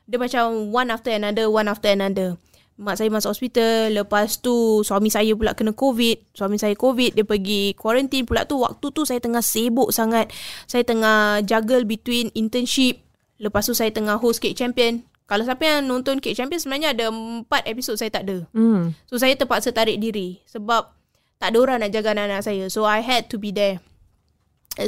Dia 0.06 0.18
macam 0.22 0.70
one 0.70 0.88
after 0.94 1.10
another, 1.10 1.50
one 1.50 1.66
after 1.66 1.90
another. 1.90 2.38
Mak 2.76 3.00
saya 3.00 3.08
masuk 3.08 3.32
hospital. 3.32 3.88
Lepas 3.88 4.38
tu 4.44 4.84
suami 4.84 5.08
saya 5.08 5.32
pula 5.32 5.56
kena 5.56 5.72
COVID. 5.72 6.36
Suami 6.36 6.60
saya 6.60 6.76
COVID. 6.76 7.16
Dia 7.16 7.24
pergi 7.24 7.72
quarantine 7.72 8.28
pula 8.28 8.44
tu. 8.44 8.60
Waktu 8.60 8.86
tu 8.92 9.02
saya 9.08 9.16
tengah 9.16 9.40
sibuk 9.40 9.90
sangat. 9.96 10.28
Saya 10.68 10.84
tengah 10.84 11.40
juggle 11.48 11.88
between 11.88 12.28
internship. 12.36 13.00
Lepas 13.40 13.64
tu 13.64 13.72
saya 13.72 13.88
tengah 13.88 14.20
host 14.20 14.44
Cake 14.44 14.56
Champion. 14.56 15.00
Kalau 15.26 15.42
siapa 15.42 15.64
yang 15.64 15.88
nonton 15.88 16.20
Cake 16.20 16.36
Champion 16.36 16.60
sebenarnya 16.60 16.92
ada 16.92 17.08
empat 17.08 17.64
episod 17.64 17.96
saya 17.96 18.12
tak 18.12 18.28
ada. 18.28 18.44
Hmm. 18.52 18.92
So 19.08 19.16
saya 19.16 19.32
terpaksa 19.40 19.72
tarik 19.72 19.96
diri. 19.96 20.44
Sebab 20.44 20.92
tak 21.40 21.48
ada 21.52 21.58
orang 21.58 21.78
nak 21.80 21.90
jaga 21.96 22.12
anak-anak 22.12 22.44
saya. 22.44 22.68
So 22.68 22.84
I 22.84 23.00
had 23.00 23.32
to 23.32 23.40
be 23.40 23.56
there. 23.56 23.80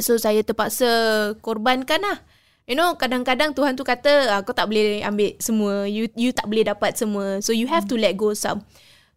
So 0.05 0.21
saya 0.21 0.45
terpaksa 0.45 0.87
korbankan 1.41 2.05
lah. 2.05 2.21
You 2.69 2.77
know, 2.77 2.93
kadang-kadang 2.93 3.57
Tuhan 3.57 3.73
tu 3.73 3.81
kata, 3.81 4.29
ah, 4.29 4.39
kau 4.45 4.53
tak 4.53 4.69
boleh 4.69 5.01
ambil 5.01 5.33
semua. 5.41 5.89
You 5.89 6.05
you 6.13 6.29
tak 6.29 6.45
boleh 6.45 6.69
dapat 6.69 6.93
semua. 6.93 7.41
So 7.41 7.49
you 7.49 7.65
have 7.65 7.89
to 7.89 7.97
let 7.97 8.13
go 8.13 8.37
some. 8.37 8.61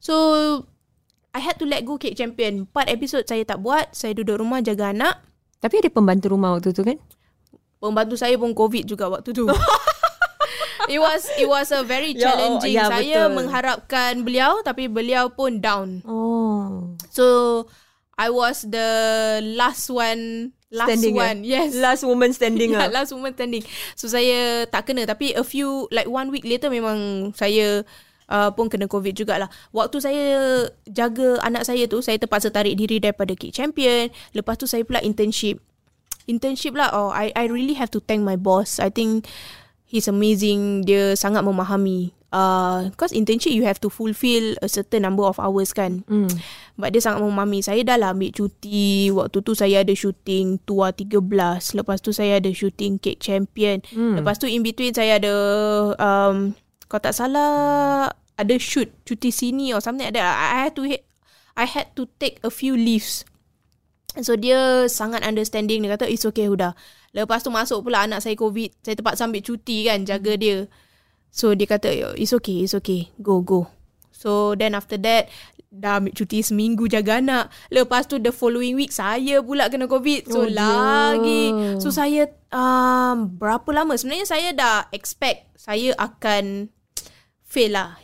So, 0.01 0.15
I 1.37 1.41
had 1.45 1.61
to 1.61 1.69
let 1.69 1.85
go 1.85 2.01
Cake 2.01 2.17
Champion. 2.17 2.65
Empat 2.65 2.89
episod 2.89 3.29
saya 3.29 3.45
tak 3.45 3.61
buat. 3.61 3.93
Saya 3.93 4.17
duduk 4.17 4.41
rumah 4.41 4.65
jaga 4.65 4.97
anak. 4.97 5.21
Tapi 5.61 5.85
ada 5.85 5.93
pembantu 5.93 6.33
rumah 6.33 6.57
waktu 6.57 6.73
tu 6.73 6.81
kan? 6.81 6.97
Pembantu 7.77 8.17
saya 8.17 8.41
pun 8.41 8.57
COVID 8.57 8.89
juga 8.89 9.13
waktu 9.13 9.37
tu. 9.37 9.45
it 10.93 10.99
was 10.99 11.23
it 11.37 11.47
was 11.47 11.69
a 11.71 11.85
very 11.85 12.17
Ya, 12.17 12.33
oh, 12.33 12.59
challenging. 12.59 12.75
ya, 12.75 12.85
saya 12.89 13.21
betul. 13.29 13.37
mengharapkan 13.37 14.13
beliau 14.25 14.65
tapi 14.65 14.89
beliau 14.89 15.29
pun 15.29 15.61
down. 15.61 16.01
Oh. 16.09 16.97
So 17.13 17.69
I 18.17 18.33
was 18.33 18.65
the 18.65 18.91
last 19.45 19.93
one 19.93 20.53
last 20.73 20.89
Standing, 20.97 21.15
one. 21.15 21.39
Yes. 21.45 21.77
Last 21.77 22.03
woman 22.03 22.33
standing 22.33 22.73
yeah, 22.75 22.89
ah. 22.89 22.91
last 22.91 23.13
woman 23.13 23.37
standing. 23.37 23.63
So 23.95 24.09
saya 24.09 24.65
tak 24.67 24.89
kena 24.89 25.05
tapi 25.05 25.37
a 25.37 25.45
few 25.45 25.87
like 25.93 26.09
one 26.09 26.33
week 26.33 26.49
later 26.49 26.73
memang 26.73 27.31
saya 27.37 27.85
uh, 28.33 28.51
pun 28.57 28.73
kena 28.73 28.89
COVID 28.89 29.13
jugalah. 29.13 29.53
Waktu 29.71 30.01
saya 30.01 30.25
jaga 30.89 31.39
anak 31.45 31.69
saya 31.69 31.85
tu 31.85 32.01
saya 32.01 32.17
terpaksa 32.17 32.49
tarik 32.49 32.75
diri 32.81 32.99
daripada 32.99 33.37
Cake 33.37 33.53
Champion. 33.53 34.09
Lepas 34.33 34.57
tu 34.57 34.65
saya 34.65 34.83
pula 34.83 35.05
internship. 35.05 35.61
Internship 36.25 36.73
lah. 36.73 36.91
Oh, 36.97 37.13
I 37.13 37.31
I 37.37 37.53
really 37.53 37.77
have 37.77 37.93
to 37.93 38.01
thank 38.01 38.25
my 38.25 38.41
boss. 38.41 38.81
I 38.81 38.89
think 38.89 39.29
he's 39.85 40.09
amazing. 40.09 40.89
Dia 40.89 41.13
sangat 41.15 41.45
memahami. 41.45 42.17
Uh, 42.33 42.89
cause 42.97 43.13
internship 43.13 43.53
you 43.53 43.61
have 43.69 43.77
to 43.77 43.93
fulfill 43.93 44.57
a 44.65 44.69
certain 44.69 45.05
number 45.05 45.21
of 45.21 45.37
hours 45.37 45.77
kan. 45.77 46.01
Hmm. 46.09 46.33
But 46.81 46.97
dia 46.97 47.05
sangat 47.05 47.21
memahami. 47.21 47.61
Saya 47.61 47.85
dah 47.85 48.01
lah 48.01 48.17
ambil 48.17 48.33
cuti. 48.33 49.13
Waktu 49.13 49.45
tu 49.45 49.53
saya 49.53 49.85
ada 49.85 49.93
shooting 49.93 50.57
Tua 50.65 50.97
13. 50.97 51.13
Lepas 51.77 52.01
tu 52.01 52.17
saya 52.17 52.41
ada 52.41 52.49
shooting 52.49 52.97
Cake 52.97 53.21
Champion. 53.21 53.85
Hmm. 53.93 54.17
Lepas 54.17 54.41
tu 54.41 54.49
in 54.49 54.65
between 54.65 54.97
saya 54.97 55.21
ada 55.21 55.35
um, 56.01 56.57
kalau 56.89 57.05
tak 57.05 57.13
salah 57.13 58.09
ada 58.41 58.55
shoot 58.57 58.89
cuti 59.05 59.29
sini 59.29 59.77
or 59.77 59.85
something 59.85 60.09
that. 60.09 60.17
I 60.17 60.67
had 60.67 60.75
to 60.81 60.89
I 61.53 61.69
had 61.69 61.93
to 62.01 62.09
take 62.17 62.41
a 62.41 62.49
few 62.49 62.73
leaves. 62.73 63.29
So 64.21 64.41
dia 64.41 64.89
sangat 64.89 65.25
understanding. 65.25 65.85
Dia 65.85 66.01
kata 66.01 66.09
it's 66.09 66.25
okay 66.25 66.49
Huda. 66.49 66.73
Lepas 67.13 67.45
tu 67.45 67.53
masuk 67.53 67.85
pula 67.85 68.09
anak 68.09 68.25
saya 68.25 68.37
COVID. 68.37 68.73
Saya 68.81 68.97
terpaksa 68.97 69.29
ambil 69.29 69.45
cuti 69.45 69.85
kan 69.85 70.05
jaga 70.09 70.33
dia. 70.37 70.69
So 71.33 71.57
dia 71.57 71.65
kata 71.65 72.13
it's 72.15 72.37
okay, 72.37 72.63
it's 72.63 72.77
okay. 72.77 73.09
Go, 73.19 73.41
go. 73.41 73.67
So 74.13 74.53
then 74.55 74.77
after 74.77 75.01
that 75.01 75.33
dah 75.73 75.97
ambil 75.97 76.13
cuti 76.13 76.45
seminggu 76.45 76.85
jaga 76.87 77.25
anak. 77.25 77.49
Lepas 77.73 78.05
tu 78.05 78.21
the 78.21 78.29
following 78.29 78.77
week 78.77 78.93
saya 78.93 79.41
pula 79.41 79.73
kena 79.73 79.89
COVID. 79.89 80.29
So 80.29 80.45
Oh, 80.45 80.49
lagi. 80.53 81.57
So 81.81 81.89
saya 81.89 82.29
um, 82.53 83.33
berapa 83.41 83.67
lama 83.73 83.97
sebenarnya 83.97 84.29
saya 84.29 84.49
dah 84.53 84.93
expect 84.93 85.49
saya 85.57 85.97
akan 85.97 86.69
fail 87.49 87.73
lah. 87.73 87.97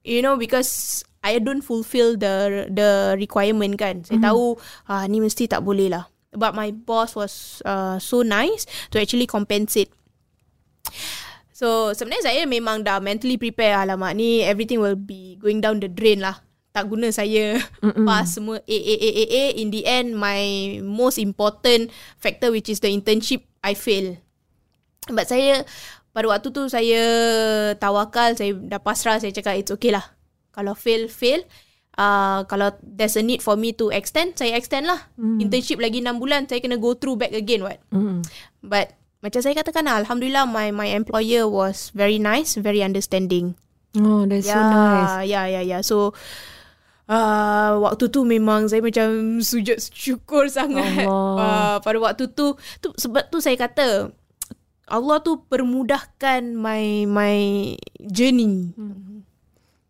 You 0.00 0.24
know 0.24 0.40
because 0.40 1.04
I 1.20 1.36
don't 1.40 1.60
fulfill 1.60 2.16
the 2.16 2.66
the 2.72 3.20
requirement 3.20 3.76
kan. 3.76 4.08
Saya 4.08 4.24
mm-hmm. 4.24 4.28
tahu 4.32 4.44
ah 4.88 5.04
ni 5.04 5.20
mesti 5.20 5.44
tak 5.44 5.60
boleh 5.60 5.92
lah. 5.92 6.08
but 6.36 6.54
my 6.54 6.70
boss 6.70 7.16
was 7.16 7.62
uh, 7.64 7.98
so 7.98 8.22
nice 8.22 8.66
to 8.90 9.00
actually 9.00 9.26
compensate. 9.26 9.90
So 11.54 11.94
sebenarnya 11.94 12.34
saya 12.34 12.42
memang 12.50 12.82
dah 12.82 12.98
mentally 12.98 13.38
prepare 13.38 13.78
alamak 13.78 14.18
ni 14.18 14.42
everything 14.42 14.82
will 14.82 14.98
be 14.98 15.38
going 15.38 15.62
down 15.62 15.78
the 15.78 15.86
drain 15.86 16.18
lah. 16.18 16.42
Tak 16.74 16.90
guna 16.90 17.14
saya 17.14 17.62
Mm-mm. 17.78 18.02
pass 18.02 18.34
semua 18.34 18.58
A 18.58 18.78
A 18.82 18.94
A 18.98 19.10
A 19.14 19.24
A 19.30 19.44
in 19.62 19.70
the 19.70 19.86
end 19.86 20.18
my 20.18 20.42
most 20.82 21.22
important 21.22 21.94
factor 22.18 22.50
which 22.50 22.66
is 22.66 22.82
the 22.82 22.90
internship 22.90 23.46
I 23.62 23.78
fail. 23.78 24.18
But 25.06 25.30
saya 25.30 25.62
pada 26.10 26.26
waktu 26.26 26.50
tu 26.50 26.66
saya 26.66 27.02
tawakal 27.78 28.34
saya 28.34 28.58
dah 28.58 28.82
pasrah 28.82 29.22
saya 29.22 29.30
cakap 29.30 29.54
it's 29.54 29.70
okay 29.70 29.94
lah. 29.94 30.02
Kalau 30.50 30.74
fail 30.74 31.06
fail 31.06 31.46
uh, 31.94 32.42
kalau 32.50 32.74
there's 32.82 33.14
a 33.14 33.22
need 33.22 33.46
for 33.46 33.54
me 33.54 33.70
to 33.78 33.94
extend 33.94 34.34
saya 34.34 34.58
extend 34.58 34.90
lah. 34.90 35.06
Mm. 35.14 35.38
Internship 35.38 35.78
lagi 35.78 36.02
6 36.02 36.18
bulan 36.18 36.50
saya 36.50 36.58
kena 36.58 36.82
go 36.82 36.98
through 36.98 37.14
back 37.14 37.30
again 37.30 37.62
what. 37.62 37.78
Mm. 37.94 38.26
But 38.58 38.98
macam 39.24 39.40
saya 39.40 39.56
katakan 39.56 39.88
alhamdulillah 39.88 40.44
my 40.44 40.68
my 40.68 40.92
employer 40.92 41.48
was 41.48 41.88
very 41.96 42.20
nice, 42.20 42.60
very 42.60 42.84
understanding. 42.84 43.56
Oh, 43.96 44.28
that's 44.28 44.44
yeah, 44.44 44.60
so 44.60 44.60
nice. 44.68 45.14
Yeah, 45.24 45.46
yeah, 45.48 45.64
yeah. 45.64 45.80
So 45.80 46.12
uh, 47.08 47.72
waktu 47.80 48.12
tu 48.12 48.28
memang 48.28 48.68
saya 48.68 48.84
macam 48.84 49.40
sujud 49.40 49.80
syukur 49.80 50.52
sangat. 50.52 51.08
Uh, 51.34 51.76
pada 51.82 51.98
waktu 51.98 52.30
tu, 52.30 52.54
tu 52.78 52.88
sebab 52.94 53.26
tu 53.28 53.42
saya 53.42 53.58
kata 53.58 54.12
Allah 54.86 55.16
tu 55.24 55.40
permudahkan 55.48 56.54
my 56.54 57.08
my 57.08 57.36
journey. 58.04 58.76
Hmm. 58.76 59.13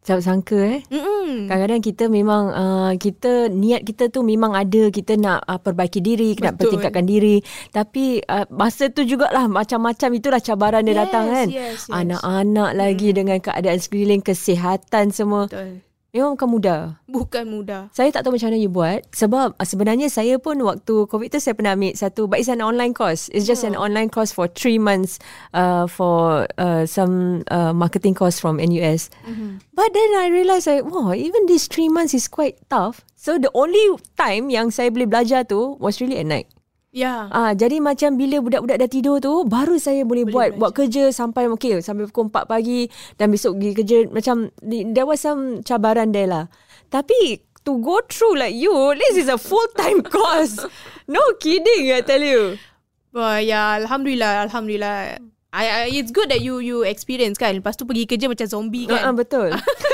Tak 0.05 0.21
sangka 0.21 0.61
eh. 0.61 0.81
Mm-mm. 0.93 1.49
Kadang-kadang 1.49 1.81
kita 1.81 2.05
memang 2.13 2.53
uh, 2.53 2.93
kita 3.01 3.49
niat 3.49 3.89
kita 3.89 4.13
tu 4.13 4.21
memang 4.21 4.53
ada 4.53 4.93
kita 4.93 5.17
nak 5.17 5.41
uh, 5.49 5.57
perbaiki 5.57 6.05
diri, 6.05 6.37
Betul. 6.37 6.45
nak 6.45 6.55
pertingkatkan 6.61 7.09
diri. 7.09 7.41
Tapi 7.73 8.21
uh, 8.21 8.45
masa 8.53 8.93
tu 8.93 9.09
jugalah 9.09 9.49
macam-macam 9.49 10.13
itulah 10.13 10.45
cabaran 10.45 10.85
dia 10.85 10.93
yes, 10.93 11.01
datang 11.09 11.25
kan. 11.33 11.49
Yes, 11.49 11.89
yes. 11.89 11.89
Anak-anak 11.89 12.71
lagi 12.77 13.09
mm. 13.11 13.17
dengan 13.17 13.39
keadaan 13.41 13.79
sekeliling 13.81 14.21
kesihatan 14.21 15.09
semua. 15.09 15.49
Betul. 15.49 15.81
Memang 16.15 16.39
bukan 16.39 16.47
mudah. 16.47 16.81
Bukan 17.11 17.45
mudah. 17.51 17.83
Saya 17.91 18.15
tak 18.15 18.23
tahu 18.23 18.39
macam 18.39 18.55
mana 18.55 18.63
you 18.63 18.71
buat. 18.71 19.03
Sebab 19.11 19.59
uh, 19.59 19.67
sebenarnya 19.67 20.07
saya 20.07 20.39
pun 20.39 20.63
waktu 20.63 21.11
COVID 21.11 21.27
tu 21.27 21.43
saya 21.43 21.59
pernah 21.59 21.75
ambil 21.75 21.99
satu. 21.99 22.31
But 22.31 22.39
it's 22.39 22.47
an 22.47 22.63
online 22.63 22.95
course. 22.95 23.27
It's 23.35 23.51
just 23.51 23.67
oh. 23.67 23.75
an 23.75 23.75
online 23.75 24.15
course 24.15 24.31
for 24.31 24.47
three 24.47 24.79
months 24.79 25.19
uh, 25.51 25.91
for 25.91 26.47
uh, 26.55 26.87
some 26.87 27.43
uh, 27.51 27.75
marketing 27.75 28.15
course 28.15 28.39
from 28.39 28.63
NUS. 28.63 29.11
Mm-hmm. 29.27 29.59
But 29.75 29.91
then 29.91 30.11
I 30.23 30.31
realised 30.31 30.71
like, 30.71 30.87
wow, 30.87 31.11
even 31.11 31.51
this 31.51 31.67
three 31.67 31.91
months 31.91 32.15
is 32.15 32.31
quite 32.31 32.63
tough. 32.71 33.03
So 33.19 33.35
the 33.35 33.51
only 33.51 33.99
time 34.15 34.55
yang 34.55 34.71
saya 34.71 34.95
boleh 34.95 35.11
belajar 35.11 35.43
tu 35.43 35.75
was 35.83 35.99
really 35.99 36.23
at 36.23 36.31
night. 36.31 36.47
Ya. 36.95 37.27
Ah, 37.35 37.51
jadi 37.59 37.83
macam 37.83 38.15
bila 38.15 38.39
budak-budak 38.39 38.87
dah 38.87 38.87
tidur 38.87 39.19
tu, 39.19 39.43
baru 39.51 39.75
saya 39.83 40.07
boleh, 40.07 40.23
boleh 40.23 40.31
buat 40.31 40.49
belajar. 40.55 40.59
buat 40.63 40.73
kerja 40.79 41.03
sampai 41.11 41.51
okay, 41.51 41.83
sampai 41.83 42.07
pukul 42.07 42.31
4 42.31 42.47
pagi 42.47 42.87
dan 43.19 43.35
besok 43.35 43.59
pergi 43.59 43.73
kerja 43.75 43.97
macam 44.15 44.37
there 44.63 45.03
was 45.03 45.19
some 45.19 45.59
cabaran 45.67 46.15
there 46.15 46.31
lah. 46.31 46.47
Tapi 46.95 47.43
to 47.67 47.83
go 47.83 47.99
through 48.07 48.39
like 48.39 48.55
you, 48.55 48.71
this 48.95 49.19
is 49.19 49.27
a 49.27 49.35
full 49.35 49.67
time 49.75 50.07
course. 50.15 50.63
No 51.11 51.19
kidding, 51.43 51.91
I 51.91 52.07
tell 52.07 52.23
you. 52.23 52.63
Wah, 53.11 53.43
ya, 53.43 53.83
alhamdulillah, 53.83 54.47
alhamdulillah. 54.47 55.19
I, 55.55 55.65
I, 55.67 55.83
it's 55.91 56.11
good 56.11 56.31
that 56.31 56.43
you 56.43 56.59
you 56.59 56.83
experience 56.87 57.39
kan. 57.39 57.59
Lepas 57.59 57.79
tu 57.79 57.87
pergi 57.87 58.07
kerja 58.11 58.27
macam 58.31 58.47
zombie 58.47 58.87
kan. 58.91 59.03
Uh, 59.03 59.11
uh, 59.11 59.15
betul. 59.15 59.49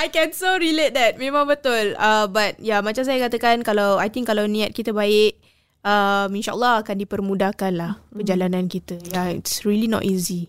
I 0.00 0.08
can 0.08 0.32
so 0.32 0.56
relate 0.56 0.96
that. 0.96 1.20
Memang 1.20 1.44
betul. 1.44 1.92
Uh, 2.00 2.24
but 2.24 2.56
yeah, 2.56 2.80
macam 2.80 3.04
saya 3.04 3.20
katakan, 3.28 3.60
kalau 3.60 4.00
I 4.00 4.08
think 4.08 4.24
kalau 4.32 4.48
niat 4.48 4.72
kita 4.72 4.96
baik, 4.96 5.36
um, 5.84 6.32
insyaAllah 6.32 6.80
akan 6.80 6.96
dipermudahkan 7.04 7.72
lah 7.76 7.92
mm. 8.08 8.16
perjalanan 8.16 8.64
kita. 8.64 8.96
Yeah, 9.12 9.36
it's 9.36 9.68
really 9.68 9.92
not 9.92 10.08
easy. 10.08 10.48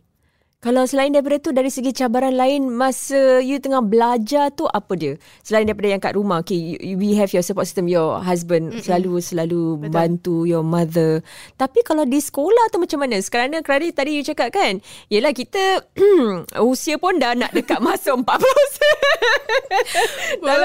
Kalau 0.62 0.86
selain 0.86 1.10
daripada 1.10 1.41
tu 1.41 1.50
dari 1.50 1.74
segi 1.74 1.89
cabaran 1.89 2.38
lain 2.38 2.69
masa 2.69 3.41
you 3.41 3.58
tengah 3.58 3.82
belajar 3.82 4.54
tu 4.54 4.69
apa 4.69 4.93
dia? 4.93 5.17
Selain 5.41 5.65
daripada 5.65 5.89
yang 5.89 5.97
kat 5.97 6.13
rumah, 6.13 6.45
okay, 6.45 6.78
we 6.93 7.17
have 7.17 7.34
your 7.34 7.41
support 7.41 7.65
system, 7.65 7.89
your 7.89 8.21
husband 8.21 8.69
Mm-mm. 8.69 8.86
selalu 8.86 9.26
selalu 9.26 9.82
Betul. 9.82 9.89
bantu 9.89 10.45
your 10.45 10.62
mother. 10.62 11.26
Tapi 11.58 11.82
kalau 11.82 12.06
di 12.06 12.21
sekolah 12.21 12.69
tu 12.69 12.78
macam 12.78 13.02
mana? 13.02 13.17
Sekarang 13.17 13.50
kerana 13.65 13.89
tadi 13.89 14.13
you 14.13 14.21
cakap 14.21 14.54
kan, 14.54 14.78
yelah 15.10 15.34
kita 15.34 15.82
usia 16.69 17.02
pun 17.02 17.17
dah 17.17 17.34
nak 17.34 17.58
dekat 17.58 17.82
masuk 17.82 18.21
40. 18.30 18.30
Betul. 20.45 20.62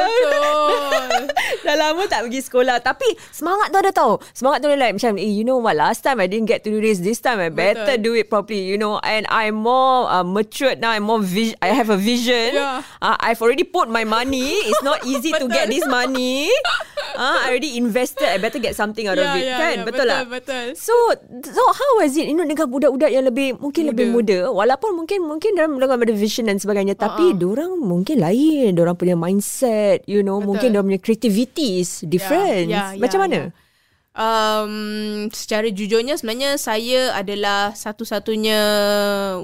dah 1.65 1.73
lama 1.73 2.05
tak 2.05 2.29
pergi 2.29 2.45
sekolah. 2.45 2.85
Tapi 2.85 3.17
semangat 3.33 3.73
tu 3.73 3.81
ada 3.81 3.97
tau. 3.97 4.21
Semangat 4.37 4.61
tu 4.61 4.69
ada 4.69 4.77
like 4.77 5.01
macam, 5.01 5.17
eh, 5.17 5.25
you 5.25 5.41
know 5.41 5.57
what, 5.57 5.73
last 5.73 6.05
time 6.05 6.21
I 6.21 6.29
didn't 6.29 6.53
get 6.53 6.61
to 6.69 6.71
do 6.71 6.85
this. 6.85 7.01
This 7.01 7.25
time 7.25 7.41
I 7.41 7.49
better 7.49 7.97
Betul. 7.97 8.05
do 8.05 8.13
it 8.13 8.29
properly, 8.29 8.69
you 8.69 8.77
know. 8.77 9.01
And 9.01 9.25
I'm 9.33 9.57
more 9.57 9.86
more 9.87 10.11
uh, 10.11 10.27
matured 10.27 10.83
now. 10.83 10.91
I'm 10.91 11.07
more 11.07 11.23
vis- 11.23 11.55
I 11.63 11.71
have 11.71 11.95
a 11.95 11.97
vision. 11.97 12.59
Yeah. 12.59 12.83
Uh, 12.99 13.17
I've 13.23 13.39
already 13.39 13.63
put 13.63 13.87
my 13.87 14.03
money. 14.03 14.67
It's 14.67 14.83
not 14.83 15.07
easy 15.07 15.31
to 15.31 15.47
get 15.57 15.71
this 15.71 15.87
money. 15.87 16.51
Uh, 17.15 17.47
I 17.47 17.55
already 17.55 17.79
invested. 17.79 18.27
I 18.27 18.43
better 18.43 18.59
get 18.59 18.75
something 18.75 19.07
out 19.07 19.17
yeah, 19.17 19.31
of 19.31 19.39
it. 19.39 19.47
Yeah, 19.47 19.59
kan? 19.63 19.75
Yeah, 19.79 19.87
betul, 19.87 19.95
betul 19.95 20.07
lah. 20.11 20.21
Betul. 20.27 20.67
So, 20.75 20.95
so 21.47 21.63
how 21.71 21.91
was 22.03 22.19
it? 22.19 22.27
You 22.27 22.35
know, 22.35 22.45
dengan 22.45 22.67
budak-budak 22.67 23.11
yang 23.15 23.25
lebih 23.31 23.63
mungkin 23.63 23.87
muda. 23.87 23.91
lebih 23.95 24.07
muda. 24.11 24.39
Walaupun 24.51 24.91
mungkin 24.99 25.19
mungkin 25.23 25.55
dalam 25.55 25.79
dalam 25.79 26.03
ada 26.03 26.13
vision 26.13 26.51
dan 26.51 26.59
sebagainya. 26.59 26.99
Uh-uh. 26.99 27.07
Tapi 27.07 27.39
orang 27.39 27.79
mungkin 27.79 28.19
lain. 28.19 28.75
Orang 28.77 28.99
punya 28.99 29.15
mindset. 29.15 30.03
You 30.11 30.27
know, 30.27 30.43
betul. 30.43 30.49
mungkin 30.51 30.69
orang 30.75 30.87
punya 30.91 31.01
creativity 31.01 31.81
is 31.81 32.03
different. 32.03 32.69
Yeah, 32.69 32.93
yeah, 32.93 33.01
Macam 33.01 33.23
yeah, 33.23 33.27
mana? 33.31 33.41
Yeah 33.55 33.65
um, 34.17 34.75
secara 35.31 35.69
jujurnya 35.71 36.17
sebenarnya 36.19 36.57
saya 36.57 37.15
adalah 37.15 37.77
satu-satunya 37.77 38.59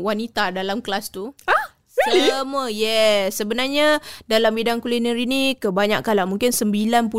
wanita 0.01 0.51
dalam 0.51 0.81
kelas 0.81 1.13
tu. 1.13 1.37
Ah, 1.47 1.77
really? 2.09 2.33
Semua, 2.33 2.65
yes. 2.73 3.39
Sebenarnya 3.39 4.01
dalam 4.27 4.57
bidang 4.57 4.81
kuliner 4.81 5.15
ini 5.15 5.55
kebanyakan 5.61 6.25
lah. 6.25 6.27
Mungkin 6.27 6.51
90% 6.51 7.13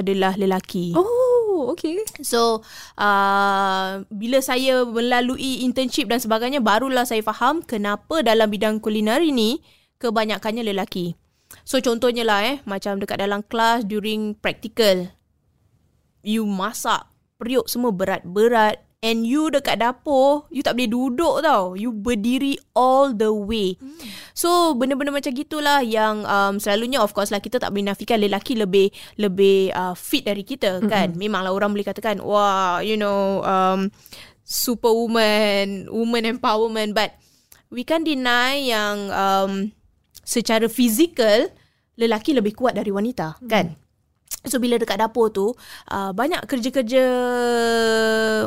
adalah 0.00 0.32
lelaki. 0.38 0.94
Oh, 0.96 1.74
okay. 1.74 2.00
So, 2.22 2.62
uh, 2.96 4.06
bila 4.08 4.38
saya 4.40 4.86
melalui 4.86 5.66
internship 5.66 6.08
dan 6.08 6.22
sebagainya, 6.22 6.62
barulah 6.62 7.04
saya 7.04 7.20
faham 7.20 7.60
kenapa 7.60 8.22
dalam 8.22 8.48
bidang 8.48 8.78
kuliner 8.80 9.20
ini 9.20 9.60
kebanyakannya 9.98 10.64
lelaki. 10.64 11.18
So, 11.62 11.78
contohnya 11.78 12.26
lah 12.26 12.42
eh, 12.42 12.56
macam 12.66 12.98
dekat 12.98 13.22
dalam 13.22 13.40
kelas 13.46 13.86
during 13.86 14.34
practical 14.38 15.15
you 16.26 16.42
masak 16.42 17.06
periuk 17.38 17.70
semua 17.70 17.94
berat-berat 17.94 18.82
and 19.04 19.22
you 19.22 19.46
dekat 19.52 19.78
dapur 19.78 20.50
you 20.50 20.64
tak 20.64 20.74
boleh 20.74 20.90
duduk 20.90 21.36
tau 21.44 21.78
you 21.78 21.94
berdiri 21.94 22.58
all 22.74 23.14
the 23.14 23.30
way 23.30 23.78
hmm. 23.78 23.94
so 24.34 24.74
benda-benda 24.74 25.14
macam 25.14 25.30
gitulah 25.30 25.84
yang 25.86 26.26
um, 26.26 26.58
selalunya 26.58 26.98
of 26.98 27.14
course 27.14 27.30
lah 27.30 27.38
kita 27.38 27.62
tak 27.62 27.70
boleh 27.70 27.92
nafikan 27.92 28.18
lelaki 28.18 28.58
lebih 28.58 28.90
lebih 29.20 29.70
uh, 29.76 29.94
fit 29.94 30.26
dari 30.26 30.42
kita 30.42 30.82
hmm. 30.82 30.90
kan 30.90 31.08
memanglah 31.14 31.54
orang 31.54 31.70
boleh 31.70 31.86
katakan 31.86 32.18
wah 32.18 32.82
you 32.82 32.98
know 32.98 33.44
um, 33.46 33.92
superwoman 34.42 35.86
woman 35.92 36.26
empowerment 36.26 36.96
but 36.96 37.14
we 37.70 37.86
can 37.86 38.02
deny 38.02 38.58
yang 38.58 39.12
um, 39.14 39.52
secara 40.26 40.66
fizikal 40.66 41.52
lelaki 41.94 42.34
lebih 42.34 42.58
kuat 42.58 42.74
dari 42.74 42.90
wanita 42.90 43.38
hmm. 43.38 43.46
kan 43.46 43.78
So 44.46 44.62
bila 44.62 44.78
dekat 44.78 45.02
dapur 45.02 45.34
tu 45.34 45.52
uh, 45.90 46.10
Banyak 46.14 46.46
kerja-kerja 46.46 47.04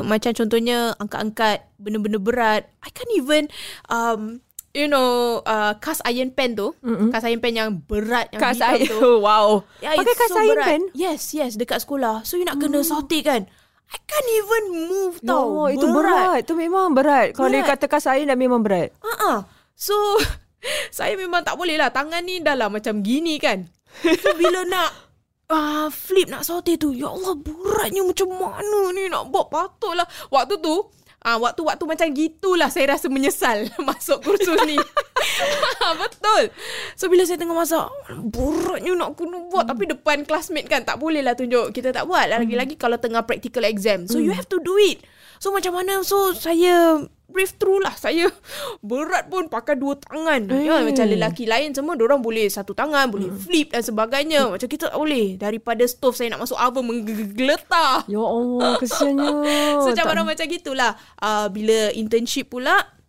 Macam 0.00 0.32
contohnya 0.32 0.96
Angkat-angkat 0.96 1.68
Benda-benda 1.76 2.18
berat. 2.20 2.62
I 2.80 2.90
can't 2.92 3.12
even 3.12 3.52
um, 3.92 4.40
You 4.70 4.86
know 4.86 5.42
uh, 5.44 5.74
Cast 5.82 6.00
iron 6.06 6.30
pan 6.30 6.54
tu. 6.54 6.70
Mm-hmm. 6.80 7.10
Cast 7.10 7.26
iron 7.26 7.42
pan 7.42 7.54
yang 7.58 7.70
berat 7.84 8.30
yang 8.30 8.40
Cast 8.40 8.62
iron 8.62 8.86
tu. 8.86 9.18
Wow. 9.26 9.66
Yeah, 9.82 9.98
Pakai 9.98 10.14
cast 10.14 10.30
so 10.30 10.38
iron 10.38 10.56
berat. 10.56 10.68
pan 10.68 10.82
Yes 10.94 11.22
yes 11.34 11.58
Dekat 11.58 11.82
sekolah. 11.82 12.22
So 12.22 12.38
you 12.38 12.46
nak 12.46 12.62
kena 12.62 12.80
mm. 12.80 12.86
saute 12.86 13.18
kan? 13.20 13.50
I 13.90 13.98
can't 14.06 14.30
even 14.30 14.64
move 14.86 15.18
tau. 15.26 15.50
no, 15.50 15.66
Itu 15.66 15.90
berat. 15.90 16.46
Itu 16.46 16.54
memang 16.54 16.94
berat. 16.94 17.34
Kalau 17.34 17.50
dia 17.50 17.66
kata 17.66 17.90
cast 17.90 18.08
iron 18.14 18.30
Dah 18.30 18.38
memang 18.38 18.62
berat. 18.62 18.94
Uh-uh. 19.02 19.42
So 19.74 19.94
Saya 20.96 21.18
memang 21.18 21.42
tak 21.42 21.58
boleh 21.58 21.74
lah. 21.74 21.90
Tangan 21.90 22.22
ni 22.22 22.38
dah 22.38 22.54
lah 22.54 22.70
Macam 22.70 23.02
gini 23.02 23.42
kan. 23.42 23.66
So 24.06 24.38
bila 24.38 24.62
nak 24.70 25.09
uh, 25.50 25.90
flip 25.90 26.30
nak 26.30 26.46
saute 26.46 26.78
tu. 26.78 26.94
Ya 26.94 27.10
Allah, 27.10 27.34
beratnya 27.36 28.06
macam 28.06 28.30
mana 28.30 28.80
ni 28.94 29.10
nak 29.10 29.28
buat 29.28 29.50
patutlah. 29.50 30.06
Waktu 30.30 30.56
tu, 30.62 30.88
Ah, 31.20 31.36
uh, 31.36 31.44
waktu-waktu 31.44 31.84
macam 31.84 32.08
gitulah 32.16 32.72
saya 32.72 32.96
rasa 32.96 33.12
menyesal 33.12 33.68
masuk 33.92 34.24
kursus 34.24 34.56
ni. 34.64 34.80
Betul. 36.00 36.48
So 36.96 37.12
bila 37.12 37.28
saya 37.28 37.36
tengah 37.36 37.52
masak, 37.52 37.92
beratnya 38.08 38.96
nak 38.96 39.20
kena 39.20 39.36
buat 39.52 39.68
hmm. 39.68 39.72
tapi 39.76 39.84
depan 39.84 40.24
classmate 40.24 40.64
kan 40.64 40.80
tak 40.80 40.96
boleh 40.96 41.20
lah 41.20 41.36
tunjuk 41.36 41.76
kita 41.76 41.92
tak 41.92 42.08
buat. 42.08 42.24
Lagi-lagi 42.24 42.72
hmm. 42.72 42.80
kalau 42.80 42.96
tengah 42.96 43.20
practical 43.28 43.68
exam. 43.68 44.08
So 44.08 44.16
hmm. 44.16 44.24
you 44.24 44.32
have 44.32 44.48
to 44.48 44.64
do 44.64 44.72
it. 44.80 45.04
So 45.36 45.52
macam 45.52 45.76
mana? 45.76 46.00
So 46.08 46.32
saya 46.32 47.04
breathe 47.30 47.56
through 47.56 47.80
lah. 47.80 47.94
Saya 47.96 48.28
berat 48.82 49.30
pun 49.30 49.46
pakai 49.46 49.78
dua 49.78 49.96
tangan. 49.96 50.50
Eh. 50.50 50.66
Ya, 50.68 50.82
macam 50.82 51.06
lelaki 51.06 51.46
lain 51.46 51.72
semua, 51.72 51.96
orang 51.96 52.20
boleh 52.20 52.50
satu 52.50 52.76
tangan, 52.76 53.08
boleh 53.08 53.30
flip 53.32 53.72
dan 53.72 53.82
sebagainya. 53.82 54.50
Macam 54.50 54.68
kita 54.68 54.90
tak 54.90 54.98
boleh. 54.98 55.38
Daripada 55.40 55.82
stove 55.88 56.18
saya 56.18 56.34
nak 56.34 56.44
masuk 56.44 56.58
oven 56.58 56.84
menggeletar. 56.84 58.04
Ya 58.10 58.20
Allah, 58.20 58.76
kesiannya. 58.78 59.32
So 59.86 59.96
cabaran 59.96 60.26
macam 60.26 60.46
gitulah. 60.50 60.98
Uh, 61.16 61.46
bila 61.48 61.94
internship 61.94 62.52
pula, 62.52 62.99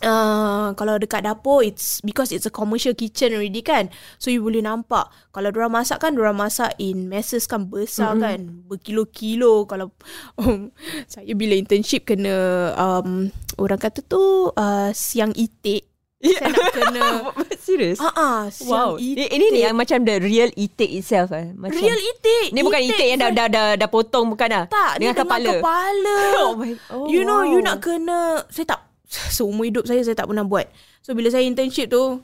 Uh, 0.00 0.72
kalau 0.80 0.96
dekat 0.96 1.20
dapur 1.28 1.60
it's 1.60 2.00
because 2.00 2.32
it's 2.32 2.48
a 2.48 2.52
commercial 2.52 2.96
kitchen 2.96 3.36
already 3.36 3.60
kan 3.60 3.92
so 4.16 4.32
you 4.32 4.40
boleh 4.40 4.64
nampak 4.64 5.12
kalau 5.28 5.52
orang 5.52 5.76
masak 5.76 6.00
kan 6.00 6.16
orang 6.16 6.40
masak 6.40 6.72
in 6.80 7.04
messes 7.04 7.44
kan 7.44 7.68
besar 7.68 8.16
mm-hmm. 8.16 8.24
kan 8.24 8.38
berkilo-kilo 8.64 9.68
kalau 9.68 9.92
um, 10.40 10.72
saya 11.12 11.36
bila 11.36 11.52
internship 11.52 12.08
kena 12.08 12.32
um, 12.80 13.28
orang 13.60 13.76
kata 13.76 14.00
tu 14.00 14.48
uh, 14.56 14.88
siang 14.96 15.36
itik 15.36 15.90
saya 16.20 16.52
nak 16.52 16.68
kena 16.76 17.04
Serius? 17.64 17.98
ah 18.00 18.48
siang 18.52 18.96
Wow. 18.96 19.00
itik 19.00 19.28
Ini, 19.32 19.46
ni 19.52 19.60
yang 19.64 19.76
macam 19.76 20.04
the 20.04 20.20
real 20.20 20.52
itik 20.52 20.90
itself 20.92 21.32
eh. 21.32 21.52
Macam, 21.56 21.80
real 21.80 21.96
itik 21.96 22.52
Ni 22.52 22.60
bukan 22.60 22.80
itik 22.80 23.06
yang 23.08 23.20
dah, 23.20 23.30
dah, 23.32 23.48
dah, 23.48 23.68
dah 23.76 23.88
potong 23.88 24.28
bukan 24.32 24.48
dah? 24.48 24.64
tak 24.68 25.00
Dengan 25.00 25.16
ni 25.16 25.20
kepala. 25.20 25.40
dengan 25.40 25.60
kepala 25.64 26.16
Oh 26.44 26.52
my 26.56 26.72
oh, 26.92 27.08
you 27.08 27.24
know 27.24 27.40
wow. 27.44 27.48
you 27.48 27.58
nak 27.64 27.80
kena 27.80 28.44
saya 28.52 28.76
tak 28.76 28.89
seumur 29.10 29.66
hidup 29.66 29.84
saya 29.84 30.00
saya 30.06 30.14
tak 30.14 30.30
pernah 30.30 30.46
buat. 30.46 30.70
So 31.00 31.16
bila 31.16 31.32
saya 31.32 31.48
internship 31.48 31.88
tu 31.88 32.20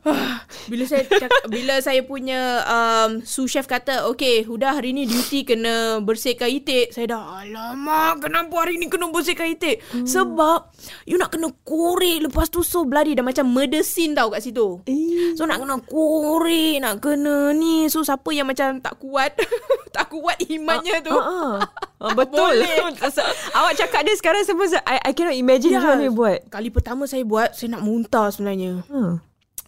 bila 0.72 0.84
saya 0.88 1.04
cak- 1.04 1.52
bila 1.52 1.76
saya 1.84 2.00
punya 2.00 2.64
um, 2.64 3.20
sous 3.20 3.52
chef 3.52 3.68
kata 3.68 4.08
okay 4.08 4.48
Huda 4.48 4.80
hari 4.80 4.96
ni 4.96 5.04
duty 5.04 5.44
kena 5.44 6.00
bersihkan 6.00 6.48
itik 6.48 6.88
saya 6.88 7.04
dah 7.12 7.44
alamak 7.44 8.24
kenapa 8.24 8.64
hari 8.64 8.80
ni 8.80 8.88
kena 8.88 9.12
bersihkan 9.12 9.52
itik 9.52 9.84
hmm. 9.92 10.08
sebab 10.08 10.72
you 11.04 11.20
nak 11.20 11.36
kena 11.36 11.52
korek 11.68 12.24
lepas 12.24 12.48
tu 12.48 12.64
so 12.64 12.88
bloody 12.88 13.12
dah 13.12 13.20
macam 13.20 13.44
murder 13.44 13.84
scene 13.84 14.16
tau 14.16 14.32
kat 14.32 14.40
situ 14.40 14.80
Eh. 14.88 15.36
So 15.36 15.44
nak 15.44 15.60
kena 15.60 15.76
korek 15.84 16.80
Nak 16.80 17.04
kena 17.04 17.52
ni 17.52 17.90
So 17.92 18.00
siapa 18.00 18.32
yang 18.32 18.48
macam 18.48 18.80
tak 18.80 18.96
kuat 18.96 19.36
Tak 19.96 20.08
kuat 20.08 20.40
imannya 20.48 21.04
tu 21.04 21.12
Ah, 21.12 21.28
ah. 21.28 21.56
Ah, 21.98 22.14
betul. 22.14 22.62
Awak 23.58 23.74
cakap 23.74 24.06
dia 24.06 24.14
sekarang 24.14 24.46
semua 24.46 24.70
I, 24.86 25.02
I 25.02 25.12
cannot 25.18 25.34
imagine 25.34 25.74
macam 25.74 25.98
mana 25.98 26.06
dia 26.06 26.14
buat. 26.14 26.38
Kali 26.46 26.70
pertama 26.70 27.10
saya 27.10 27.26
buat 27.26 27.58
Saya 27.58 27.74
nak 27.74 27.82
muntah 27.98 28.30
sebenarnya 28.30 28.86
Hmm. 28.86 29.18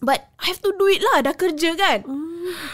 But 0.01 0.25
I 0.41 0.49
have 0.49 0.57
to 0.65 0.73
do 0.73 0.89
it 0.89 0.97
lah 0.97 1.21
Dah 1.21 1.37
kerja 1.37 1.77
kan 1.77 2.01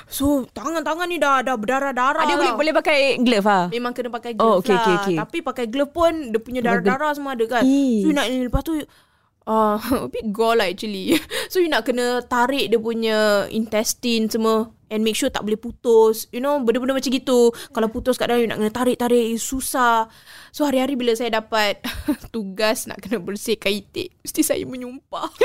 So 0.08 0.48
tangan-tangan 0.56 1.12
ni 1.12 1.20
dah 1.20 1.43
Dah 1.43 1.60
berdarah-darah 1.60 2.24
Ah, 2.24 2.26
dia 2.26 2.39
boleh 2.39 2.56
boleh 2.56 2.72
pakai 2.72 3.20
glove 3.20 3.43
ah. 3.43 3.67
Memang 3.67 3.91
kena 3.91 4.08
pakai 4.08 4.32
glove 4.32 4.48
Oh, 4.48 4.56
okay, 4.63 4.72
lah 4.72 4.80
okay, 4.80 4.96
okay. 4.96 5.15
Tapi 5.20 5.38
pakai 5.43 5.65
glove 5.67 5.91
pun 5.91 6.32
Dia 6.32 6.39
punya 6.39 6.63
darah-darah 6.63 7.12
semua 7.12 7.36
ada 7.36 7.43
kan 7.43 7.67
Ih. 7.67 8.00
So 8.00 8.08
you 8.08 8.15
nak 8.15 8.32
Lepas 8.32 8.63
tu 8.63 8.80
uh, 8.80 9.76
A 10.04 10.08
bit 10.08 10.32
gore 10.32 10.56
lah 10.56 10.72
actually 10.72 11.20
So 11.52 11.60
you 11.60 11.67
nak 11.67 11.84
kena 11.84 12.24
Tarik 12.24 12.72
dia 12.72 12.80
punya 12.80 13.43
Intestine 13.52 14.32
semua 14.32 14.72
And 14.88 15.04
make 15.04 15.19
sure 15.19 15.28
tak 15.28 15.43
boleh 15.43 15.60
putus. 15.60 16.32
You 16.32 16.39
know 16.39 16.60
Benda-benda 16.63 16.95
macam 16.95 17.12
gitu. 17.12 17.52
Kalau 17.52 17.88
putus 17.91 18.15
kat 18.15 18.32
dalam 18.32 18.43
You 18.43 18.50
nak 18.50 18.60
kena 18.63 18.71
tarik-tarik 18.71 19.36
Susah. 19.36 20.08
So 20.56 20.63
hari-hari 20.63 20.95
bila 20.95 21.12
saya 21.13 21.43
dapat 21.43 21.84
Tugas 22.34 22.88
nak 22.88 23.04
kena 23.04 23.19
bersihkan 23.19 23.71
itik 23.76 24.15
Mesti 24.23 24.41
saya 24.43 24.63
menyumpah. 24.63 25.28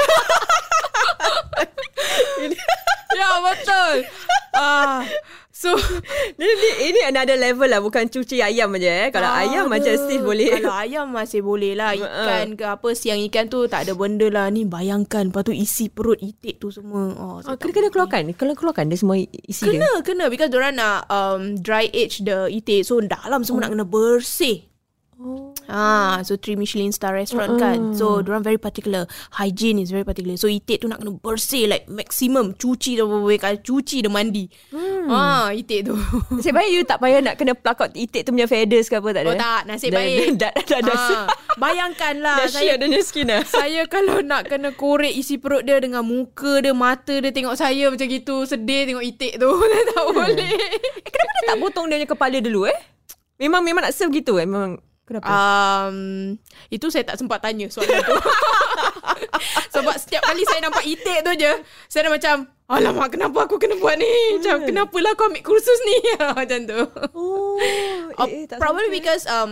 Ya 3.12 3.28
betul. 3.44 4.08
Ah, 4.56 5.04
So 5.52 5.76
Ini, 6.40 6.48
ini, 6.48 6.68
ini 6.88 7.00
another 7.04 7.36
level 7.36 7.68
lah. 7.68 7.78
Bukan 7.78 8.08
cuci 8.08 8.40
ayam 8.40 8.72
aja 8.72 9.06
eh. 9.06 9.08
Kalau 9.12 9.28
Ah, 9.28 9.44
ayam 9.44 9.68
ada. 9.68 9.78
macam 9.78 9.92
still 9.94 10.24
boleh. 10.24 10.48
Kalau 10.58 10.72
ayam 10.72 11.06
masih 11.06 11.44
boleh 11.44 11.76
lah. 11.76 11.92
Ikan 12.00 12.56
ke 12.56 12.64
apa 12.64 12.88
Siang 12.92 13.20
ikan 13.28 13.46
tu 13.46 13.68
tak 13.68 13.84
ada 13.84 13.92
benda 13.92 14.26
lah. 14.26 14.48
Ni 14.48 14.64
bayangkan 14.64 15.28
Lepas 15.28 15.44
tu 15.44 15.52
isi 15.52 15.92
perut 15.92 16.16
itik 16.18 16.56
tu 16.56 16.72
semua. 16.72 17.12
Oh, 17.12 17.30
Oh, 17.32 17.38
saya 17.38 17.54
kena 17.54 17.72
kena 17.76 17.88
keluarkan. 17.92 18.32
Kena 18.32 18.52
keluarkan 18.56 18.88
dia 18.88 18.96
semua 18.96 19.20
isi 19.20 19.62
dia. 19.62 19.76
Kena 19.76 19.90
kena. 20.00 20.24
Because 20.26 20.48
diorang 20.48 20.74
nak 20.74 21.04
um, 21.06 21.54
Dry 21.54 21.86
age 21.86 22.24
the 22.24 22.48
itik. 22.48 22.82
So 22.82 22.98
dalam 22.98 23.44
semua 23.44 23.68
nak 23.68 23.76
kena 23.76 23.84
bersih 23.84 24.71
Oh. 25.22 25.54
Ah, 25.70 26.18
so 26.26 26.34
three 26.34 26.58
Michelin 26.58 26.90
star 26.90 27.14
restaurant 27.14 27.54
uh-uh. 27.54 27.62
kan. 27.62 27.78
So 27.94 28.18
diorang 28.20 28.42
very 28.42 28.58
particular. 28.58 29.06
Hygiene 29.38 29.78
is 29.78 29.94
very 29.94 30.02
particular. 30.02 30.34
So 30.34 30.50
itik 30.50 30.82
tu 30.82 30.90
nak 30.90 30.98
kena 30.98 31.14
bersih 31.22 31.70
like 31.70 31.86
maximum. 31.86 32.58
Cuci 32.58 32.98
tu 32.98 33.06
berapa 33.06 33.38
kali. 33.38 33.58
Cuci 33.62 34.02
dia 34.02 34.10
mandi. 34.10 34.50
Hmm. 34.74 35.06
Ah, 35.06 35.54
itik 35.54 35.86
tu. 35.86 35.94
Nasib 36.34 36.50
baik 36.50 36.70
you 36.74 36.82
tak 36.82 36.98
payah 36.98 37.22
nak 37.22 37.38
kena 37.38 37.54
pluck 37.54 37.78
out 37.78 37.94
itik 37.94 38.26
tu 38.26 38.34
punya 38.34 38.50
feathers 38.50 38.90
ke 38.90 38.98
apa 38.98 39.08
tak 39.14 39.22
ada? 39.22 39.30
Oh 39.30 39.38
tak, 39.38 39.62
nasib 39.70 39.94
Dah- 39.94 40.02
baik. 40.02 40.18
Dah 40.34 40.52
dah 40.58 40.64
dah 40.66 40.80
dah. 40.82 40.98
Ah, 40.98 41.24
bayangkanlah 41.56 42.36
Dah 42.42 42.48
saya 42.50 42.74
share 42.74 42.76
dia 42.82 42.86
punya 42.90 43.02
skin 43.06 43.26
lah. 43.30 43.42
saya 43.62 43.82
kalau 43.86 44.18
nak 44.26 44.50
kena 44.50 44.74
korek 44.74 45.14
isi 45.14 45.38
perut 45.38 45.62
dia 45.62 45.78
dengan 45.78 46.02
muka 46.02 46.58
dia, 46.58 46.74
mata 46.74 47.14
dia 47.14 47.30
tengok 47.30 47.54
saya 47.54 47.86
macam 47.94 48.06
gitu, 48.10 48.42
sedih 48.42 48.90
tengok 48.90 49.04
itik 49.06 49.38
tu. 49.38 49.50
Saya 49.54 49.84
tak 49.94 50.04
boleh. 50.10 50.50
Eh, 50.58 51.00
kenapa 51.06 51.30
dia 51.30 51.44
tak 51.46 51.56
potong 51.62 51.86
dia 51.86 51.96
punya 52.02 52.08
kepala 52.10 52.38
dulu 52.42 52.66
eh? 52.66 52.78
Memang 53.38 53.62
memang 53.62 53.82
nak 53.86 53.94
serve 53.94 54.14
gitu 54.18 54.38
eh? 54.38 54.46
Memang 54.46 54.78
kenapa? 55.12 55.28
Um, 55.28 55.96
itu 56.72 56.88
saya 56.88 57.04
tak 57.04 57.20
sempat 57.20 57.44
tanya 57.44 57.68
soalan 57.68 58.00
tu. 58.00 58.16
Sebab 59.76 59.94
setiap 60.00 60.24
kali 60.24 60.42
saya 60.48 60.64
nampak 60.64 60.84
itik 60.88 61.20
tu 61.20 61.32
je, 61.36 61.52
saya 61.92 62.08
dah 62.08 62.12
macam, 62.12 62.36
alamak 62.72 63.12
kenapa 63.12 63.38
aku 63.44 63.60
kena 63.60 63.76
buat 63.76 64.00
ni? 64.00 64.40
Macam, 64.40 64.64
kenapalah 64.64 65.12
aku 65.12 65.28
ambil 65.28 65.44
kursus 65.44 65.78
ni? 65.84 65.96
macam 66.40 66.58
tu. 66.64 66.80
oh, 67.12 67.60
eh, 68.24 68.48
eh, 68.48 68.56
probably 68.56 68.88
sangka. 68.88 68.98
because 68.98 69.22
um 69.28 69.50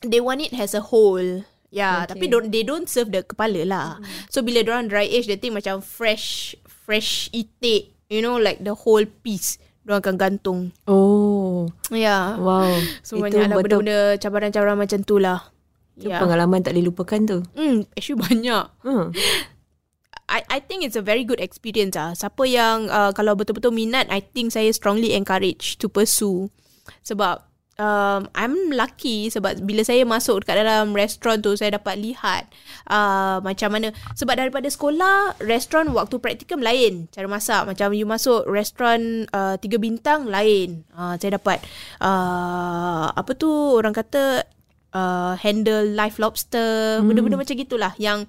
they 0.00 0.20
want 0.22 0.40
it 0.40 0.52
as 0.56 0.72
a 0.72 0.80
whole. 0.80 1.44
Yeah, 1.68 2.08
Okay. 2.08 2.16
tapi 2.16 2.24
don't 2.32 2.48
they 2.48 2.64
don't 2.64 2.88
serve 2.88 3.12
the 3.12 3.20
kepala 3.20 3.60
lah. 3.68 3.88
So 4.32 4.40
bila 4.40 4.64
orang 4.64 4.88
dry 4.88 5.04
age, 5.04 5.28
they 5.28 5.36
think 5.36 5.52
macam 5.52 5.84
fresh 5.84 6.56
fresh 6.64 7.28
itik, 7.36 7.92
you 8.08 8.24
know 8.24 8.40
like 8.40 8.64
the 8.64 8.72
whole 8.72 9.04
piece. 9.04 9.60
Diorang 9.88 10.04
akan 10.04 10.16
gantung. 10.20 10.60
Oh, 10.84 11.64
Yeah. 11.88 12.36
wow. 12.36 12.68
So 13.00 13.16
Itu 13.16 13.24
banyaklah 13.24 13.56
benda-benda 13.56 13.98
cabaran-cabaran 14.20 14.76
macam 14.76 15.00
tu 15.00 15.16
lah. 15.16 15.48
itu 15.96 16.12
Yeah. 16.12 16.20
pengalaman 16.20 16.60
tak 16.60 16.76
boleh 16.76 16.92
lupakan 16.92 17.20
tu. 17.24 17.38
Hmm, 17.56 17.88
actually 17.96 18.20
banyak. 18.20 18.68
Hmm. 18.84 19.16
I 20.28 20.44
I 20.46 20.58
think 20.60 20.84
it's 20.84 20.92
a 20.92 21.00
very 21.00 21.24
good 21.24 21.40
experience 21.40 21.96
ah. 21.96 22.12
Siapa 22.12 22.44
yang 22.44 22.86
uh, 22.86 23.16
kalau 23.16 23.32
betul-betul 23.32 23.72
minat, 23.72 24.12
I 24.12 24.20
think 24.20 24.52
saya 24.52 24.68
strongly 24.70 25.16
encourage 25.16 25.80
to 25.80 25.88
pursue. 25.88 26.52
Sebab 27.00 27.47
um, 27.78 28.26
I'm 28.34 28.74
lucky 28.74 29.30
sebab 29.30 29.62
bila 29.64 29.86
saya 29.86 30.02
masuk 30.04 30.44
dekat 30.44 30.66
dalam 30.66 30.92
restoran 30.92 31.40
tu 31.40 31.54
saya 31.54 31.78
dapat 31.78 31.96
lihat 31.96 32.50
uh, 32.90 33.40
macam 33.40 33.72
mana. 33.72 33.94
Sebab 34.18 34.34
daripada 34.34 34.66
sekolah 34.68 35.40
restoran 35.40 35.94
waktu 35.94 36.18
praktikum 36.18 36.60
lain. 36.60 37.06
Cara 37.14 37.30
masak 37.30 37.64
macam 37.64 37.94
you 37.94 38.04
masuk 38.04 38.44
restoran 38.50 39.24
uh, 39.32 39.56
tiga 39.56 39.78
bintang 39.80 40.28
lain. 40.28 40.84
Uh, 40.92 41.16
saya 41.16 41.38
dapat 41.38 41.62
uh, 42.02 43.08
apa 43.14 43.32
tu 43.38 43.48
orang 43.48 43.94
kata 43.94 44.44
uh, 44.92 45.34
handle 45.38 45.94
live 45.94 46.18
lobster. 46.20 47.00
Benda-benda 47.00 47.38
macam 47.38 47.56
gitulah 47.56 47.94
yang 47.96 48.26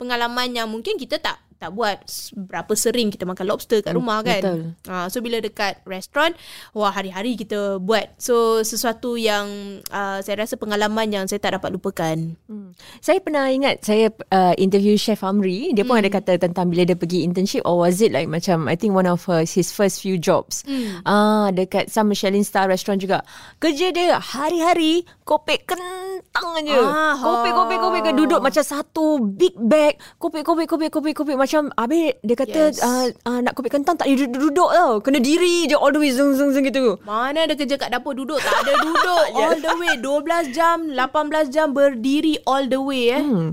pengalaman 0.00 0.56
yang 0.56 0.66
mungkin 0.66 0.96
kita 0.96 1.20
tak 1.20 1.45
tak 1.56 1.72
buat 1.72 1.98
berapa 2.36 2.72
sering 2.76 3.10
kita 3.10 3.24
makan 3.26 3.48
lobster 3.48 3.80
kat 3.82 3.96
rumah 3.96 4.20
kan. 4.22 4.40
betul. 4.40 4.60
Uh, 4.86 5.06
so 5.10 5.18
bila 5.18 5.40
dekat 5.40 5.80
restoran, 5.88 6.36
wah 6.70 6.92
hari-hari 6.92 7.34
kita 7.34 7.80
buat. 7.80 8.12
So 8.20 8.60
sesuatu 8.62 9.16
yang 9.18 9.80
uh, 9.90 10.20
saya 10.20 10.44
rasa 10.44 10.54
pengalaman 10.60 11.08
yang 11.10 11.24
saya 11.26 11.40
tak 11.40 11.56
dapat 11.58 11.72
lupakan. 11.74 12.16
Hmm. 12.46 12.70
Saya 13.00 13.18
pernah 13.24 13.48
ingat 13.48 13.82
saya 13.82 14.12
uh, 14.30 14.54
interview 14.60 14.94
Chef 14.94 15.24
Amri, 15.24 15.72
dia 15.74 15.82
pun 15.82 15.96
Hmm. 15.96 16.04
ada 16.04 16.12
kata 16.12 16.32
tentang 16.36 16.68
bila 16.68 16.84
dia 16.84 16.92
pergi 16.92 17.24
internship 17.24 17.64
or 17.64 17.80
was 17.80 18.04
it 18.04 18.12
like 18.12 18.28
macam 18.28 18.68
I 18.68 18.76
think 18.76 18.92
one 18.92 19.08
of 19.08 19.24
her, 19.24 19.48
his 19.48 19.72
first 19.72 20.04
few 20.04 20.20
jobs. 20.20 20.60
Hmm. 20.68 21.00
Ah 21.08 21.48
dekat 21.48 21.88
some 21.88 22.12
Michelin 22.12 22.44
star 22.44 22.68
restaurant 22.68 23.00
juga. 23.00 23.24
Kerja 23.56 23.96
dia 23.96 24.20
hari-hari 24.20 25.08
kopek 25.24 25.64
kentang 26.18 26.48
aja. 26.58 26.78
Ah, 26.80 27.14
kopek 27.14 27.52
kopek 27.52 27.78
kopek 27.78 28.02
ha. 28.02 28.10
duduk 28.12 28.40
macam 28.40 28.62
satu 28.62 29.06
big 29.20 29.52
bag, 29.54 29.94
kopek 30.16 30.40
kopek 30.40 30.64
kopek 30.64 30.88
kopek 30.88 31.14
kopek 31.14 31.36
macam 31.36 31.68
habis 31.72 32.16
dia 32.20 32.34
kata 32.34 32.60
Yes. 32.68 32.80
uh, 32.80 33.06
uh, 33.24 33.38
nak 33.38 33.52
kopek 33.52 33.72
kentang 33.72 33.94
tak 33.94 34.06
boleh 34.06 34.24
duduk-duduk 34.24 34.70
tau. 34.70 34.92
Kena 34.98 35.18
diri 35.18 35.64
je 35.64 35.74
all 35.74 35.90
the 35.90 35.98
way 35.98 36.10
zung 36.10 36.32
zung 36.32 36.50
zung 36.50 36.62
gitu. 36.62 36.96
Mana 37.02 37.44
ada 37.44 37.52
kerja 37.52 37.76
kat 37.76 37.88
dapur 37.88 38.12
duduk 38.12 38.36
Tak 38.36 38.54
ada 38.62 38.72
duduk 38.78 39.24
All 39.38 39.56
the 39.56 39.74
way 39.74 39.92
12 39.98 40.50
jam 40.50 40.76
18 40.88 41.06
jam 41.48 41.70
berdiri 41.70 42.40
All 42.42 42.64
the 42.64 42.78
way 42.78 43.10
eh 43.10 43.22
Hmm. 43.22 43.52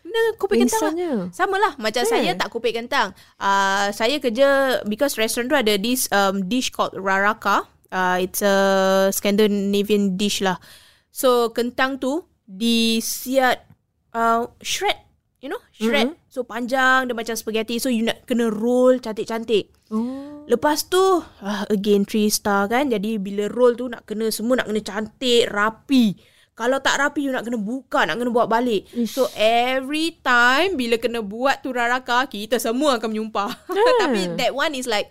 Benda 0.00 0.20
kopek 0.36 0.66
kentang 0.66 0.90
lah. 0.90 1.30
Sama 1.30 1.56
lah 1.56 1.72
Macam 1.76 2.02
Eh. 2.02 2.08
saya 2.08 2.32
tak 2.34 2.48
kopek 2.48 2.74
kentang 2.74 3.12
uh, 3.36 3.88
Saya 3.90 4.18
kerja 4.18 4.48
Because 4.84 5.14
restaurant 5.14 5.48
tu 5.48 5.56
ada 5.56 5.74
This 5.76 6.10
um, 6.10 6.44
dish 6.44 6.68
called 6.68 6.90
Raraka 6.92 7.62
uh, 7.88 8.18
It's 8.18 8.40
a 8.40 8.56
Scandinavian 9.10 10.16
dish 10.16 10.40
lah 10.40 10.58
So 11.10 11.50
kentang 11.50 11.98
tu 11.98 12.26
Disiat 12.46 13.66
uh, 14.14 14.50
Shred 14.62 14.98
You 15.42 15.54
know 15.54 15.62
Shred 15.74 16.14
mm-hmm. 16.14 16.30
So 16.30 16.42
panjang 16.46 17.10
Dia 17.10 17.14
macam 17.14 17.34
spaghetti 17.34 17.78
So 17.78 17.90
you 17.90 18.06
nak 18.06 18.26
kena 18.26 18.50
roll 18.50 18.98
Cantik-cantik 18.98 19.76
Oh. 19.90 20.46
Lepas 20.46 20.86
tu 20.86 21.02
uh, 21.18 21.64
Again 21.66 22.06
three 22.06 22.30
star 22.30 22.70
kan 22.70 22.94
Jadi 22.94 23.18
bila 23.18 23.50
roll 23.50 23.74
tu 23.74 23.90
Nak 23.90 24.06
kena 24.06 24.30
semua 24.30 24.62
Nak 24.62 24.70
kena 24.70 24.82
cantik 24.86 25.50
Rapi 25.50 26.14
Kalau 26.60 26.76
tak 26.76 27.00
rapi 27.00 27.24
you 27.24 27.32
nak 27.32 27.48
kena 27.48 27.56
buka, 27.56 28.04
nak 28.04 28.20
kena 28.20 28.28
buat 28.28 28.44
balik. 28.44 28.84
Ish. 28.92 29.16
So 29.16 29.32
every 29.32 30.20
time 30.20 30.76
bila 30.76 31.00
kena 31.00 31.24
buat 31.24 31.64
tu 31.64 31.72
raka, 31.72 32.28
kita 32.28 32.60
semua 32.60 33.00
akan 33.00 33.16
menyumpah. 33.16 33.48
Tapi 34.04 34.36
that 34.36 34.52
one 34.52 34.76
is 34.76 34.84
like 34.84 35.08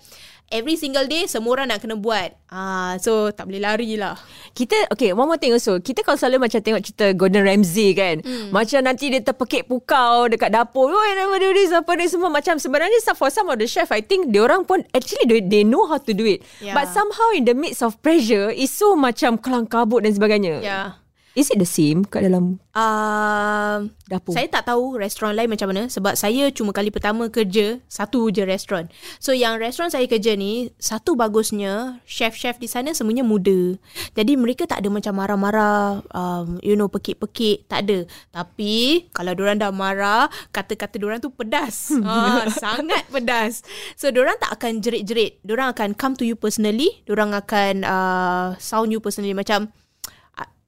every 0.49 0.75
single 0.75 1.05
day 1.05 1.25
semua 1.25 1.57
orang 1.57 1.73
nak 1.73 1.81
kena 1.81 1.97
buat. 1.97 2.33
Ah, 2.49 2.97
so 2.97 3.29
tak 3.29 3.49
boleh 3.49 3.61
lari 3.61 3.97
lah. 3.97 4.17
Kita 4.59 4.75
okay 4.91 5.13
one 5.13 5.29
more 5.29 5.39
thing 5.39 5.53
also 5.53 5.77
Kita 5.79 6.01
kalau 6.01 6.17
selalu 6.17 6.49
macam 6.49 6.59
tengok 6.59 6.81
cerita 6.83 7.05
Gordon 7.13 7.45
Ramsay 7.45 7.95
kan 7.95 8.19
hmm. 8.19 8.49
Macam 8.51 8.83
nanti 8.83 9.07
dia 9.07 9.21
terpekik 9.23 9.69
pukau 9.69 10.27
Dekat 10.27 10.51
dapur 10.51 10.91
Oh 10.91 11.05
never 11.15 11.39
do 11.39 11.53
this 11.53 11.71
Apa 11.71 11.95
ni 11.95 12.11
semua 12.11 12.27
Macam 12.27 12.57
sebenarnya 12.59 12.99
For 13.15 13.31
some 13.31 13.47
of 13.47 13.55
the 13.61 13.69
chef 13.69 13.93
I 13.93 14.03
think 14.03 14.35
dia 14.35 14.43
orang 14.43 14.67
pun 14.67 14.83
Actually 14.91 15.29
they, 15.29 15.39
they 15.45 15.63
know 15.63 15.87
how 15.87 16.01
to 16.01 16.11
do 16.11 16.25
it 16.25 16.41
Yeah. 16.59 16.75
But 16.75 16.91
somehow 16.91 17.31
in 17.31 17.47
the 17.47 17.55
midst 17.55 17.79
of 17.79 17.95
pressure 18.03 18.51
It's 18.51 18.75
so 18.75 18.97
macam 18.99 19.39
Kelang 19.39 19.69
kabut 19.69 20.03
dan 20.03 20.11
sebagainya 20.11 20.59
Yeah. 20.59 20.98
Is 21.37 21.53
it 21.53 21.61
the 21.61 21.69
same 21.69 22.05
Kat 22.05 22.25
dalam 22.25 22.57
Um, 22.69 23.91
dapur 24.07 24.31
Saya 24.31 24.47
tak 24.47 24.71
tahu 24.71 24.95
restoran 24.95 25.35
lain 25.35 25.51
macam 25.51 25.73
mana 25.73 25.91
sebab 25.91 26.15
saya 26.15 26.47
cuma 26.53 26.71
kali 26.71 26.93
pertama 26.93 27.27
kerja 27.27 27.81
satu 27.91 28.31
je 28.31 28.47
restoran. 28.47 28.87
So 29.19 29.35
yang 29.35 29.59
restoran 29.59 29.91
saya 29.91 30.07
kerja 30.07 30.37
ni 30.39 30.71
satu 30.79 31.19
bagusnya 31.19 31.99
chef-chef 32.07 32.61
di 32.61 32.71
sana 32.71 32.95
semuanya 32.95 33.25
muda. 33.25 33.75
Jadi 34.15 34.37
mereka 34.39 34.63
tak 34.63 34.85
ada 34.85 34.89
macam 34.93 35.11
marah-marah 35.17 36.05
um, 36.13 36.61
you 36.63 36.77
know 36.77 36.87
pekik-pekik 36.87 37.67
tak 37.67 37.89
ada. 37.89 38.07
Tapi 38.31 39.09
kalau 39.11 39.35
diorang 39.35 39.59
dah 39.59 39.73
marah 39.73 40.31
kata-kata 40.53 41.01
diorang 41.01 41.19
tu 41.19 41.33
pedas. 41.35 41.89
ha, 42.05 42.47
sangat 42.63 43.09
pedas. 43.11 43.65
So 43.99 44.13
diorang 44.13 44.39
tak 44.39 44.55
akan 44.55 44.79
jerit-jerit. 44.79 45.41
Diorang 45.43 45.75
akan 45.75 45.97
come 45.99 46.15
to 46.15 46.23
you 46.23 46.37
personally. 46.37 47.01
Diorang 47.09 47.35
akan 47.35 47.83
uh, 47.83 48.47
sound 48.61 48.93
you 48.93 49.01
personally 49.03 49.35
macam 49.35 49.67
uh, 49.67 49.78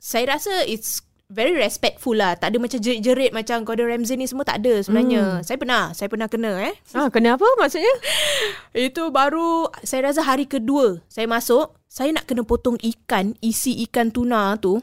saya 0.01 0.33
rasa 0.33 0.65
it's 0.65 1.05
very 1.29 1.53
respectful 1.53 2.17
lah. 2.17 2.33
Tak 2.35 2.51
ada 2.51 2.57
macam 2.57 2.81
jerit-jerit 2.81 3.31
macam 3.31 3.61
Gordon 3.61 3.87
Ramsay 3.87 4.17
ni 4.17 4.25
semua 4.25 4.43
tak 4.43 4.65
ada 4.65 4.81
sebenarnya. 4.81 5.39
Hmm. 5.39 5.41
Saya 5.45 5.57
pernah, 5.61 5.83
saya 5.93 6.09
pernah 6.09 6.27
kena 6.27 6.57
eh. 6.73 6.75
Ah, 6.97 7.07
kenapa 7.13 7.45
maksudnya? 7.61 7.93
Itu 8.75 9.13
baru 9.13 9.69
saya 9.85 10.11
rasa 10.11 10.25
hari 10.25 10.49
kedua 10.49 10.99
saya 11.05 11.29
masuk, 11.29 11.77
saya 11.85 12.11
nak 12.11 12.25
kena 12.25 12.41
potong 12.43 12.75
ikan, 12.81 13.37
isi 13.39 13.79
ikan 13.87 14.09
tuna 14.09 14.57
tu. 14.57 14.81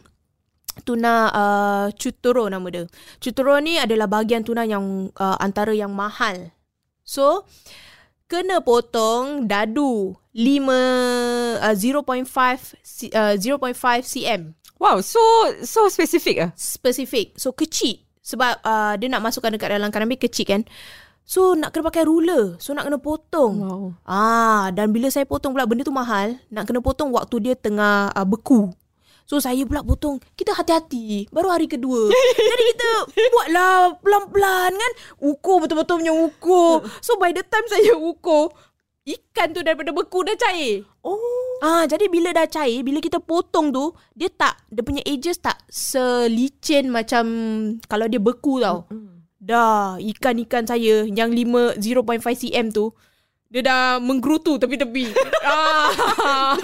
Tuna 0.86 1.26
uh, 1.34 1.86
chutoro 1.98 2.46
nama 2.46 2.62
dia. 2.70 2.86
Chutoro 3.18 3.58
ni 3.58 3.82
adalah 3.82 4.06
bahagian 4.06 4.46
tuna 4.46 4.62
yang 4.62 5.10
uh, 5.18 5.34
antara 5.42 5.74
yang 5.74 5.90
mahal. 5.90 6.54
So, 7.02 7.50
kena 8.30 8.62
potong 8.62 9.50
dadu 9.50 10.14
5 10.38 10.70
uh, 10.70 11.74
0.5 11.74 12.78
C- 12.86 13.10
uh, 13.10 13.34
0.5 13.34 13.74
cm 14.06 14.54
Wow, 14.78 15.02
so 15.02 15.20
so 15.66 15.90
specific 15.90 16.38
ah. 16.38 16.50
spesifik. 16.54 17.34
So 17.34 17.50
kecil 17.50 18.06
sebab 18.22 18.62
uh, 18.62 18.94
dia 18.94 19.10
nak 19.10 19.26
masukkan 19.26 19.50
dekat 19.50 19.74
dalam 19.74 19.90
karamel 19.90 20.14
kecil 20.18 20.46
kan. 20.46 20.62
So 21.28 21.58
nak 21.58 21.74
kena 21.74 21.90
pakai 21.90 22.06
ruler. 22.06 22.56
So 22.62 22.72
nak 22.72 22.86
kena 22.86 23.02
potong. 23.02 23.54
Wow. 23.60 23.84
Ah 24.06 24.70
dan 24.70 24.94
bila 24.94 25.10
saya 25.10 25.26
potong 25.26 25.52
pula 25.52 25.66
benda 25.66 25.82
tu 25.82 25.92
mahal, 25.92 26.38
nak 26.48 26.70
kena 26.70 26.78
potong 26.78 27.10
waktu 27.10 27.36
dia 27.42 27.54
tengah 27.58 28.14
uh, 28.14 28.26
beku. 28.26 28.70
So 29.28 29.36
saya 29.44 29.60
pula 29.68 29.84
potong 29.84 30.16
Kita 30.32 30.56
hati-hati 30.56 31.28
Baru 31.28 31.52
hari 31.52 31.68
kedua 31.68 32.08
Jadi 32.48 32.64
kita 32.72 32.90
Buatlah 33.12 34.00
Pelan-pelan 34.00 34.72
kan 34.72 34.92
Ukur 35.20 35.60
betul-betul 35.60 36.00
punya 36.00 36.16
ukur 36.16 36.80
So 37.04 37.20
by 37.20 37.36
the 37.36 37.44
time 37.44 37.68
saya 37.68 37.92
ukur 37.92 38.56
Ikan 39.08 39.56
tu 39.56 39.64
daripada 39.64 39.88
beku 39.88 40.20
dah 40.20 40.36
cair 40.36 40.84
Oh. 41.00 41.16
Ah, 41.64 41.88
jadi 41.88 42.12
bila 42.12 42.36
dah 42.36 42.44
cair, 42.44 42.84
bila 42.84 43.00
kita 43.00 43.18
potong 43.18 43.72
tu, 43.72 43.96
dia 44.12 44.28
tak 44.28 44.60
dia 44.68 44.84
punya 44.84 45.00
edges 45.08 45.40
tak 45.40 45.56
selicin 45.72 46.92
macam 46.92 47.24
kalau 47.88 48.04
dia 48.04 48.20
beku 48.20 48.60
tau. 48.60 48.84
Dah, 49.40 49.96
ikan-ikan 49.96 50.68
saya 50.68 51.08
yang 51.08 51.32
5 51.32 51.80
0.5 51.80 52.44
cm 52.44 52.66
tu 52.68 52.92
dia 53.48 53.64
dah 53.64 53.96
menggerutu 53.96 54.60
tepi-tepi. 54.60 55.08
ah. 55.48 55.88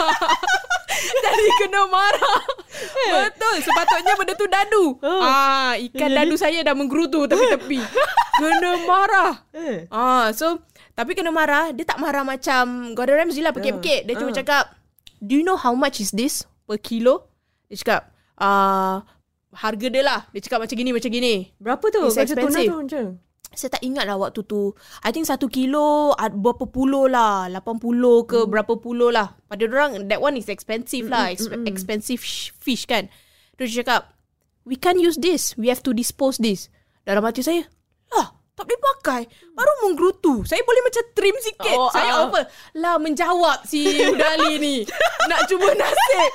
Jadi 1.24 1.46
kena 1.64 1.88
marah. 1.88 2.40
Betul. 3.08 3.56
Sepatutnya 3.64 4.12
benda 4.20 4.36
tu 4.36 4.44
dadu. 4.44 5.00
Ah, 5.00 5.80
ikan 5.80 6.12
dadu 6.12 6.36
saya 6.36 6.60
dah 6.60 6.76
menggerutu 6.76 7.24
tepi-tepi. 7.24 7.80
Kena 8.34 8.82
marah. 8.84 9.32
Eh. 9.54 9.86
Ah, 9.88 10.34
so 10.34 10.60
tapi 10.94 11.12
kena 11.12 11.28
marah, 11.28 11.70
dia 11.70 11.82
tak 11.82 11.98
marah 11.98 12.22
macam 12.22 12.94
Gordon 12.94 13.18
Ramsay 13.20 13.42
lah 13.42 13.50
pekik-pekik. 13.52 14.06
Dia 14.06 14.14
cuma 14.14 14.30
Ah. 14.30 14.36
cakap, 14.36 14.64
"Do 15.18 15.34
you 15.34 15.42
know 15.42 15.54
how 15.54 15.74
much 15.74 15.98
is 15.98 16.10
this 16.10 16.42
per 16.64 16.78
kilo?" 16.78 17.26
Dia 17.66 17.76
cakap, 17.76 18.00
"Ah, 18.34 19.02
harga 19.52 19.86
dia 19.86 20.00
lah." 20.00 20.20
Dia 20.30 20.40
cakap 20.40 20.62
macam 20.62 20.74
gini, 20.74 20.90
macam 20.90 21.10
gini. 21.10 21.34
Berapa 21.56 21.82
tu? 21.88 22.02
It's 22.04 22.14
expensive. 22.16 22.70
tu 22.70 22.78
macam. 22.80 23.04
Saya 23.50 23.70
tak 23.70 23.82
ingat 23.82 24.02
lah 24.04 24.18
waktu 24.18 24.42
tu. 24.42 24.74
I 25.00 25.10
think 25.10 25.26
satu 25.26 25.46
kilo 25.46 26.10
berapa 26.14 26.66
puluh 26.66 27.06
lah. 27.06 27.46
80 27.46 28.26
ke 28.26 28.38
berapa 28.44 28.74
puluh 28.74 29.14
lah. 29.14 29.38
Pada 29.46 29.62
orang 29.64 30.06
that 30.06 30.18
one 30.18 30.34
is 30.34 30.50
expensive 30.50 31.06
lah. 31.06 31.30
Ex- 31.30 31.46
expensive 31.64 32.18
sh- 32.18 32.50
fish 32.52 32.82
kan. 32.82 33.06
Terus 33.54 33.70
dia 33.70 33.86
cakap, 33.86 34.10
we 34.62 34.74
can't 34.74 34.98
use 34.98 35.14
this. 35.16 35.54
We 35.54 35.70
have 35.70 35.86
to 35.86 35.94
dispose 35.94 36.42
this. 36.42 36.66
Dalam 37.02 37.22
hati 37.22 37.46
saya, 37.46 37.62
lah 38.10 38.34
tak 38.54 38.70
boleh 38.70 38.80
pakai. 38.94 39.22
Baru 39.50 39.72
menggerutu. 39.82 40.46
Saya 40.46 40.62
boleh 40.62 40.82
macam 40.86 41.02
trim 41.10 41.36
sikit. 41.42 41.74
Oh, 41.74 41.90
saya 41.90 42.10
ah. 42.14 42.22
offer. 42.30 42.46
Lah 42.78 43.02
menjawab 43.02 43.66
si 43.66 43.82
Udali 44.14 44.62
ni. 44.62 44.86
Nak 45.26 45.50
cuba 45.50 45.74
nasib. 45.74 46.30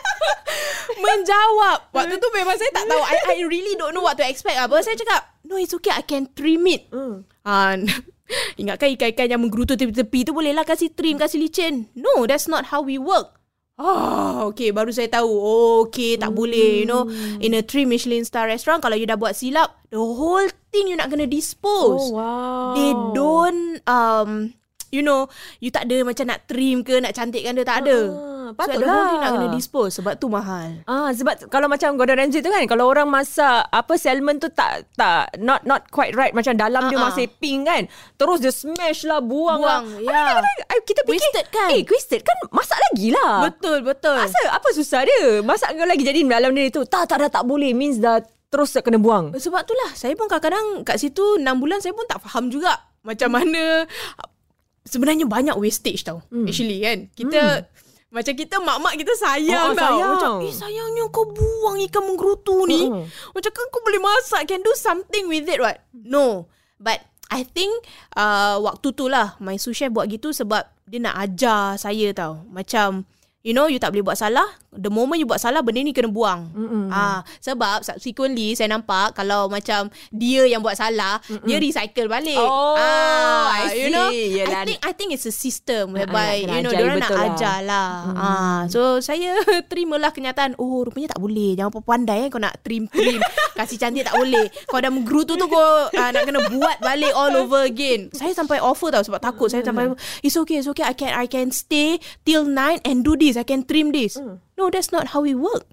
menjawab. 0.99 1.95
Waktu 1.95 2.15
tu 2.19 2.29
memang 2.35 2.59
saya 2.59 2.71
tak 2.75 2.85
tahu. 2.91 3.01
I, 3.07 3.39
I 3.39 3.47
really 3.47 3.79
don't 3.79 3.95
know 3.95 4.03
what 4.03 4.19
to 4.19 4.27
expect. 4.27 4.59
Apa 4.59 4.83
saya 4.83 4.99
cakap, 4.99 5.31
no 5.47 5.55
it's 5.55 5.71
okay. 5.71 5.95
I 5.95 6.03
can 6.03 6.27
trim 6.35 6.67
it. 6.67 6.91
Hmm. 6.91 7.23
Ah, 7.47 7.79
ingatkan 8.61 8.93
ikan-ikan 8.99 9.31
yang 9.31 9.41
menggerutu 9.41 9.79
tepi-tepi 9.79 10.27
tu 10.27 10.35
bolehlah 10.35 10.67
kasih 10.67 10.91
trim, 10.91 11.15
kasih 11.15 11.39
licin. 11.39 11.87
No, 11.95 12.27
that's 12.27 12.51
not 12.51 12.67
how 12.69 12.83
we 12.83 12.99
work. 12.99 13.38
Ah, 13.79 14.43
okay, 14.43 14.75
baru 14.75 14.91
saya 14.91 15.07
tahu. 15.07 15.31
Oh, 15.31 15.87
okay, 15.87 16.19
tak 16.19 16.35
boleh. 16.35 16.83
You 16.83 16.87
know, 16.91 17.07
in 17.39 17.55
a 17.55 17.63
three 17.63 17.87
Michelin 17.87 18.27
star 18.27 18.51
restaurant, 18.51 18.83
kalau 18.83 18.99
you 18.99 19.07
dah 19.07 19.15
buat 19.15 19.39
silap, 19.39 19.79
the 19.87 19.95
whole 19.95 20.43
thing 20.75 20.91
you 20.91 20.99
nak 20.99 21.07
kena 21.07 21.23
dispose. 21.23 22.11
Oh, 22.11 22.19
wow. 22.19 22.75
They 22.75 22.91
don't, 23.15 23.79
um, 23.87 24.51
you 24.91 24.99
know, 24.99 25.31
you 25.63 25.71
tak 25.71 25.87
ada 25.87 26.03
macam 26.03 26.27
nak 26.27 26.43
trim 26.51 26.83
ke, 26.83 26.99
nak 26.99 27.15
cantikkan 27.15 27.55
dia, 27.55 27.63
tak 27.63 27.87
ada. 27.87 27.99
Ah, 28.55 28.65
so, 28.65 28.71
thing 28.71 28.81
nak 28.81 28.89
patutlah. 28.89 29.31
kena 29.35 29.47
dispose 29.51 29.91
sebab 29.95 30.13
tu 30.15 30.27
mahal. 30.27 30.81
Ah 30.83 31.09
sebab 31.09 31.47
kalau 31.47 31.67
macam 31.67 31.93
Gordon 31.93 32.17
Ramsay 32.17 32.39
tu 32.39 32.47
kan 32.47 32.63
kalau 32.65 32.87
orang 32.87 33.05
masak 33.05 33.65
apa 33.65 33.93
salmon 33.95 34.37
tu 34.37 34.49
tak 34.49 34.87
tak 34.93 35.35
not 35.37 35.61
not 35.63 35.85
quite 35.89 36.13
right 36.13 36.31
macam 36.31 36.55
dalam 36.55 36.87
dia 36.87 36.95
Ah, 36.95 37.01
ah. 37.01 37.05
masih 37.07 37.27
pink 37.37 37.65
kan 37.65 37.83
terus 38.15 38.39
dia 38.39 38.49
smash 38.49 39.03
lah 39.03 39.19
buang, 39.19 39.61
Buang, 39.61 39.83
lah. 39.85 40.01
ya. 40.01 40.21
Habis 40.39 40.53
kadang-kadang, 40.65 40.81
kita 40.83 41.01
fikir 41.03 41.13
Wasted 41.19 41.45
kan? 41.49 41.69
Eh 41.69 41.81
wasted 41.83 42.21
kan 42.21 42.37
masak 42.49 42.77
lagi 42.79 43.07
lah. 43.11 43.31
Betul, 43.45 43.77
betul. 43.83 44.17
Asal 44.17 44.45
apa 44.49 44.67
susah 44.71 45.01
dia? 45.03 45.41
Masak 45.41 45.73
kau 45.73 45.85
lagi 45.85 46.01
jadi 46.01 46.21
dalam 46.23 46.51
dia 46.53 46.69
tu. 46.69 46.83
Tak 46.83 47.05
tak 47.05 47.17
dah 47.21 47.29
tak 47.29 47.43
boleh 47.43 47.71
means 47.71 47.97
dah 47.97 48.17
terus 48.49 48.73
kena 48.81 48.97
buang. 48.97 49.29
Sebab 49.37 49.61
tu 49.61 49.77
lah 49.77 49.93
Saya 49.93 50.17
pun 50.17 50.25
kadang-kadang 50.25 50.81
Kat 50.81 50.97
situ 50.97 51.37
6 51.37 51.45
bulan 51.61 51.77
Saya 51.85 51.93
pun 51.93 52.01
tak 52.09 52.17
faham 52.17 52.49
juga 52.49 52.81
Macam 53.05 53.29
mana 53.29 53.85
Sebenarnya 54.81 55.29
banyak 55.29 55.53
wastage 55.53 56.01
tau 56.01 56.25
hmm. 56.33 56.49
Actually 56.49 56.81
kan 56.81 56.97
Kita 57.13 57.41
Macam 58.09 58.33
kita 58.33 58.57
mak-mak 58.57 58.97
kita 58.97 59.13
sayang 59.21 59.69
Oh, 59.69 59.73
oh, 59.73 59.77
tau. 59.77 59.85
sayang. 59.85 60.11
Macam 60.17 60.33
eh 60.41 60.53
sayangnya 60.53 61.03
kau 61.13 61.29
buang 61.29 61.77
ikan 61.85 62.03
menggerutu 62.09 62.65
ni. 62.65 62.89
Hmm. 62.89 63.05
Macam 63.05 63.51
kan 63.53 63.65
kau 63.69 63.81
boleh 63.85 64.01
masak 64.01 64.49
Can 64.49 64.65
do 64.65 64.73
something 64.73 65.29
with 65.29 65.45
it 65.45 65.61
what? 65.61 65.85
No. 65.93 66.49
But 66.81 67.05
I 67.29 67.45
think 67.45 67.69
uh, 68.17 68.57
Waktu 68.57 68.97
tu 68.97 69.05
lah 69.05 69.37
My 69.37 69.61
sous 69.61 69.77
chef 69.77 69.93
buat 69.93 70.09
gitu 70.09 70.33
Sebab 70.33 70.65
Dia 70.89 70.99
nak 71.05 71.21
ajar 71.21 71.77
saya 71.77 72.09
tau. 72.17 72.41
Macam 72.49 73.05
You 73.39 73.55
know 73.55 73.65
you 73.65 73.79
tak 73.79 73.91
boleh 73.91 74.03
buat 74.03 74.19
salah. 74.19 74.43
The 74.69 74.87
moment 74.87 75.17
you 75.17 75.25
buat 75.25 75.41
salah 75.41 75.63
Benda 75.63 75.79
ni 75.79 75.89
kena 75.89 76.05
buang. 76.07 76.51
Mm-mm. 76.53 76.93
Ah, 76.93 77.25
Sebab 77.39 77.81
subsequently 77.81 78.53
Saya 78.53 78.69
nampak 78.69 79.17
Kalau 79.17 79.49
macam 79.49 79.89
Dia 80.09 80.45
yang 80.45 80.61
buat 80.61 80.77
salah 80.77 81.17
Mm-mm. 81.25 81.41
Dia 81.41 81.57
recycle 81.57 82.05
balik. 82.05 82.37
Oh, 82.37 82.77
ah, 82.77 83.49
I 83.65 83.73
You 83.73 83.89
know 83.89 84.13
see. 84.13 84.37
Yelah. 84.37 84.61
I 84.61 84.67
think 84.67 84.79
I 84.85 84.91
think 84.91 85.09
it's 85.09 85.25
a 85.25 85.33
system 85.33 85.89
Ah, 85.89 86.05
Whereby 86.05 86.45
nak 86.45 86.53
kena 86.53 86.53
You 86.53 86.61
know 86.61 86.69
ajar, 86.69 86.77
Diorang 86.77 86.99
nak 86.99 87.09
lah. 87.09 87.25
ajar 87.25 87.57
lah. 87.65 87.89
ah, 88.13 88.59
So 88.69 88.79
saya 88.99 89.41
Terimalah 89.71 90.13
kenyataan 90.13 90.53
Oh 90.57 90.85
rupanya 90.85 91.09
tak 91.09 91.23
boleh. 91.23 91.57
Jangan 91.57 91.81
pandai 91.81 92.19
eh 92.19 92.29
Kau 92.29 92.37
nak 92.37 92.61
trim-trim 92.61 93.17
Kasih 93.57 93.79
cantik 93.79 94.05
tak 94.05 94.13
boleh. 94.13 94.53
Kau 94.67 94.77
dah 94.77 94.93
menggerutu 94.93 95.33
tu 95.33 95.47
Kau 95.47 95.65
ah, 95.89 96.09
nak 96.11 96.29
kena 96.29 96.45
buat 96.45 96.77
balik 96.77 97.15
All 97.15 97.33
over 97.39 97.65
again. 97.65 98.13
Saya 98.13 98.37
sampai 98.37 98.61
offer 98.61 98.93
tau 98.93 99.01
Sebab 99.01 99.17
takut. 99.17 99.49
Saya 99.49 99.65
sampai 99.65 99.97
It's 100.21 100.37
okay 100.37 100.61
It's 100.61 100.69
okay. 100.69 100.85
I 100.85 100.93
can 100.93 101.09
I 101.09 101.25
can 101.25 101.49
stay 101.49 101.97
Till 102.21 102.45
9 102.45 102.53
And 102.85 103.01
do 103.01 103.17
this 103.17 103.28
I 103.35 103.45
can 103.45 103.65
trim 103.65 103.91
this 103.91 104.17
No 104.57 104.69
that's 104.71 104.89
not 104.89 105.11
how 105.11 105.25
we 105.25 105.35
work 105.35 105.65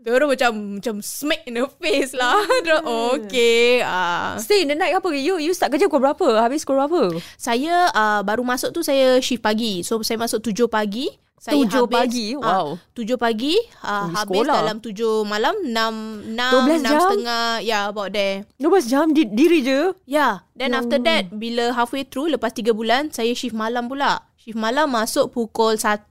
Dia 0.00 0.14
orang 0.14 0.34
macam 0.34 0.52
Macam 0.78 0.94
smack 1.04 1.44
in 1.46 1.60
the 1.60 1.66
face 1.78 2.14
lah 2.14 2.40
Dia 2.64 2.80
orang, 2.80 3.24
Okay 3.26 3.82
ah. 3.84 4.38
Stay 4.40 4.64
in 4.64 4.72
the 4.72 4.76
night 4.78 4.94
apa? 4.94 5.10
You 5.14 5.42
you 5.42 5.52
start 5.52 5.74
kerja 5.74 5.86
pukul 5.90 6.04
berapa? 6.04 6.42
Habis 6.42 6.62
pukul 6.66 6.82
berapa? 6.82 7.02
Saya 7.36 7.90
uh, 7.92 8.20
baru 8.24 8.42
masuk 8.46 8.70
tu 8.74 8.80
Saya 8.82 9.18
shift 9.20 9.44
pagi 9.44 9.84
So 9.84 10.00
saya 10.00 10.18
masuk 10.18 10.40
7 10.40 10.66
pagi 10.70 11.23
saya 11.44 11.60
Tujuh 11.60 11.84
habis, 11.84 11.92
pagi? 11.92 12.26
ah, 12.34 12.40
Wow. 12.40 12.66
Tujuh 12.96 13.20
pagi 13.20 13.52
uh, 13.84 14.08
habis 14.08 14.32
sekolah. 14.40 14.56
dalam 14.64 14.76
tujuh 14.80 15.28
malam 15.28 15.52
enam 15.60 15.92
enam 16.24 16.52
12 16.64 16.80
enam 16.80 16.92
setengah 16.96 17.44
ya 17.60 17.68
yeah, 17.68 17.82
about 17.84 18.10
there 18.10 18.48
12 18.56 18.88
jam 18.88 19.12
di, 19.12 19.28
diri 19.28 19.60
je. 19.60 19.92
Yeah. 20.08 20.40
Then 20.56 20.72
Ya 20.72 20.80
after 20.80 20.96
that, 20.98 21.28
bila 21.30 21.76
halfway 21.76 22.08
through, 22.08 22.32
lepas 22.32 22.48
3 22.50 22.72
bulan, 22.72 23.12
saya 23.12 23.36
shift 23.36 23.52
malam 23.52 23.92
pula. 23.92 24.24
Shift 24.40 24.56
malam 24.56 24.88
masuk 24.88 25.36
pukul 25.36 25.76
1, 25.76 26.08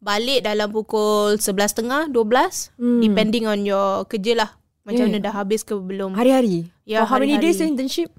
balik 0.00 0.42
dalam 0.42 0.66
pukul 0.66 1.38
11.30, 1.38 2.10
12. 2.10 2.74
Hmm. 2.74 2.98
Depending 2.98 3.44
on 3.46 3.62
your 3.62 4.02
kerja 4.10 4.34
lah. 4.34 4.50
Macam 4.82 5.06
Eh. 5.06 5.14
mana 5.14 5.22
dah 5.22 5.34
habis 5.36 5.62
ke 5.62 5.78
belum. 5.78 6.18
Hari-hari. 6.18 6.66
Ya, 6.82 7.06
For 7.06 7.14
how 7.14 7.22
many 7.22 7.38
days 7.38 7.62
internship? 7.62 8.10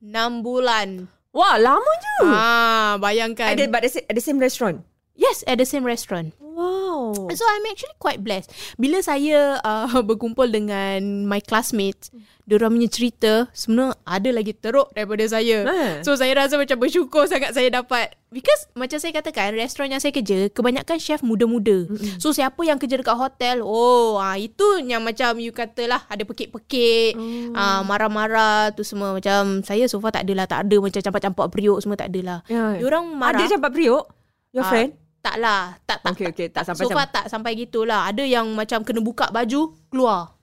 6 0.00 0.40
bulan. 0.40 1.12
Wah, 1.30 1.60
lama 1.60 1.92
je. 2.00 2.16
Ah, 2.24 2.96
bayangkan. 2.96 3.52
At 3.52 3.60
the, 3.60 3.68
but 3.68 3.84
the, 3.84 4.00
at 4.00 4.14
the 4.16 4.24
same 4.24 4.40
restaurant. 4.40 4.80
Yes, 5.20 5.44
at 5.44 5.60
the 5.60 5.68
same 5.68 5.84
restaurant. 5.84 6.32
Wow. 6.40 7.12
So 7.30 7.44
I'm 7.46 7.64
actually 7.68 7.96
quite 7.96 8.20
blessed. 8.20 8.48
Bila 8.76 9.00
saya 9.00 9.60
uh, 9.60 10.00
berkumpul 10.08 10.48
dengan 10.48 11.24
my 11.24 11.40
classmates, 11.40 12.08
diorang 12.44 12.72
punya 12.72 12.88
cerita 12.88 13.32
sebenarnya 13.52 13.96
ada 14.02 14.28
lagi 14.32 14.52
teruk 14.52 14.88
daripada 14.90 15.24
saya. 15.24 15.64
Eh. 15.64 15.92
So 16.00 16.16
saya 16.16 16.32
rasa 16.34 16.56
macam 16.56 16.76
bersyukur 16.76 17.28
sangat 17.28 17.52
saya 17.52 17.68
dapat 17.70 18.16
because 18.28 18.64
macam 18.72 18.96
saya 18.96 19.12
katakan 19.12 19.54
restoran 19.54 19.92
yang 19.92 20.00
saya 20.00 20.10
kerja 20.10 20.48
kebanyakan 20.50 20.96
chef 20.96 21.20
muda-muda. 21.20 21.84
Mm-hmm. 21.84 22.16
So 22.16 22.32
siapa 22.32 22.60
yang 22.60 22.76
kerja 22.76 22.96
dekat 22.96 23.14
hotel, 23.14 23.60
oh 23.60 24.16
ah 24.16 24.36
itu 24.36 24.80
yang 24.80 25.00
macam 25.00 25.36
you 25.36 25.52
katalah 25.52 26.04
ada 26.08 26.24
pekik-pekik, 26.24 27.12
Oh. 27.16 27.56
ah 27.56 27.80
marah-marah 27.82 28.72
tu 28.72 28.84
semua 28.84 29.12
macam 29.12 29.60
saya 29.62 29.84
so 29.84 30.00
far 30.00 30.12
tak 30.12 30.24
adalah 30.24 30.44
tak 30.44 30.64
ada 30.64 30.76
macam 30.76 31.00
campak-campak 31.00 31.46
periuk 31.52 31.78
semua 31.80 31.96
tak 31.96 32.08
adalah. 32.08 32.40
Ya. 32.48 32.76
Diorang 32.76 33.04
marah. 33.12 33.36
Ada 33.36 33.56
campak 33.56 33.72
periuk? 33.76 34.04
Your 34.50 34.66
Ah, 34.66 34.70
friend? 34.74 34.90
Tak 35.20 35.36
lah. 35.36 35.76
Tak, 35.84 36.00
tak, 36.00 36.12
Okay, 36.12 36.26
okay. 36.28 36.46
Tak 36.48 36.64
sampai 36.64 36.80
so 36.80 36.88
macam. 36.88 36.96
far 36.96 37.08
tak 37.10 37.24
sampai 37.28 37.52
gitulah. 37.54 38.08
Ada 38.08 38.24
yang 38.24 38.48
macam 38.50 38.80
kena 38.80 39.00
buka 39.00 39.28
baju, 39.28 39.60
keluar. 39.86 40.36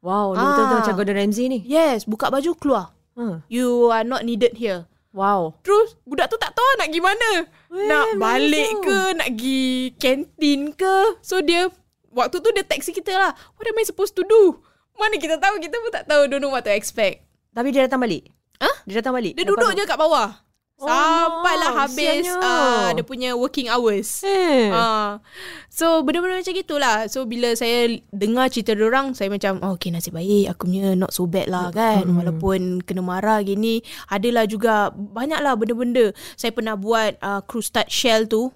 Wow, 0.00 0.32
ni 0.32 0.38
Ah. 0.38 0.46
betul-betul 0.48 0.78
macam 0.80 0.94
Gordon 0.94 1.16
Ramsay 1.16 1.46
ni. 1.46 1.58
Yes, 1.62 2.04
buka 2.04 2.26
baju, 2.28 2.50
keluar. 2.54 2.84
Huh. 3.14 3.40
You 3.46 3.88
are 3.88 4.02
not 4.02 4.22
needed 4.22 4.54
here. 4.54 4.86
Wow. 5.10 5.56
Terus 5.62 5.96
budak 6.02 6.28
tu 6.28 6.36
tak 6.36 6.52
tahu 6.52 6.68
nak 6.76 6.86
pergi 6.86 7.00
mana. 7.00 7.30
Weh, 7.70 7.86
nak 7.86 8.06
balik 8.16 8.70
ke, 8.78 8.98
nak 9.16 9.28
pergi 9.32 9.64
kantin 9.96 10.60
ke. 10.70 10.96
So 11.20 11.40
dia, 11.40 11.72
waktu 12.06 12.36
tu 12.36 12.50
dia 12.52 12.60
taxi 12.62 12.92
kita 12.92 13.10
lah. 13.10 13.32
What 13.56 13.64
am 13.64 13.74
I 13.74 13.84
supposed 13.84 14.12
to 14.12 14.22
do? 14.22 14.60
Mana 14.92 15.16
kita 15.16 15.36
tahu, 15.36 15.56
kita 15.56 15.72
pun 15.74 15.90
tak 15.90 16.04
tahu, 16.04 16.26
don't 16.26 16.38
know 16.38 16.50
what 16.50 16.62
to 16.62 16.70
expect. 16.70 17.24
Tapi 17.50 17.68
dia 17.70 17.84
datang 17.84 17.98
balik? 17.98 18.28
Hah? 18.56 18.76
Dia 18.84 19.00
datang 19.00 19.12
balik? 19.12 19.32
Dia 19.32 19.42
Lepas 19.42 19.52
duduk 19.54 19.70
tu? 19.70 19.76
je 19.78 19.84
kat 19.86 19.98
bawah. 19.98 20.28
Oh, 20.76 20.84
Sampailah 20.84 21.72
no. 21.72 21.78
habis 21.80 22.28
uh, 22.36 22.92
dia 22.92 23.00
punya 23.00 23.32
working 23.32 23.64
hours. 23.64 24.20
Eh. 24.28 24.68
Ah, 24.68 25.24
so 25.72 26.04
benda-benda 26.04 26.36
macam 26.36 26.52
gitulah. 26.52 27.08
So 27.08 27.24
bila 27.24 27.56
saya 27.56 27.96
dengar 28.12 28.52
cerita 28.52 28.76
orang, 28.76 29.16
saya 29.16 29.32
macam 29.32 29.56
oh, 29.64 29.80
okay 29.80 29.88
nasib 29.88 30.12
baik 30.12 30.52
aku 30.52 30.68
punya 30.68 30.92
not 30.92 31.16
so 31.16 31.24
bad 31.24 31.48
lah 31.48 31.72
kan. 31.72 32.04
Mm-hmm. 32.04 32.18
Walaupun 32.20 32.60
kena 32.84 33.00
marah 33.00 33.40
gini, 33.40 33.80
adalah 34.12 34.44
juga 34.44 34.92
banyaklah 34.92 35.56
benda-benda. 35.56 36.12
Saya 36.36 36.52
pernah 36.52 36.76
buat 36.76 37.16
uh, 37.24 37.40
crusted 37.48 37.88
shell 37.88 38.28
tu 38.28 38.52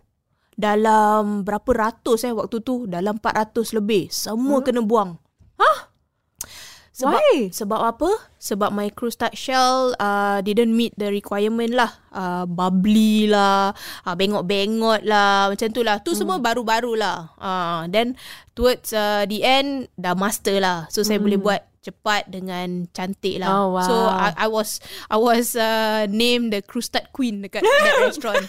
dalam 0.60 1.40
berapa 1.40 1.72
ratus 1.72 2.28
eh 2.28 2.36
waktu 2.36 2.60
tu, 2.60 2.84
dalam 2.84 3.16
400 3.16 3.80
lebih. 3.80 4.12
Semua 4.12 4.60
kena 4.60 4.84
buang. 4.84 5.16
Sebab, 7.00 7.16
Why? 7.16 7.48
Sebab 7.48 7.80
apa? 7.80 8.10
Sebab 8.36 8.70
my 8.76 8.92
crusted 8.92 9.32
shell 9.32 9.96
uh, 9.96 10.44
didn't 10.44 10.76
meet 10.76 10.92
the 11.00 11.08
requirement 11.08 11.72
lah. 11.72 11.96
Uh, 12.12 12.44
bubbly 12.44 13.24
lah, 13.24 13.72
uh, 14.04 14.14
bengok-bengok 14.14 15.00
lah, 15.08 15.48
macam 15.48 15.68
tu 15.72 15.80
lah. 15.80 16.04
Tu 16.04 16.12
hmm. 16.12 16.20
semua 16.20 16.36
baru-baru 16.36 17.00
lah. 17.00 17.32
Uh, 17.40 17.88
then 17.88 18.20
towards 18.52 18.92
uh, 18.92 19.24
the 19.24 19.40
end, 19.40 19.88
dah 19.96 20.12
master 20.12 20.60
lah. 20.60 20.84
So, 20.92 21.00
saya 21.00 21.16
boleh 21.16 21.40
buat 21.40 21.64
cepat 21.80 22.28
dengan 22.28 22.84
cantik 22.92 23.40
lah. 23.40 23.48
Oh, 23.48 23.80
wow. 23.80 23.88
So, 23.88 23.94
I, 23.96 24.28
I 24.36 24.48
was 24.52 24.84
I 25.08 25.16
was 25.16 25.56
uh, 25.56 26.04
named 26.12 26.52
the 26.52 26.60
crusted 26.60 27.08
queen 27.16 27.40
dekat 27.40 27.64
that 27.88 27.96
restaurant. 28.04 28.44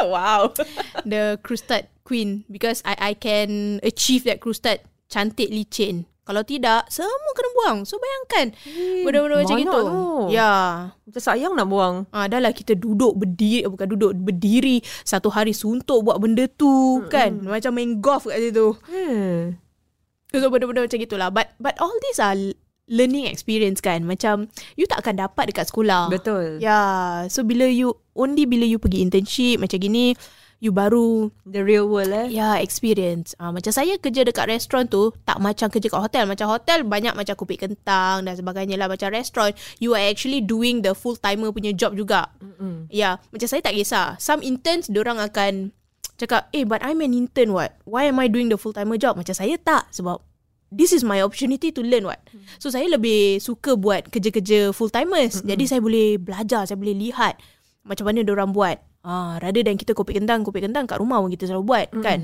wow. 0.00 0.56
The 1.04 1.36
crusted 1.44 1.92
queen 2.08 2.48
because 2.48 2.80
I 2.88 2.96
I 2.96 3.12
can 3.12 3.78
achieve 3.84 4.24
that 4.24 4.40
crusted 4.40 4.80
cantik 5.12 5.52
licin. 5.52 6.08
Kalau 6.30 6.46
tidak, 6.46 6.86
semua 6.94 7.32
kena 7.34 7.50
buang. 7.58 7.78
So 7.82 7.98
bayangkan 7.98 8.54
benda-benda 9.02 9.42
macam 9.42 9.58
itu. 9.58 9.66
tu. 9.66 10.30
Ya. 10.30 10.52
Macam 10.94 11.22
sayang 11.26 11.58
nak 11.58 11.66
buang. 11.66 12.06
Ah, 12.14 12.30
dah 12.30 12.38
lah 12.38 12.54
kita 12.54 12.78
duduk 12.78 13.18
berdiri, 13.18 13.66
bukan 13.66 13.98
duduk, 13.98 14.14
berdiri 14.14 14.78
satu 15.02 15.26
hari 15.26 15.50
suntuk 15.50 16.06
buat 16.06 16.22
benda 16.22 16.46
tu 16.46 17.02
mm 17.02 17.10
kan. 17.10 17.42
Macam 17.42 17.74
main 17.74 17.98
golf 17.98 18.30
kat 18.30 18.38
situ. 18.38 18.78
Hmm. 18.86 19.58
So 20.30 20.46
benda-benda 20.46 20.86
macam 20.86 21.02
gitulah. 21.02 21.34
But 21.34 21.50
but 21.58 21.74
all 21.82 21.90
these 21.98 22.22
are 22.22 22.38
learning 22.86 23.26
experience 23.26 23.82
kan. 23.82 24.06
Macam 24.06 24.46
you 24.78 24.86
tak 24.86 25.02
akan 25.02 25.26
dapat 25.26 25.50
dekat 25.50 25.66
sekolah. 25.66 26.14
Betul. 26.14 26.62
Ya. 26.62 27.26
So 27.26 27.42
bila 27.42 27.66
you, 27.66 27.98
only 28.14 28.46
bila 28.46 28.62
you 28.62 28.78
pergi 28.78 29.02
internship 29.02 29.58
macam 29.58 29.82
gini, 29.82 30.14
you 30.60 30.70
baru 30.70 31.32
The 31.48 31.64
real 31.64 31.88
world 31.88 32.12
eh. 32.12 32.28
Ya, 32.30 32.60
experience. 32.60 33.32
Uh, 33.40 33.50
macam 33.50 33.72
saya 33.72 33.96
kerja 33.96 34.22
dekat 34.22 34.46
restoran 34.46 34.86
tu, 34.86 35.10
tak 35.24 35.40
macam 35.40 35.66
kerja 35.72 35.88
kat 35.88 36.00
hotel. 36.00 36.24
Macam 36.28 36.46
hotel 36.52 36.86
banyak 36.86 37.16
macam 37.16 37.34
kupik 37.34 37.64
kentang 37.66 38.28
dan 38.28 38.36
sebagainya 38.36 38.76
lah. 38.78 38.86
Macam 38.86 39.10
restoran, 39.10 39.56
you 39.82 39.96
are 39.96 40.04
actually 40.04 40.38
doing 40.44 40.84
the 40.84 40.92
full-timer 40.94 41.50
punya 41.50 41.74
job 41.74 41.96
juga. 41.96 42.30
Mm-mm. 42.38 42.86
Ya, 42.92 43.18
macam 43.34 43.48
saya 43.48 43.64
tak 43.64 43.74
kisah. 43.74 44.20
Some 44.22 44.44
interns, 44.44 44.92
orang 44.92 45.18
akan 45.18 45.72
cakap, 46.20 46.52
eh, 46.52 46.68
but 46.68 46.84
I'm 46.84 47.00
an 47.00 47.16
intern 47.16 47.56
what? 47.56 47.80
Why 47.88 48.12
am 48.12 48.20
I 48.20 48.28
doing 48.28 48.52
the 48.52 48.60
full-timer 48.60 49.00
job? 49.00 49.16
Macam 49.16 49.32
saya 49.32 49.56
tak. 49.56 49.88
Sebab 49.96 50.20
this 50.68 50.92
is 50.92 51.00
my 51.00 51.24
opportunity 51.24 51.72
to 51.72 51.80
learn 51.80 52.04
what. 52.04 52.20
So, 52.60 52.68
saya 52.68 52.84
lebih 52.86 53.40
suka 53.40 53.74
buat 53.80 54.12
kerja-kerja 54.12 54.76
full-timers. 54.76 55.40
Jadi, 55.40 55.64
saya 55.66 55.80
boleh 55.80 56.20
belajar, 56.20 56.68
saya 56.68 56.76
boleh 56.76 56.94
lihat 56.94 57.40
macam 57.80 58.04
mana 58.12 58.20
orang 58.28 58.52
buat. 58.52 58.76
Ah, 59.00 59.40
rather 59.40 59.64
than 59.64 59.80
kita 59.80 59.96
kopi 59.96 60.16
kentang, 60.16 60.44
kopi 60.44 60.60
kentang 60.60 60.84
kat 60.84 61.00
rumah 61.00 61.20
pun 61.24 61.32
kita 61.32 61.48
selalu 61.48 61.64
buat, 61.64 61.86
mm. 61.92 62.04
kan? 62.04 62.20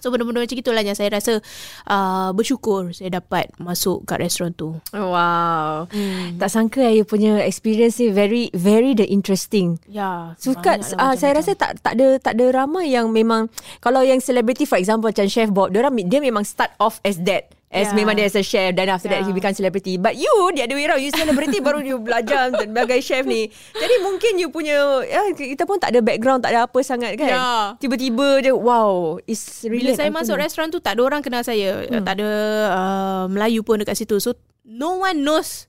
So 0.00 0.08
benda-benda 0.08 0.42
macam 0.42 0.58
itulah 0.58 0.82
yang 0.82 0.96
saya 0.96 1.14
rasa 1.14 1.38
uh, 1.86 2.34
bersyukur 2.34 2.90
saya 2.96 3.22
dapat 3.22 3.52
masuk 3.60 4.02
kat 4.02 4.24
restoran 4.24 4.50
tu. 4.56 4.74
Wow. 4.90 5.86
Hmm. 5.92 6.42
Tak 6.42 6.48
sangka 6.48 6.82
eh, 6.82 6.98
you 6.98 7.04
punya 7.06 7.38
experience 7.44 8.00
ni 8.00 8.08
very 8.08 8.48
very 8.50 8.96
the 8.96 9.04
interesting. 9.06 9.78
Ya. 9.86 10.34
Suka 10.40 10.80
banyak 10.80 10.96
lah 10.98 11.12
uh, 11.12 11.14
saya 11.14 11.38
rasa 11.38 11.52
tak 11.54 11.78
tak 11.84 11.94
ada 12.00 12.18
tak 12.18 12.34
ada 12.34 12.64
ramai 12.64 12.90
yang 12.90 13.14
memang 13.14 13.46
kalau 13.84 14.00
yang 14.02 14.18
celebrity 14.18 14.64
for 14.64 14.80
example 14.80 15.06
macam 15.06 15.28
chef 15.30 15.52
Bob 15.54 15.70
dia 15.70 15.84
orang 15.84 15.94
dia 16.08 16.18
memang 16.18 16.42
start 16.42 16.74
off 16.80 16.98
as 17.04 17.20
that 17.22 17.52
as 17.72 17.88
Yeah. 17.88 17.96
memang 17.96 18.14
dia 18.14 18.28
as 18.28 18.36
a 18.36 18.44
chef 18.44 18.76
then 18.76 18.86
after 18.86 19.08
that 19.08 19.24
Yeah. 19.24 19.28
he 19.28 19.32
become 19.32 19.56
celebrity 19.56 19.96
but 19.96 20.12
you 20.12 20.28
the 20.52 20.62
other 20.62 20.76
way 20.76 20.84
around 20.84 21.00
you 21.00 21.08
celebrity 21.08 21.58
baru 21.58 21.80
you 21.80 21.96
belajar 21.96 22.52
sebagai 22.60 23.00
chef 23.00 23.24
ni 23.24 23.48
jadi 23.72 23.94
mungkin 24.04 24.36
you 24.36 24.52
punya 24.52 24.76
ya, 25.02 25.32
kita 25.32 25.64
pun 25.64 25.80
tak 25.80 25.96
ada 25.96 26.04
background 26.04 26.44
tak 26.44 26.52
ada 26.52 26.68
apa 26.68 26.78
sangat 26.84 27.16
kan 27.16 27.32
Yeah. 27.32 27.64
tiba-tiba 27.80 28.44
je 28.44 28.52
wow 28.52 29.16
it's 29.24 29.64
really 29.64 29.88
Bila 29.88 29.96
saya 29.96 30.12
masuk 30.12 30.36
restoran 30.36 30.68
tu 30.68 30.78
tak 30.78 30.94
ada 30.94 31.02
orang 31.02 31.24
kenal 31.24 31.40
saya. 31.40 31.88
Hmm. 31.88 32.04
Tak 32.04 32.20
ada 32.20 32.28
uh, 32.68 33.24
Melayu 33.26 33.64
pun 33.64 33.80
dekat 33.80 33.96
situ. 33.96 34.20
So 34.20 34.36
no 34.62 35.00
one 35.00 35.24
knows 35.24 35.64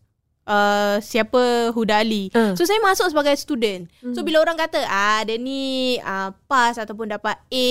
uh, 0.45 0.97
siapa 0.99 1.71
Huda 1.71 1.99
Ali. 1.99 2.31
Hmm. 2.31 2.55
So 2.55 2.63
saya 2.63 2.79
masuk 2.79 3.09
sebagai 3.09 3.35
student. 3.35 3.87
So 4.15 4.23
bila 4.23 4.43
orang 4.43 4.59
kata 4.59 4.83
ah 4.85 5.23
dia 5.23 5.35
ni 5.37 5.95
uh, 5.99 6.31
pass 6.45 6.77
ataupun 6.77 7.11
dapat 7.11 7.35
A 7.47 7.67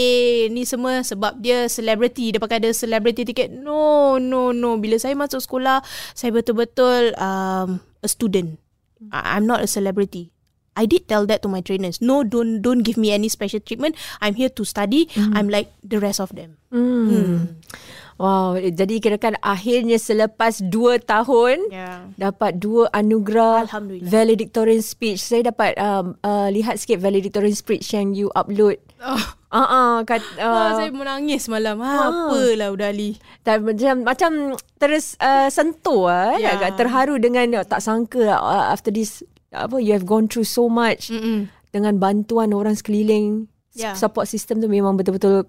ni 0.48 0.62
semua 0.64 1.00
sebab 1.00 1.38
dia 1.38 1.68
celebrity 1.68 2.32
dia 2.32 2.40
pakai 2.40 2.60
ada 2.60 2.70
celebrity 2.72 3.24
ticket. 3.24 3.52
No 3.52 4.16
no 4.16 4.50
no. 4.50 4.76
Bila 4.76 4.96
saya 4.96 5.16
masuk 5.16 5.40
sekolah 5.40 5.80
saya 6.12 6.32
betul-betul 6.32 7.12
um, 7.16 7.80
a 8.00 8.08
student. 8.08 8.56
I- 9.10 9.36
I'm 9.36 9.44
not 9.44 9.60
a 9.60 9.68
celebrity. 9.68 10.30
I 10.72 10.88
did 10.88 11.04
tell 11.04 11.28
that 11.28 11.44
to 11.44 11.52
my 11.52 11.60
trainers. 11.60 12.00
No, 12.00 12.24
don't 12.24 12.64
don't 12.64 12.80
give 12.80 12.96
me 12.96 13.12
any 13.12 13.28
special 13.28 13.60
treatment. 13.60 13.92
I'm 14.24 14.32
here 14.32 14.48
to 14.56 14.64
study. 14.64 15.04
I'm 15.36 15.52
like 15.52 15.68
the 15.84 16.00
rest 16.00 16.16
of 16.16 16.32
them. 16.32 16.56
Hmm. 16.72 17.60
Wow, 18.22 18.54
jadi 18.54 18.94
kirakan 18.96 19.34
akhirnya 19.36 19.98
selepas 19.98 20.62
2 20.62 20.70
tahun 21.02 21.58
Yeah. 21.68 22.06
dapat 22.14 22.56
dua 22.56 22.86
anugerah 22.88 23.66
valedictorian 24.00 24.78
speech. 24.78 25.18
Saya 25.18 25.50
dapat 25.50 25.74
um, 25.74 26.14
uh, 26.20 26.46
lihat 26.46 26.78
sikit 26.78 26.98
valedictorian 26.98 27.50
speech 27.52 27.90
yang 27.90 28.12
you 28.12 28.30
upload. 28.32 28.78
Oh, 28.98 29.18
Ah 29.50 29.58
uh, 29.58 29.66
uh, 29.66 29.94
kat 30.02 30.22
uh, 30.38 30.46
uh, 30.46 30.70
saya 30.78 30.88
menangis 30.88 31.50
malam. 31.50 31.76
Ha, 31.76 31.90
Ah. 31.90 32.30
apalah 32.30 32.70
Udali. 32.70 33.18
dan 33.42 33.66
macam 33.66 33.94
macam 34.02 34.30
terus 34.78 35.18
uh, 35.18 35.50
sentuh 35.50 36.06
ah 36.06 36.38
Ya. 36.38 36.54
agak 36.56 36.78
terharu 36.78 37.18
dengan 37.18 37.58
uh, 37.58 37.66
tak 37.66 37.82
sangka 37.82 38.32
uh, 38.32 38.70
after 38.70 38.88
this 38.88 39.20
apa 39.50 39.76
you 39.76 39.90
have 39.90 40.06
gone 40.06 40.24
through 40.24 40.46
so 40.46 40.64
much 40.64 41.10
Mm-mm. 41.10 41.50
dengan 41.68 41.98
bantuan 41.98 42.54
orang 42.54 42.72
sekeliling. 42.72 43.50
Ya. 43.72 43.92
Support 43.92 44.24
system 44.24 44.60
tu 44.60 44.68
memang 44.68 44.94
betul-betul 44.94 45.44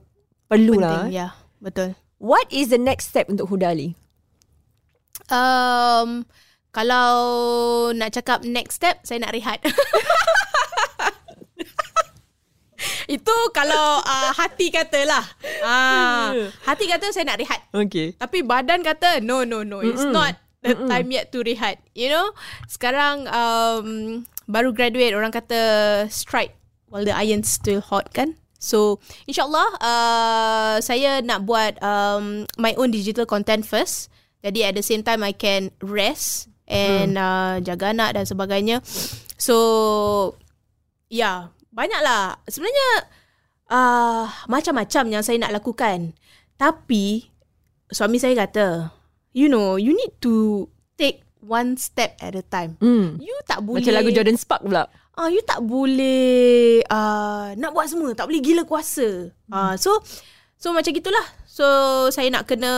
perlu 0.48 0.80
lah. 0.80 1.06
Penting, 1.06 1.14
ya. 1.14 1.28
Betul. 1.60 1.96
What 2.24 2.48
is 2.56 2.72
the 2.72 2.80
next 2.80 3.12
step 3.12 3.28
untuk 3.28 3.52
Hudali? 3.52 4.00
Um, 5.28 6.24
kalau 6.72 7.12
nak 7.92 8.16
cakap 8.16 8.48
next 8.48 8.80
step, 8.80 9.04
saya 9.04 9.20
nak 9.20 9.36
rehat. 9.36 9.60
Itu 13.12 13.36
kalau 13.52 14.00
uh, 14.00 14.32
hati 14.40 14.72
kata 14.72 15.04
lah. 15.04 15.24
Uh, 15.68 16.48
hati 16.64 16.88
kata 16.88 17.12
saya 17.12 17.28
nak 17.28 17.44
rehat. 17.44 17.60
Okay. 17.76 18.16
Tapi 18.16 18.40
badan 18.40 18.80
kata 18.88 19.20
no 19.20 19.44
no 19.44 19.68
no 19.68 19.84
it's 19.84 20.08
Mm-mm. 20.08 20.16
not 20.16 20.40
the 20.64 20.80
Mm-mm. 20.80 20.88
time 20.88 21.12
yet 21.12 21.28
to 21.36 21.44
rehat. 21.44 21.84
You 21.92 22.08
know, 22.08 22.32
sekarang 22.72 23.28
um, 23.28 24.24
baru 24.48 24.72
graduate 24.72 25.12
orang 25.12 25.36
kata 25.36 25.60
strike 26.08 26.56
while 26.88 27.04
the 27.04 27.12
iron's 27.12 27.52
still 27.52 27.84
hot 27.84 28.16
kan. 28.16 28.40
So 28.64 29.03
insyaallah 29.28 29.68
uh, 29.84 30.76
saya 30.80 31.20
nak 31.20 31.43
buat 31.43 31.76
um, 31.84 32.47
my 32.55 32.72
own 32.80 32.95
digital 32.95 33.28
content 33.28 33.68
first. 33.68 34.07
Jadi 34.39 34.64
at 34.64 34.80
the 34.80 34.84
same 34.84 35.03
time 35.03 35.20
I 35.20 35.36
can 35.36 35.76
rest 35.84 36.47
and 36.64 37.20
uh, 37.20 37.59
jaga 37.59 37.91
anak 37.91 38.16
dan 38.16 38.24
sebagainya. 38.24 38.80
So 39.36 40.39
yeah, 41.11 41.51
banyaklah 41.76 42.39
sebenarnya 42.47 43.11
uh, 43.68 44.32
macam-macam 44.47 45.03
yang 45.11 45.24
saya 45.28 45.43
nak 45.43 45.59
lakukan. 45.59 46.16
Tapi 46.55 47.28
suami 47.91 48.16
saya 48.16 48.47
kata, 48.47 48.95
you 49.36 49.51
know, 49.51 49.76
you 49.76 49.91
need 49.91 50.16
to 50.24 50.68
take 50.95 51.24
one 51.43 51.76
step 51.76 52.16
at 52.24 52.39
a 52.39 52.43
time. 52.47 52.80
Hmm. 52.80 53.20
You 53.20 53.36
tak 53.43 53.59
boleh 53.68 53.84
Macam 53.84 53.93
lagu 53.99 54.09
Jordan 54.16 54.39
Spark 54.39 54.64
pula. 54.64 54.88
Ah, 55.14 55.30
you 55.30 55.45
tak 55.45 55.61
boleh 55.61 56.82
uh, 56.89 57.53
nak 57.53 57.72
buat 57.78 57.86
semua, 57.86 58.18
tak 58.18 58.26
boleh 58.26 58.41
gila 58.41 58.66
kuasa. 58.66 59.30
Ah, 59.53 59.78
so 59.78 60.01
so 60.57 60.74
macam 60.74 60.89
gitulah. 60.89 61.22
So 61.45 61.66
saya 62.09 62.34
nak 62.34 62.49
kena 62.49 62.74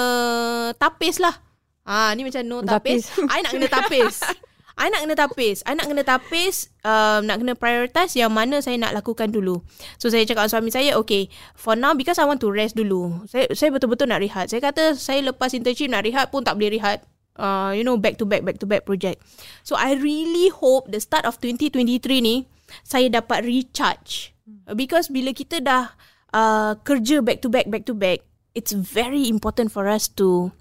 tapis 0.75 1.23
lah. 1.23 1.31
Ah, 1.88 2.11
ni 2.11 2.27
macam 2.27 2.43
no 2.43 2.59
tapis. 2.59 3.07
Tapis. 3.07 3.31
I 3.31 3.39
nak 3.39 3.51
kena 3.55 3.67
tapis. 3.71 4.15
I 4.75 4.91
nak 4.91 5.01
kena 5.07 5.15
tapis. 5.15 5.57
I 5.63 5.71
nak 5.79 5.88
kena 5.88 6.03
tapis, 6.03 6.55
um, 6.83 7.23
nak 7.23 7.39
kena 7.39 7.55
prioritize 7.55 8.19
yang 8.19 8.36
mana 8.36 8.59
saya 8.59 8.75
nak 8.75 8.91
lakukan 8.91 9.31
dulu. 9.31 9.63
So 9.95 10.11
saya 10.11 10.27
cakap 10.27 10.51
dengan 10.51 10.51
suami 10.51 10.71
saya, 10.75 10.99
okay, 10.99 11.31
for 11.55 11.79
now 11.79 11.95
because 11.95 12.19
I 12.19 12.27
want 12.27 12.43
to 12.43 12.51
rest 12.51 12.75
dulu. 12.75 13.23
Saya 13.31 13.47
saya 13.55 13.71
betul-betul 13.71 14.11
nak 14.11 14.19
rehat. 14.19 14.51
Saya 14.51 14.59
kata 14.59 14.99
saya 14.99 15.23
lepas 15.23 15.55
internship 15.55 15.88
nak 15.88 16.03
rehat 16.03 16.27
pun 16.27 16.43
tak 16.43 16.59
boleh 16.59 16.75
rehat. 16.75 17.07
Uh, 17.36 17.75
you 17.75 17.83
know, 17.83 17.99
back 17.99 18.15
to 18.15 18.25
back, 18.25 18.47
back 18.47 18.63
to 18.63 18.65
back 18.65 18.88
project. 18.88 19.19
So 19.67 19.75
I 19.75 19.99
really 19.99 20.47
hope 20.49 20.88
the 20.88 21.03
start 21.03 21.27
of 21.27 21.39
2023 21.43 21.99
ni, 22.23 22.47
saya 22.88 23.11
dapat 23.11 23.43
recharge. 23.43 24.31
Because 24.71 25.11
bila 25.11 25.36
kita 25.36 25.59
dah 25.59 25.91
uh, 26.31 26.79
kerja 26.88 27.19
back 27.19 27.43
to 27.43 27.51
back, 27.51 27.67
back 27.67 27.83
to 27.86 27.93
back, 27.93 28.23
it's 28.55 28.71
very 28.71 29.27
important 29.27 29.69
for 29.69 29.91
us 29.91 30.07
to 30.15 30.55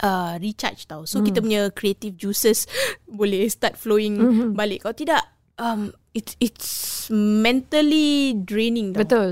uh, 0.00 0.38
recharge 0.38 0.86
tau. 0.86 1.02
So 1.04 1.20
hmm. 1.20 1.26
kita 1.26 1.38
punya 1.42 1.62
creative 1.74 2.14
juices 2.14 2.70
boleh 3.10 3.50
start 3.50 3.74
flowing 3.74 4.18
mm-hmm. 4.18 4.50
balik. 4.54 4.86
Kalau 4.86 4.96
tidak, 4.96 5.22
um, 5.58 5.90
it's 6.12 6.38
it's 6.38 6.68
mentally 7.10 8.38
draining 8.38 8.92
tau. 8.94 9.02
Betul. 9.02 9.30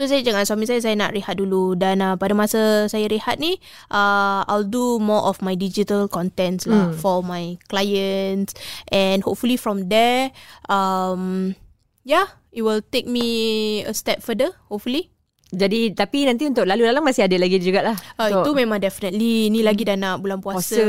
So 0.00 0.08
saya 0.08 0.24
jangan 0.24 0.48
suami 0.48 0.64
saya 0.64 0.80
saya 0.80 0.96
nak 0.96 1.12
rehat 1.12 1.36
dulu. 1.36 1.76
Dan 1.76 2.00
uh, 2.00 2.16
pada 2.16 2.32
masa 2.32 2.88
saya 2.88 3.04
rehat 3.04 3.36
ni 3.36 3.60
uh, 3.92 4.40
I'll 4.48 4.64
do 4.64 4.96
more 4.96 5.28
of 5.28 5.44
my 5.44 5.52
digital 5.52 6.08
contents 6.08 6.64
lah 6.64 6.88
Hmm. 6.88 6.96
for 6.96 7.20
my 7.20 7.60
clients. 7.68 8.56
And 8.88 9.20
hopefully 9.20 9.60
from 9.60 9.92
there 9.92 10.32
um 10.72 11.52
yeah 12.00 12.32
it 12.48 12.64
will 12.64 12.80
take 12.80 13.04
me 13.04 13.84
a 13.84 13.92
step 13.92 14.24
further 14.24 14.56
hopefully 14.72 15.12
Jadi 15.50 15.90
tapi 15.90 16.22
nanti 16.22 16.46
untuk 16.46 16.62
lalu 16.62 16.86
lalang 16.86 17.02
masih 17.02 17.26
ada 17.26 17.34
lagi 17.34 17.58
jugalah. 17.58 17.98
Uh, 18.14 18.30
Untuk- 18.30 18.42
itu 18.46 18.50
memang 18.56 18.78
definitely 18.78 19.50
Ni 19.50 19.60
lagi 19.60 19.82
dah 19.82 19.94
nak 19.94 20.22
bulan 20.22 20.38
puasa, 20.38 20.78
Puasa. 20.78 20.84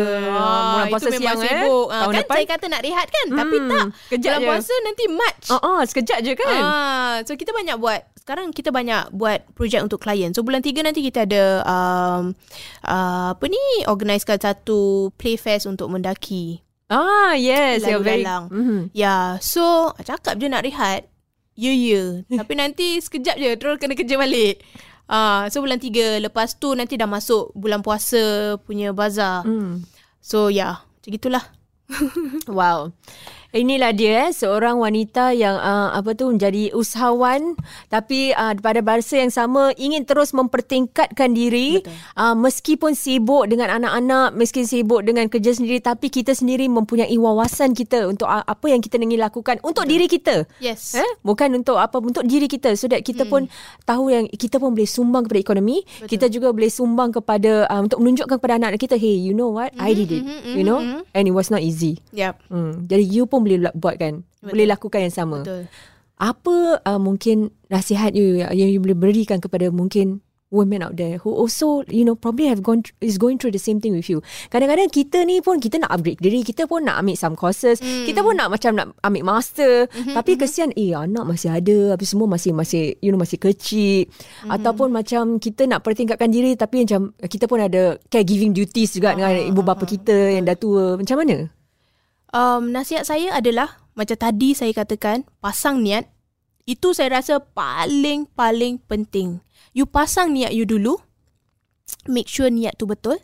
Bulan 0.72 0.86
puasa 0.88 1.02
itu 1.02 1.10
memang 1.12 1.36
siang, 1.36 1.42
eh. 1.42 1.50
sibuk. 1.60 1.88
Ah, 1.88 1.98
Tahun 1.98 2.12
Kan 2.12 2.22
depan. 2.22 2.36
saya 2.36 2.46
kata 2.48 2.66
nak 2.68 2.82
rehat 2.82 3.08
kan 3.08 3.26
Tapi 3.32 3.56
Hmm, 3.58 3.68
tak 3.68 3.86
kejap 4.08 4.30
Bulan 4.30 4.38
je. 4.38 4.48
puasa 4.48 4.74
nanti 4.82 5.04
March 5.08 5.46
Oh, 5.50 5.62
oh 5.62 5.82
sekejap 5.82 6.20
je 6.22 6.34
kan? 6.36 6.58
Ah, 6.58 7.14
so 7.26 7.34
kita 7.34 7.52
banyak 7.52 7.76
buat 7.76 8.02
sekarang 8.16 8.48
kita 8.50 8.70
banyak 8.70 9.10
buat 9.12 9.42
projek 9.52 9.82
untuk 9.82 9.98
klien. 9.98 10.30
So 10.30 10.42
bulan 10.42 10.62
3 10.62 10.86
nanti 10.86 11.02
kita 11.02 11.26
ada 11.26 11.44
um, 11.64 12.38
uh, 12.84 13.34
apa 13.34 13.46
ni 13.46 13.58
organisekan 13.84 14.38
satu 14.38 15.10
playfest 15.16 15.66
untuk 15.66 15.90
mendaki. 15.90 16.62
Ah, 16.88 17.34
yes, 17.34 17.82
Lalu 17.82 17.90
you're 17.90 18.04
very. 18.04 18.22
lalang. 18.22 18.46
Mhm. 18.48 18.80
Ya, 18.92 19.02
yeah, 19.02 19.24
so 19.38 19.64
cakap 19.98 20.38
je 20.38 20.46
nak 20.46 20.62
rehat. 20.62 21.08
Ya, 21.56 21.72
ya. 21.76 22.24
Tapi 22.26 22.54
nanti 22.56 22.98
sekejap 23.00 23.36
je 23.36 23.50
terus 23.60 23.76
kena 23.78 23.94
kerja 23.94 24.16
balik. 24.16 24.64
Ah, 25.12 25.52
so 25.52 25.60
bulan 25.60 25.76
3 25.76 26.24
lepas 26.24 26.56
tu 26.56 26.72
nanti 26.72 26.96
dah 26.96 27.10
masuk 27.10 27.52
bulan 27.52 27.84
puasa 27.84 28.56
punya 28.64 28.96
bazar. 28.96 29.44
Hmm. 29.44 29.84
So 30.24 30.48
ya, 30.48 30.56
yeah, 30.56 30.76
macam 30.80 31.10
gitulah. 31.12 31.46
Wow. 32.48 32.96
Inilah 33.52 33.92
dia 33.92 34.28
eh, 34.28 34.28
seorang 34.32 34.80
wanita 34.80 35.36
yang 35.36 35.60
uh, 35.60 35.92
apa 35.92 36.16
tu 36.16 36.32
menjadi 36.32 36.72
usahawan 36.72 37.60
tapi 37.92 38.32
uh, 38.32 38.56
pada 38.60 38.80
bahasa 38.80 39.20
yang 39.20 39.28
sama 39.28 39.76
ingin 39.76 40.08
terus 40.08 40.32
mempertingkatkan 40.32 41.36
diri 41.36 41.84
uh, 42.16 42.32
meskipun 42.32 42.96
sibuk 42.96 43.52
dengan 43.52 43.76
anak-anak, 43.76 44.40
meski 44.40 44.64
sibuk 44.64 45.04
dengan 45.04 45.28
kerja 45.28 45.52
sendiri 45.52 45.84
tapi 45.84 46.08
kita 46.08 46.32
sendiri 46.32 46.72
mempunyai 46.72 47.12
wawasan 47.20 47.76
kita 47.76 48.08
untuk 48.08 48.32
uh, 48.32 48.40
apa 48.40 48.66
yang 48.72 48.80
kita 48.80 48.96
ingin 48.96 49.20
lakukan 49.20 49.60
untuk 49.68 49.84
diri 49.84 50.08
kita. 50.08 50.48
Yes. 50.64 50.96
Eh? 50.96 51.12
Bukan 51.20 51.52
untuk 51.60 51.76
apa 51.76 52.00
untuk 52.00 52.24
diri 52.24 52.48
kita 52.48 52.80
so 52.80 52.88
that 52.88 53.04
kita 53.04 53.28
hmm. 53.28 53.32
pun 53.32 53.42
tahu 53.84 54.16
yang 54.16 54.26
kita 54.32 54.64
pun 54.64 54.72
boleh 54.72 54.88
sumbang 54.88 55.28
kepada 55.28 55.40
ekonomi, 55.44 55.84
Betul. 55.84 56.08
kita 56.08 56.26
juga 56.32 56.56
boleh 56.56 56.72
sumbang 56.72 57.12
kepada 57.12 57.68
uh, 57.68 57.84
untuk 57.84 58.00
menunjukkan 58.00 58.40
kepada 58.40 58.54
anak-anak 58.58 58.82
kita, 58.82 58.96
hey, 58.96 59.16
you 59.20 59.36
know 59.36 59.52
what? 59.52 59.76
Mm-hmm, 59.76 59.88
I 59.88 59.92
did 59.92 60.10
it. 60.10 60.24
Mm-hmm, 60.24 60.56
you 60.56 60.64
know? 60.64 60.80
Mm-hmm. 60.80 61.00
And 61.12 61.24
it 61.28 61.36
was 61.36 61.52
not 61.52 61.62
easy. 61.62 62.00
Yep. 62.16 62.40
Hmm. 62.48 62.88
Jadi 62.88 63.04
you 63.06 63.28
pun 63.28 63.41
boleh 63.44 63.60
la- 63.70 63.76
buat 63.76 63.96
kan? 63.98 64.24
Betul. 64.42 64.50
Boleh 64.54 64.66
lakukan 64.70 65.00
yang 65.04 65.16
sama. 65.16 65.38
Betul. 65.44 65.64
Apa 66.22 66.82
uh, 66.86 67.02
mungkin 67.02 67.50
nasihat 67.74 68.14
you 68.14 68.46
yang 68.46 68.54
yang 68.54 68.70
you 68.70 68.78
boleh 68.78 68.98
berikan 68.98 69.42
kepada 69.42 69.74
mungkin 69.74 70.22
women 70.52 70.84
out 70.84 71.00
there 71.00 71.18
who 71.18 71.32
also 71.32 71.82
you 71.88 72.04
know 72.04 72.14
probably 72.14 72.46
have 72.46 72.62
gone 72.62 72.84
is 73.00 73.16
going 73.16 73.40
through 73.40 73.56
the 73.56 73.60
same 73.60 73.80
thing 73.80 73.96
with 73.96 74.12
you. 74.12 74.20
Kadang-kadang 74.52 74.92
kita 74.92 75.24
ni 75.24 75.40
pun 75.40 75.58
kita 75.58 75.80
nak 75.80 75.96
upgrade 75.96 76.20
diri, 76.20 76.44
kita 76.44 76.68
pun 76.68 76.84
nak 76.86 77.00
ambil 77.00 77.16
some 77.16 77.36
courses, 77.40 77.80
mm. 77.80 78.06
kita 78.06 78.20
pun 78.22 78.36
nak 78.36 78.52
macam 78.52 78.76
nak 78.76 78.88
ambil 79.02 79.24
master, 79.24 79.88
mm-hmm, 79.88 80.14
tapi 80.14 80.32
kesian 80.36 80.76
eh 80.76 80.92
anak 80.94 81.24
masih 81.24 81.50
ada, 81.56 81.96
habis 81.96 82.12
semua 82.12 82.28
masih 82.28 82.52
masih 82.52 83.00
you 83.00 83.10
know 83.10 83.18
masih 83.18 83.40
kecil 83.40 84.06
mm-hmm. 84.06 84.52
ataupun 84.52 84.92
macam 84.92 85.40
kita 85.40 85.66
nak 85.66 85.82
pertingkatkan 85.82 86.30
diri 86.30 86.54
tapi 86.60 86.84
macam 86.84 87.16
kita 87.24 87.48
pun 87.48 87.64
ada 87.64 87.96
caregiving 88.12 88.52
duties 88.52 88.92
juga 88.94 89.16
uh, 89.16 89.18
dengan 89.18 89.32
ibu 89.48 89.64
bapa 89.64 89.88
kita 89.88 90.36
yang 90.36 90.44
dah 90.44 90.60
tua. 90.60 91.00
Macam 91.00 91.18
mana? 91.24 91.61
Um, 92.32 92.72
nasihat 92.72 93.04
saya 93.04 93.36
adalah 93.36 93.84
macam 93.92 94.16
tadi 94.16 94.56
saya 94.56 94.72
katakan 94.72 95.28
pasang 95.44 95.84
niat 95.84 96.08
itu 96.64 96.96
saya 96.96 97.20
rasa 97.20 97.44
paling 97.44 98.30
paling 98.32 98.80
penting. 98.88 99.44
You 99.76 99.84
pasang 99.84 100.32
niat 100.32 100.56
you 100.56 100.64
dulu. 100.64 101.00
Make 102.08 102.32
sure 102.32 102.48
niat 102.48 102.80
tu 102.80 102.88
betul. 102.88 103.20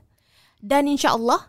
Dan 0.60 0.92
insya-Allah 0.92 1.48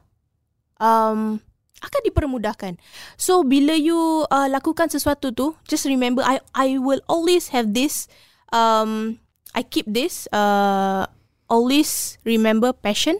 um 0.78 1.42
akan 1.78 2.00
dipermudahkan. 2.06 2.78
So 3.18 3.46
bila 3.46 3.74
you 3.74 4.26
uh, 4.30 4.46
lakukan 4.50 4.90
sesuatu 4.90 5.34
tu, 5.34 5.54
just 5.66 5.86
remember 5.86 6.22
I 6.22 6.38
I 6.54 6.78
will 6.78 7.02
always 7.11 7.50
have 7.54 7.74
this 7.74 8.06
um 8.54 9.18
I 9.54 9.66
keep 9.66 9.86
this 9.90 10.30
uh 10.30 11.11
always 11.50 12.22
remember 12.22 12.70
passion, 12.70 13.18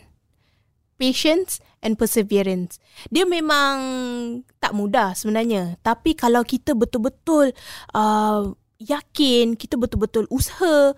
patience 1.01 1.59
and 1.83 1.95
perseverance. 1.99 2.83
Dia 3.09 3.25
memang 3.25 3.77
tak 4.59 4.75
mudah 4.75 5.15
sebenarnya. 5.15 5.79
Tapi 5.83 6.15
kalau 6.19 6.43
kita 6.43 6.75
betul-betul 6.75 7.55
uh, 7.95 8.53
yakin, 8.79 9.55
kita 9.55 9.75
betul-betul 9.79 10.27
usaha, 10.31 10.95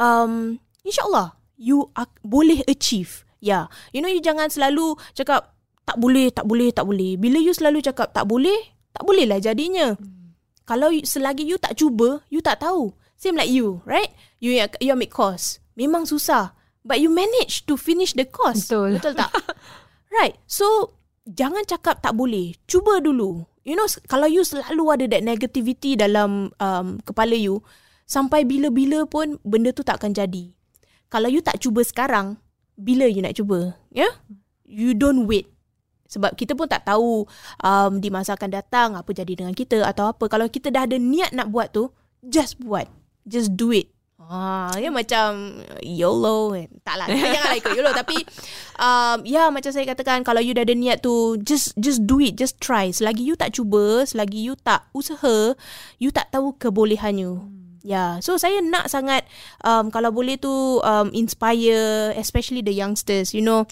um, 0.00 0.56
insyaAllah 0.84 1.36
you 1.58 1.88
ak- 1.96 2.20
boleh 2.24 2.64
achieve. 2.68 3.24
Ya, 3.38 3.46
yeah. 3.46 3.64
you 3.94 4.02
know 4.02 4.10
you 4.10 4.18
jangan 4.18 4.50
selalu 4.50 4.98
cakap 5.14 5.54
tak 5.86 5.94
boleh, 5.96 6.28
tak 6.34 6.44
boleh, 6.44 6.74
tak 6.74 6.84
boleh. 6.84 7.14
Bila 7.14 7.38
you 7.38 7.54
selalu 7.54 7.80
cakap 7.80 8.10
tak 8.10 8.26
boleh, 8.26 8.74
tak 8.90 9.06
boleh 9.06 9.24
lah 9.24 9.38
jadinya. 9.38 9.94
Hmm. 9.94 10.34
Kalau 10.68 10.92
you, 10.92 11.06
selagi 11.06 11.46
you 11.46 11.56
tak 11.56 11.78
cuba, 11.78 12.20
you 12.28 12.42
tak 12.42 12.60
tahu. 12.60 12.92
Same 13.16 13.38
like 13.38 13.48
you, 13.48 13.80
right? 13.88 14.12
You 14.38 14.54
you 14.78 14.92
ambil 14.92 15.10
course. 15.10 15.62
Memang 15.78 16.04
susah. 16.04 16.52
But 16.84 17.02
you 17.02 17.10
manage 17.10 17.66
to 17.66 17.74
finish 17.74 18.14
the 18.14 18.28
course. 18.28 18.68
Betul. 18.68 19.00
Betul 19.00 19.14
tak? 19.16 19.32
right. 20.12 20.34
So, 20.48 20.96
jangan 21.28 21.64
cakap 21.68 22.00
tak 22.00 22.16
boleh. 22.16 22.56
Cuba 22.64 23.00
dulu. 23.02 23.44
You 23.68 23.76
know, 23.76 23.84
kalau 24.08 24.24
you 24.24 24.44
selalu 24.48 24.84
ada 24.96 25.04
that 25.12 25.22
negativity 25.24 25.92
dalam 25.92 26.48
um, 26.56 26.86
kepala 27.04 27.36
you, 27.36 27.60
sampai 28.08 28.48
bila-bila 28.48 29.04
pun 29.04 29.36
benda 29.44 29.74
tu 29.76 29.84
tak 29.84 30.00
akan 30.00 30.16
jadi. 30.16 30.48
Kalau 31.12 31.28
you 31.28 31.44
tak 31.44 31.60
cuba 31.60 31.84
sekarang, 31.84 32.40
bila 32.80 33.04
you 33.04 33.20
nak 33.20 33.36
cuba? 33.36 33.76
Yeah? 33.92 34.12
You 34.64 34.96
don't 34.96 35.28
wait. 35.28 35.52
Sebab 36.08 36.32
kita 36.40 36.56
pun 36.56 36.64
tak 36.72 36.88
tahu 36.88 37.28
um, 37.60 37.92
di 38.00 38.08
masa 38.08 38.32
akan 38.32 38.48
datang 38.48 38.96
apa 38.96 39.12
jadi 39.12 39.36
dengan 39.44 39.52
kita 39.52 39.84
atau 39.84 40.08
apa. 40.08 40.24
Kalau 40.32 40.48
kita 40.48 40.72
dah 40.72 40.88
ada 40.88 40.96
niat 40.96 41.36
nak 41.36 41.52
buat 41.52 41.68
tu, 41.76 41.92
just 42.24 42.56
buat. 42.56 42.88
Just 43.28 43.52
do 43.52 43.76
it. 43.76 43.92
Ah, 44.28 44.68
ya 44.76 44.92
macam 44.92 45.64
YOLO 45.80 46.52
kan. 46.52 46.68
Taklah, 46.84 47.08
janganlah 47.08 47.56
ikut 47.64 47.72
YOLO 47.72 47.92
tapi 47.96 48.20
um, 48.76 49.24
ya 49.24 49.48
macam 49.48 49.72
saya 49.72 49.88
katakan 49.88 50.20
kalau 50.20 50.44
you 50.44 50.52
dah 50.52 50.68
ada 50.68 50.76
niat 50.76 51.00
tu 51.00 51.40
just 51.40 51.72
just 51.80 52.04
do 52.04 52.20
it, 52.20 52.36
just 52.36 52.60
try. 52.60 52.92
Selagi 52.92 53.24
you 53.24 53.40
tak 53.40 53.56
cuba, 53.56 54.04
selagi 54.04 54.44
you 54.44 54.52
tak 54.60 54.84
usaha, 54.92 55.56
you 55.96 56.12
tak 56.12 56.28
tahu 56.28 56.52
kebolehan 56.60 57.16
you. 57.16 57.40
Yeah, 57.80 58.20
so 58.20 58.36
saya 58.36 58.60
nak 58.60 58.92
sangat 58.92 59.24
um, 59.64 59.88
kalau 59.88 60.12
boleh 60.12 60.36
tu 60.36 60.84
um, 60.84 61.08
inspire 61.16 62.12
especially 62.20 62.60
the 62.60 62.74
youngsters. 62.76 63.32
You 63.32 63.40
know, 63.40 63.64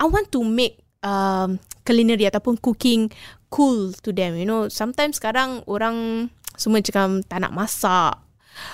I 0.00 0.08
want 0.08 0.32
to 0.32 0.40
make 0.40 0.80
um, 1.04 1.60
culinary 1.84 2.24
ataupun 2.24 2.64
cooking 2.64 3.12
cool 3.52 3.92
to 4.00 4.16
them. 4.16 4.40
You 4.40 4.48
know, 4.48 4.72
sometimes 4.72 5.20
sekarang 5.20 5.68
orang 5.68 6.28
semua 6.56 6.80
cakap 6.80 7.28
tak 7.28 7.44
nak 7.44 7.52
masak. 7.52 8.27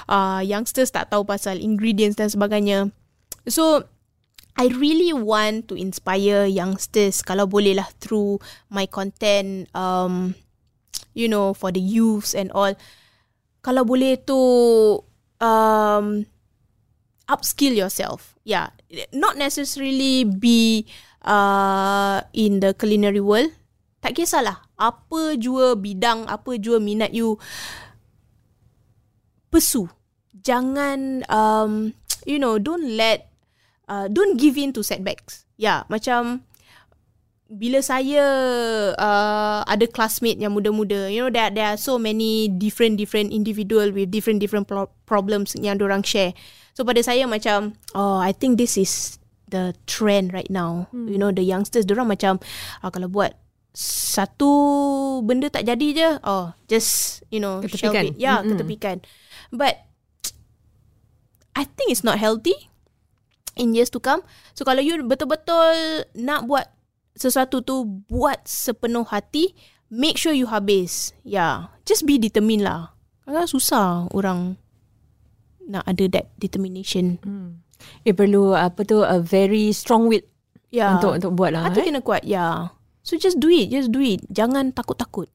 Uh, 0.07 0.41
youngsters 0.45 0.93
tak 0.93 1.11
tahu 1.11 1.25
pasal 1.25 1.61
ingredients 1.61 2.17
dan 2.19 2.29
sebagainya. 2.31 2.93
So, 3.49 3.85
I 4.55 4.71
really 4.71 5.11
want 5.11 5.67
to 5.69 5.75
inspire 5.75 6.47
youngsters 6.47 7.27
kalau 7.27 7.51
boleh 7.51 7.75
lah 7.75 7.91
through 7.99 8.39
my 8.71 8.87
content, 8.87 9.67
um, 9.75 10.39
you 11.11 11.27
know, 11.27 11.51
for 11.59 11.75
the 11.75 11.83
youths 11.83 12.39
and 12.39 12.55
all. 12.55 12.71
Kalau 13.67 13.83
boleh 13.83 14.15
tu 14.23 14.39
um, 15.43 16.07
upskill 17.27 17.75
yourself. 17.75 18.39
Yeah, 18.47 18.71
not 19.11 19.41
necessarily 19.41 20.23
be 20.23 20.87
uh, 21.27 22.23
in 22.37 22.61
the 22.61 22.77
culinary 22.77 23.25
world. 23.25 23.51
Tak 24.05 24.21
kisahlah 24.21 24.61
apa 24.77 25.35
jua 25.41 25.75
bidang, 25.75 26.29
apa 26.29 26.61
jua 26.61 26.77
minat 26.79 27.11
you. 27.17 27.41
Pursue. 29.55 29.87
Jangan, 30.43 31.23
um, 31.31 31.95
you 32.27 32.43
know, 32.43 32.59
don't 32.59 32.99
let 32.99 33.31
uh, 33.87 34.11
don't 34.11 34.35
give 34.35 34.59
in 34.59 34.75
to 34.75 34.83
setbacks. 34.83 35.47
Ya, 35.55 35.63
yeah, 35.63 35.81
macam 35.87 36.43
bila 37.47 37.79
saya 37.85 38.25
uh, 38.99 39.63
ada 39.63 39.87
classmate 39.87 40.43
yang 40.43 40.59
muda-muda, 40.59 41.07
you 41.07 41.23
know 41.23 41.31
there 41.31 41.55
there 41.55 41.71
are 41.71 41.79
so 41.79 42.01
many 42.01 42.51
different 42.51 42.99
different 42.99 43.31
individual 43.31 43.95
with 43.95 44.11
different 44.11 44.43
different 44.43 44.67
pro- 44.67 44.91
problems 45.07 45.55
yang 45.55 45.79
orang 45.79 46.03
share. 46.03 46.35
So 46.75 46.83
pada 46.83 46.99
saya 47.07 47.31
macam 47.31 47.79
oh 47.95 48.19
I 48.19 48.35
think 48.35 48.59
this 48.59 48.75
is 48.75 49.23
the 49.47 49.77
trend 49.87 50.35
right 50.35 50.51
now. 50.51 50.91
Hmm. 50.91 51.07
You 51.07 51.21
know 51.21 51.31
the 51.31 51.47
youngsters 51.47 51.87
orang 51.87 52.11
macam 52.11 52.43
oh, 52.83 52.91
kalau 52.91 53.07
buat 53.07 53.39
satu 53.75 54.51
benda 55.27 55.51
tak 55.51 55.67
jadi 55.67 55.87
je, 55.95 56.09
oh 56.23 56.55
just 56.71 57.23
you 57.31 57.39
know 57.39 57.59
ketepikan. 57.63 58.15
It. 58.15 58.23
Yeah, 58.23 58.41
mm-hmm. 58.41 58.51
ketepikan. 58.55 58.97
But 59.55 59.87
I 61.55 61.63
think 61.63 61.95
it's 61.95 62.03
not 62.03 62.19
healthy 62.19 62.55
in 63.55 63.73
years 63.73 63.91
to 63.95 64.03
come. 64.03 64.27
So 64.59 64.67
kalau 64.67 64.83
you 64.83 64.99
betul-betul 65.07 66.05
nak 66.19 66.51
buat 66.51 66.75
sesuatu 67.15 67.63
tu 67.63 67.87
buat 68.11 68.43
sepenuh 68.43 69.07
hati, 69.07 69.55
make 69.87 70.19
sure 70.19 70.35
you 70.35 70.51
habis. 70.51 71.15
Yeah, 71.23 71.71
just 71.87 72.05
be 72.05 72.19
determined 72.19 72.67
lah. 72.67 72.99
Kadang 73.25 73.49
susah 73.49 74.11
orang 74.11 74.59
nak 75.65 75.87
ada 75.87 76.05
that 76.11 76.27
determination. 76.37 77.23
Hmm. 77.23 77.65
Eh 78.05 78.13
perlu 78.13 78.53
apa 78.53 78.85
tu 78.85 79.01
a 79.01 79.23
very 79.23 79.71
strong 79.71 80.11
will 80.11 80.25
yeah. 80.75 80.99
untuk 80.99 81.23
untuk 81.23 81.33
buat 81.39 81.55
lah. 81.55 81.71
Hati 81.71 81.87
eh? 81.87 81.87
kena 81.89 82.03
kuat. 82.03 82.27
Yeah. 82.27 82.75
So 83.05 83.15
just 83.21 83.39
do 83.39 83.53
it, 83.53 83.71
just 83.71 83.93
do 83.93 84.01
it. 84.01 84.25
Jangan 84.33 84.73
takut-takut. 84.73 85.29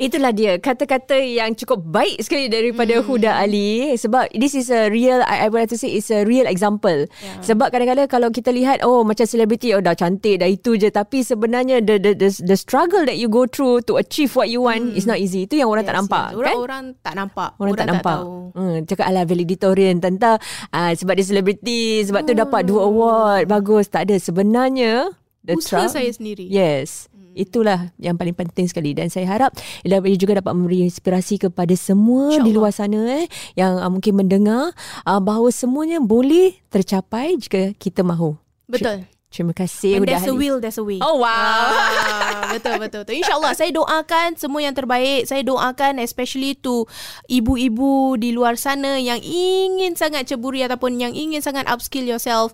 Itulah 0.00 0.32
dia 0.32 0.56
kata-kata 0.56 1.12
yang 1.20 1.52
cukup 1.52 1.84
baik 1.84 2.24
sekali 2.24 2.48
daripada 2.48 2.96
mm. 2.96 3.04
Huda 3.04 3.36
Ali 3.36 3.92
sebab 4.00 4.32
this 4.32 4.56
is 4.56 4.72
a 4.72 4.88
real 4.88 5.20
I, 5.28 5.44
I 5.44 5.46
would 5.52 5.60
like 5.60 5.68
to 5.68 5.76
say 5.76 5.92
it's 5.92 6.08
a 6.08 6.24
real 6.24 6.48
example. 6.48 7.04
Yeah. 7.20 7.44
Sebab 7.44 7.68
kadang-kadang 7.68 8.08
kalau 8.08 8.32
kita 8.32 8.48
lihat 8.48 8.80
oh 8.80 9.04
macam 9.04 9.28
selebriti 9.28 9.76
oh 9.76 9.84
dah 9.84 9.92
cantik 9.92 10.40
dah 10.40 10.48
itu 10.48 10.80
je 10.80 10.88
tapi 10.88 11.20
sebenarnya 11.20 11.84
the 11.84 12.00
the 12.00 12.16
the, 12.16 12.32
the 12.32 12.56
struggle 12.56 13.04
that 13.04 13.20
you 13.20 13.28
go 13.28 13.44
through 13.44 13.84
to 13.84 14.00
achieve 14.00 14.32
what 14.32 14.48
you 14.48 14.64
want 14.64 14.88
mm. 14.88 14.96
is 14.96 15.04
not 15.04 15.20
easy. 15.20 15.44
Itu 15.44 15.60
yang 15.60 15.68
orang 15.68 15.84
yes, 15.84 15.90
tak 15.92 15.96
nampak 16.00 16.24
yes. 16.24 16.36
Orang, 16.40 16.48
kan? 16.48 16.56
Orang 16.56 16.84
tak 17.04 17.14
nampak. 17.20 17.50
Orang, 17.60 17.60
orang 17.60 17.76
tak, 17.76 17.84
tak 17.84 17.88
nampak. 17.92 18.16
Tahu. 18.16 18.32
Hmm, 18.56 18.76
cakap 18.88 19.04
ala 19.04 19.22
valedictorian 19.28 19.96
tentang 20.00 20.36
uh, 20.72 20.92
sebab 20.96 21.12
dia 21.12 21.26
selebriti 21.28 22.08
sebab 22.08 22.24
mm. 22.24 22.28
tu 22.28 22.32
dapat 22.32 22.60
dua 22.64 22.88
award 22.88 23.44
bagus 23.52 23.92
tak 23.92 24.08
ada 24.08 24.16
sebenarnya 24.16 25.12
the 25.44 25.60
Usaha 25.60 25.92
saya 25.92 26.08
sendiri. 26.08 26.48
Yes. 26.48 27.12
Itulah 27.40 27.88
yang 27.96 28.20
paling 28.20 28.36
penting 28.36 28.68
sekali 28.68 28.92
dan 28.92 29.08
saya 29.08 29.24
harap 29.24 29.56
ia 29.80 29.96
juga 30.20 30.44
dapat 30.44 30.52
memberi 30.52 30.84
inspirasi 30.84 31.40
kepada 31.40 31.72
semua 31.72 32.36
di 32.36 32.52
luar 32.52 32.68
sana 32.76 33.24
eh 33.24 33.26
yang 33.56 33.80
uh, 33.80 33.88
mungkin 33.88 34.20
mendengar 34.20 34.76
uh, 35.08 35.20
bahawa 35.24 35.48
semuanya 35.48 36.04
boleh 36.04 36.60
tercapai 36.68 37.40
jika 37.40 37.72
kita 37.80 38.04
mahu. 38.04 38.36
Betul. 38.68 39.08
Terima 39.30 39.54
kasih. 39.54 40.02
When 40.02 40.10
there's 40.10 40.26
a 40.26 40.34
will, 40.34 40.58
there's 40.58 40.74
a 40.74 40.82
way. 40.82 40.98
Oh 40.98 41.22
wow. 41.22 41.30
Ah, 41.30 42.50
betul, 42.50 42.82
betul, 42.82 43.06
betul. 43.06 43.22
InsyaAllah 43.22 43.54
saya 43.54 43.70
doakan 43.70 44.34
semua 44.34 44.58
yang 44.58 44.74
terbaik. 44.74 45.22
Saya 45.30 45.46
doakan 45.46 46.02
especially 46.02 46.58
to 46.58 46.82
ibu-ibu 47.30 48.18
di 48.18 48.34
luar 48.34 48.58
sana 48.58 48.98
yang 48.98 49.22
ingin 49.22 49.94
sangat 49.94 50.26
ceburi 50.26 50.66
ataupun 50.66 50.98
yang 50.98 51.14
ingin 51.14 51.38
sangat 51.38 51.62
upskill 51.70 52.02
yourself. 52.02 52.50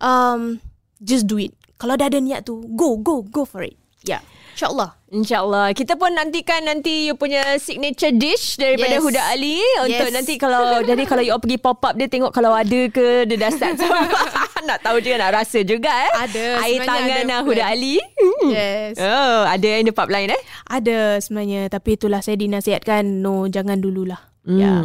Um, 0.00 0.64
just 1.04 1.28
do 1.28 1.36
it. 1.36 1.52
Kalau 1.76 2.00
dah 2.00 2.08
ada 2.08 2.24
niat 2.24 2.48
tu, 2.48 2.64
go, 2.72 2.96
go, 2.96 3.20
go 3.28 3.44
for 3.44 3.60
it. 3.60 3.76
Ya. 4.08 4.18
Yeah. 4.18 4.22
InsyaAllah. 4.58 4.90
InsyaAllah. 5.14 5.66
Kita 5.70 5.94
pun 5.94 6.10
nantikan 6.10 6.66
nanti 6.66 7.06
you 7.06 7.14
punya 7.14 7.62
signature 7.62 8.10
dish 8.10 8.58
daripada 8.58 8.98
yes. 8.98 9.02
Huda 9.06 9.22
Ali. 9.30 9.62
Untuk 9.86 10.10
yes. 10.10 10.14
nanti 10.18 10.34
kalau, 10.34 10.74
jadi 10.90 11.06
kalau 11.06 11.22
you 11.22 11.38
pergi 11.38 11.62
pop 11.62 11.78
up 11.78 11.94
dia 11.94 12.10
tengok 12.10 12.34
kalau 12.34 12.50
ada 12.50 12.80
ke 12.90 13.22
dia 13.30 13.38
dah 13.38 13.54
start. 13.54 13.78
nak 14.68 14.82
tahu 14.82 14.98
juga, 14.98 15.22
nak 15.22 15.30
rasa 15.30 15.62
juga 15.62 15.94
eh. 15.94 16.12
Ada. 16.26 16.44
Air 16.66 16.78
tangan 16.82 17.22
ada 17.22 17.36
Huda 17.46 17.64
Ali. 17.70 18.02
Yes. 18.50 18.98
Oh, 18.98 19.46
ada 19.46 19.62
yang 19.62 19.86
the 19.86 19.94
pub 19.94 20.10
lain 20.10 20.34
eh? 20.34 20.42
Ada 20.66 21.22
sebenarnya. 21.22 21.70
Tapi 21.70 21.94
itulah 21.94 22.18
saya 22.18 22.34
dinasihatkan, 22.34 23.06
no 23.06 23.46
jangan 23.46 23.78
dululah. 23.78 24.18
Hmm. 24.48 24.56
Ya. 24.56 24.80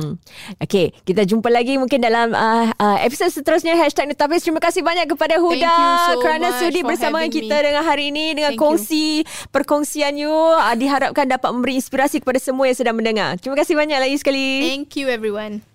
Okay, 0.59 0.91
kita 1.07 1.23
jumpa 1.23 1.47
lagi 1.47 1.79
mungkin 1.79 2.03
dalam 2.03 2.35
uh, 2.35 2.75
uh, 2.75 2.97
episod 2.99 3.31
seterusnya 3.31 3.79
Hashtag 3.79 4.11
Nutafis. 4.11 4.43
Terima 4.43 4.59
kasih 4.59 4.83
banyak 4.83 5.07
kepada 5.07 5.39
Huda 5.39 6.11
so 6.11 6.19
kerana 6.19 6.51
sudi 6.59 6.83
bersama 6.83 7.23
kita 7.31 7.63
me. 7.63 7.65
dengan 7.71 7.83
hari 7.87 8.11
ini 8.11 8.35
dengan 8.35 8.59
Thank 8.59 8.61
kongsi 8.61 9.23
you. 9.23 9.47
perkongsian 9.55 10.19
you. 10.19 10.35
Uh, 10.35 10.75
diharapkan 10.75 11.31
dapat 11.31 11.49
memberi 11.55 11.79
inspirasi 11.79 12.19
kepada 12.19 12.43
semua 12.43 12.67
yang 12.67 12.75
sedang 12.75 12.99
mendengar. 12.99 13.39
Terima 13.39 13.55
kasih 13.55 13.79
banyak 13.79 14.03
lagi 14.03 14.19
sekali. 14.19 14.67
Thank 14.67 14.99
you 14.99 15.07
everyone. 15.07 15.72